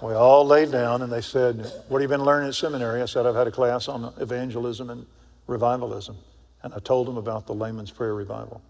We 0.00 0.14
all 0.14 0.46
laid 0.46 0.72
down 0.72 1.02
and 1.02 1.12
they 1.12 1.20
said, 1.20 1.70
What 1.88 2.00
have 2.00 2.10
you 2.10 2.16
been 2.16 2.24
learning 2.24 2.48
at 2.48 2.54
seminary? 2.54 3.02
I 3.02 3.04
said, 3.04 3.26
I've 3.26 3.34
had 3.34 3.46
a 3.46 3.50
class 3.50 3.86
on 3.86 4.14
evangelism 4.18 4.88
and 4.88 5.06
revivalism. 5.46 6.16
And 6.62 6.72
I 6.72 6.78
told 6.78 7.06
them 7.06 7.18
about 7.18 7.46
the 7.46 7.54
layman's 7.54 7.90
prayer 7.90 8.14
revival. 8.14 8.62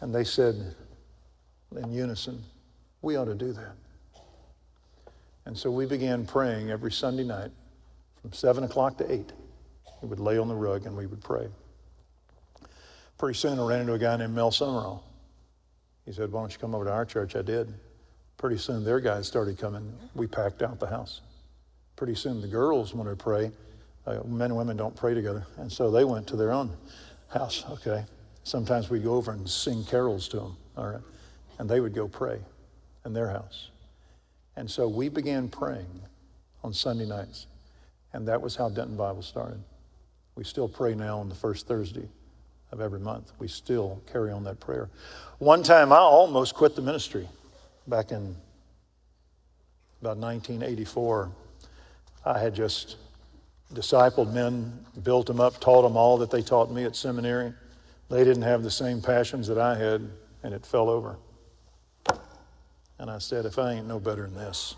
And 0.00 0.14
they 0.14 0.24
said 0.24 0.74
in 1.76 1.92
unison, 1.92 2.42
We 3.02 3.16
ought 3.16 3.26
to 3.26 3.34
do 3.34 3.52
that. 3.52 3.76
And 5.46 5.56
so 5.56 5.70
we 5.70 5.86
began 5.86 6.26
praying 6.26 6.70
every 6.70 6.92
Sunday 6.92 7.24
night 7.24 7.50
from 8.20 8.32
7 8.32 8.64
o'clock 8.64 8.98
to 8.98 9.10
8. 9.10 9.32
We 10.02 10.08
would 10.08 10.20
lay 10.20 10.38
on 10.38 10.48
the 10.48 10.54
rug 10.54 10.86
and 10.86 10.96
we 10.96 11.06
would 11.06 11.22
pray. 11.22 11.48
Pretty 13.18 13.38
soon 13.38 13.58
I 13.58 13.66
ran 13.66 13.80
into 13.80 13.94
a 13.94 13.98
guy 13.98 14.16
named 14.16 14.34
Mel 14.34 14.50
Summerall. 14.50 15.04
He 16.06 16.12
said, 16.12 16.30
Why 16.32 16.40
don't 16.40 16.52
you 16.52 16.58
come 16.58 16.74
over 16.74 16.84
to 16.84 16.92
our 16.92 17.04
church? 17.04 17.36
I 17.36 17.42
did. 17.42 17.72
Pretty 18.36 18.58
soon 18.58 18.84
their 18.84 19.00
guys 19.00 19.26
started 19.26 19.58
coming. 19.58 19.92
We 20.14 20.26
packed 20.26 20.62
out 20.62 20.78
the 20.78 20.86
house. 20.86 21.20
Pretty 21.96 22.14
soon 22.14 22.40
the 22.40 22.48
girls 22.48 22.94
wanted 22.94 23.10
to 23.10 23.22
pray. 23.22 23.50
Uh, 24.06 24.20
men 24.24 24.50
and 24.50 24.56
women 24.56 24.76
don't 24.76 24.96
pray 24.96 25.12
together. 25.14 25.46
And 25.58 25.70
so 25.70 25.90
they 25.90 26.04
went 26.04 26.26
to 26.28 26.36
their 26.36 26.52
own 26.52 26.74
house, 27.28 27.64
okay? 27.70 28.04
Sometimes 28.44 28.88
we'd 28.88 29.04
go 29.04 29.14
over 29.14 29.32
and 29.32 29.48
sing 29.48 29.84
carols 29.84 30.26
to 30.28 30.38
them, 30.38 30.56
all 30.76 30.86
right? 30.86 31.02
And 31.58 31.68
they 31.68 31.80
would 31.80 31.94
go 31.94 32.08
pray 32.08 32.40
in 33.04 33.12
their 33.12 33.28
house. 33.28 33.70
And 34.56 34.70
so 34.70 34.88
we 34.88 35.08
began 35.08 35.48
praying 35.48 36.00
on 36.62 36.72
Sunday 36.72 37.06
nights. 37.06 37.46
And 38.12 38.26
that 38.28 38.40
was 38.40 38.56
how 38.56 38.68
Denton 38.68 38.96
Bible 38.96 39.22
started. 39.22 39.62
We 40.34 40.44
still 40.44 40.68
pray 40.68 40.94
now 40.94 41.18
on 41.18 41.28
the 41.28 41.34
first 41.34 41.66
Thursday 41.66 42.08
of 42.72 42.80
every 42.80 43.00
month. 43.00 43.32
We 43.38 43.48
still 43.48 44.00
carry 44.10 44.32
on 44.32 44.44
that 44.44 44.60
prayer. 44.60 44.88
One 45.38 45.62
time 45.62 45.92
I 45.92 45.98
almost 45.98 46.54
quit 46.54 46.76
the 46.76 46.82
ministry 46.82 47.28
back 47.86 48.12
in 48.12 48.36
about 50.00 50.16
1984, 50.16 51.30
I 52.24 52.38
had 52.38 52.54
just 52.54 52.96
discipled 53.74 54.32
men, 54.32 54.84
built 55.02 55.26
them 55.26 55.40
up, 55.40 55.60
taught 55.60 55.82
them 55.82 55.96
all 55.96 56.16
that 56.18 56.30
they 56.30 56.42
taught 56.42 56.70
me 56.70 56.84
at 56.84 56.96
seminary. 56.96 57.52
They 58.08 58.24
didn't 58.24 58.42
have 58.42 58.62
the 58.62 58.70
same 58.70 59.00
passions 59.00 59.46
that 59.48 59.58
I 59.58 59.76
had, 59.76 60.08
and 60.42 60.54
it 60.54 60.64
fell 60.64 60.88
over. 60.88 61.16
And 63.00 63.10
I 63.10 63.16
said, 63.16 63.46
if 63.46 63.58
I 63.58 63.72
ain't 63.72 63.86
no 63.86 63.98
better 63.98 64.24
than 64.24 64.34
this, 64.34 64.76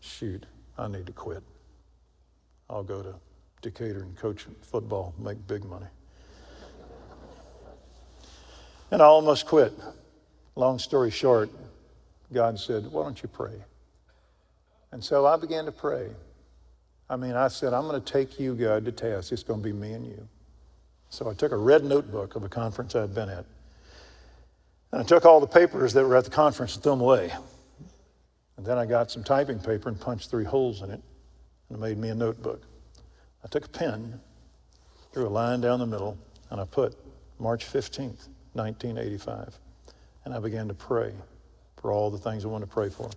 shoot, 0.00 0.44
I 0.76 0.86
need 0.86 1.06
to 1.06 1.12
quit. 1.12 1.42
I'll 2.68 2.82
go 2.82 3.02
to 3.02 3.14
Decatur 3.62 4.02
and 4.02 4.14
coach 4.18 4.44
football, 4.60 5.14
make 5.18 5.38
big 5.46 5.64
money. 5.64 5.86
And 8.90 9.00
I 9.00 9.06
almost 9.06 9.46
quit. 9.46 9.72
Long 10.56 10.78
story 10.78 11.10
short, 11.10 11.48
God 12.34 12.60
said, 12.60 12.86
Why 12.92 13.04
don't 13.04 13.22
you 13.22 13.30
pray? 13.30 13.64
And 14.92 15.02
so 15.02 15.24
I 15.24 15.38
began 15.38 15.64
to 15.64 15.72
pray. 15.72 16.10
I 17.08 17.16
mean, 17.16 17.32
I 17.32 17.48
said, 17.48 17.72
I'm 17.72 17.88
going 17.88 18.00
to 18.00 18.12
take 18.12 18.38
you, 18.38 18.54
God, 18.54 18.84
to 18.84 18.92
task. 18.92 19.32
It's 19.32 19.42
going 19.42 19.62
to 19.62 19.64
be 19.64 19.72
me 19.72 19.94
and 19.94 20.04
you. 20.06 20.28
So 21.08 21.30
I 21.30 21.34
took 21.34 21.52
a 21.52 21.56
red 21.56 21.82
notebook 21.82 22.36
of 22.36 22.44
a 22.44 22.48
conference 22.48 22.94
I'd 22.94 23.14
been 23.14 23.30
at. 23.30 23.46
And 24.92 25.00
I 25.00 25.04
took 25.04 25.24
all 25.24 25.40
the 25.40 25.46
papers 25.46 25.92
that 25.94 26.04
were 26.04 26.16
at 26.16 26.24
the 26.24 26.30
conference 26.30 26.74
and 26.74 26.82
threw 26.82 26.92
them 26.92 27.00
away. 27.00 27.32
And 28.56 28.64
then 28.64 28.78
I 28.78 28.86
got 28.86 29.10
some 29.10 29.22
typing 29.22 29.58
paper 29.58 29.88
and 29.88 30.00
punched 30.00 30.30
three 30.30 30.44
holes 30.44 30.82
in 30.82 30.90
it 30.90 31.02
and 31.68 31.78
made 31.78 31.98
me 31.98 32.08
a 32.08 32.14
notebook. 32.14 32.62
I 33.44 33.48
took 33.48 33.66
a 33.66 33.68
pen, 33.68 34.20
drew 35.12 35.26
a 35.26 35.28
line 35.28 35.60
down 35.60 35.78
the 35.78 35.86
middle, 35.86 36.16
and 36.50 36.60
I 36.60 36.64
put 36.64 36.96
March 37.38 37.66
15th, 37.66 38.28
1985. 38.54 39.58
And 40.24 40.34
I 40.34 40.38
began 40.40 40.66
to 40.68 40.74
pray 40.74 41.12
for 41.76 41.92
all 41.92 42.10
the 42.10 42.18
things 42.18 42.44
I 42.44 42.48
wanted 42.48 42.66
to 42.66 42.72
pray 42.72 42.88
for. 42.88 43.10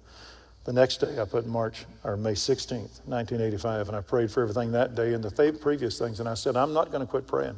The 0.65 0.74
next 0.74 0.97
day, 0.97 1.20
I 1.20 1.26
put 1.26 1.47
March 1.47 1.86
or 2.03 2.17
May 2.17 2.34
16th, 2.34 3.01
1985, 3.05 3.88
and 3.88 3.97
I 3.97 4.01
prayed 4.01 4.30
for 4.30 4.43
everything 4.43 4.72
that 4.74 4.93
day 4.93 5.13
and 5.13 5.24
the 5.24 5.32
th- 5.32 5.59
previous 5.61 5.97
things. 5.97 6.20
And 6.20 6.28
I 6.28 6.34
said, 6.34 6.55
I'm 6.55 6.74
not 6.74 6.91
going 6.91 7.01
to 7.01 7.09
quit 7.09 7.26
praying 7.26 7.55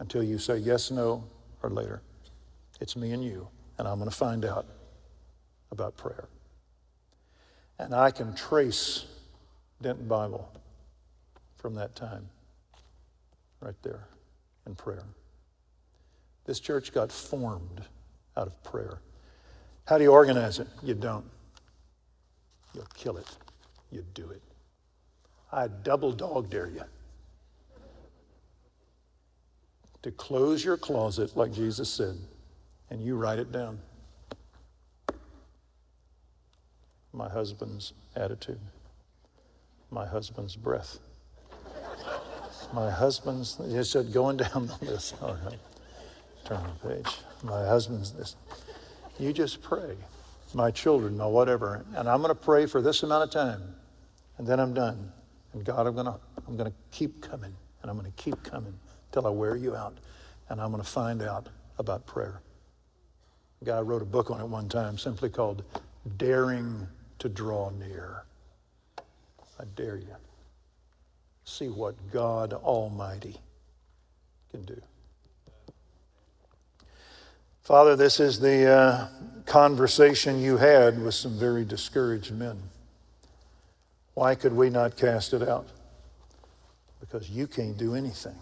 until 0.00 0.22
you 0.22 0.38
say 0.38 0.58
yes, 0.58 0.90
no, 0.90 1.24
or 1.62 1.70
later. 1.70 2.02
It's 2.80 2.96
me 2.96 3.12
and 3.12 3.24
you, 3.24 3.48
and 3.78 3.86
I'm 3.86 3.98
going 3.98 4.10
to 4.10 4.16
find 4.16 4.44
out 4.44 4.66
about 5.70 5.96
prayer. 5.96 6.28
And 7.78 7.94
I 7.94 8.10
can 8.10 8.34
trace 8.34 9.04
Denton 9.82 10.06
Bible 10.06 10.50
from 11.56 11.74
that 11.74 11.94
time, 11.94 12.28
right 13.60 13.74
there 13.82 14.06
in 14.66 14.74
prayer. 14.74 15.04
This 16.44 16.60
church 16.60 16.92
got 16.92 17.10
formed 17.10 17.82
out 18.36 18.46
of 18.46 18.62
prayer. 18.62 18.98
How 19.86 19.98
do 19.98 20.04
you 20.04 20.12
organize 20.12 20.58
it? 20.58 20.68
You 20.82 20.94
don't. 20.94 21.24
You'll 22.74 22.88
kill 22.94 23.16
it. 23.16 23.36
You 23.90 24.04
do 24.14 24.30
it. 24.30 24.42
I 25.52 25.68
double 25.68 26.12
dog 26.12 26.50
dare 26.50 26.68
you 26.68 26.82
to 30.04 30.10
close 30.10 30.62
your 30.62 30.76
closet 30.76 31.34
like 31.34 31.50
Jesus 31.50 31.88
said, 31.88 32.18
and 32.90 33.02
you 33.02 33.16
write 33.16 33.38
it 33.38 33.52
down. 33.52 33.78
My 37.12 37.28
husband's 37.28 37.92
attitude, 38.16 38.60
my 39.90 40.04
husband's 40.04 40.56
breath, 40.56 40.98
my 42.72 42.90
husband's, 42.90 43.60
he 43.64 43.84
said, 43.84 44.12
going 44.12 44.38
down 44.38 44.66
the 44.66 44.78
list. 44.82 45.14
All 45.22 45.38
right, 45.44 45.58
turn 46.44 46.60
the 46.82 46.88
page. 46.88 47.18
My 47.42 47.64
husband's 47.64 48.10
this. 48.12 48.34
You 49.18 49.32
just 49.32 49.62
pray 49.62 49.96
my 50.54 50.70
children 50.70 51.20
or 51.20 51.32
whatever, 51.32 51.84
and 51.96 52.08
I'm 52.08 52.18
going 52.18 52.34
to 52.34 52.34
pray 52.34 52.66
for 52.66 52.80
this 52.80 53.02
amount 53.02 53.24
of 53.24 53.30
time, 53.30 53.74
and 54.38 54.46
then 54.46 54.60
I'm 54.60 54.72
done. 54.74 55.12
And 55.52 55.64
God, 55.64 55.86
I'm 55.86 55.94
going 55.94 56.06
to 56.06 56.18
I'm 56.46 56.56
going 56.56 56.70
to 56.70 56.76
keep 56.90 57.20
coming, 57.20 57.54
and 57.82 57.90
I'm 57.90 57.98
going 57.98 58.10
to 58.10 58.22
keep 58.22 58.42
coming 58.42 58.74
till 59.12 59.26
I 59.26 59.30
wear 59.30 59.56
you 59.56 59.74
out, 59.74 59.98
and 60.48 60.60
I'm 60.60 60.70
going 60.70 60.82
to 60.82 60.88
find 60.88 61.22
out 61.22 61.48
about 61.78 62.06
prayer. 62.06 62.40
Guy 63.64 63.80
wrote 63.80 64.02
a 64.02 64.06
book 64.06 64.30
on 64.30 64.40
it 64.40 64.46
one 64.46 64.68
time, 64.68 64.98
simply 64.98 65.28
called 65.28 65.64
"Daring 66.16 66.86
to 67.18 67.28
Draw 67.28 67.70
Near." 67.70 68.24
I 69.58 69.64
dare 69.76 69.96
you. 69.96 70.14
See 71.44 71.68
what 71.68 71.94
God 72.12 72.52
Almighty 72.52 73.36
can 74.50 74.64
do. 74.64 74.80
Father, 77.62 77.96
this 77.96 78.20
is 78.20 78.40
the 78.40 78.66
uh, 78.66 79.08
conversation 79.46 80.40
you 80.40 80.58
had 80.58 81.02
with 81.02 81.14
some 81.14 81.38
very 81.38 81.64
discouraged 81.64 82.32
men. 82.32 82.60
Why 84.14 84.34
could 84.34 84.52
we 84.52 84.70
not 84.70 84.96
cast 84.96 85.32
it 85.32 85.42
out? 85.42 85.66
Because 87.00 87.30
you 87.30 87.46
can't 87.46 87.76
do 87.78 87.94
anything. 87.94 88.36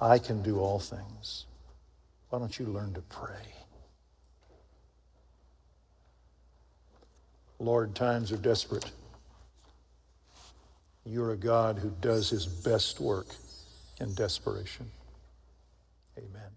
I 0.00 0.18
can 0.18 0.42
do 0.42 0.58
all 0.58 0.78
things. 0.78 1.46
Why 2.30 2.38
don't 2.38 2.58
you 2.58 2.66
learn 2.66 2.94
to 2.94 3.02
pray? 3.02 3.61
Lord, 7.62 7.94
times 7.94 8.32
are 8.32 8.36
desperate. 8.36 8.90
You're 11.06 11.30
a 11.30 11.36
God 11.36 11.78
who 11.78 11.90
does 12.00 12.28
his 12.28 12.44
best 12.44 12.98
work 12.98 13.28
in 14.00 14.14
desperation. 14.14 14.90
Amen. 16.18 16.50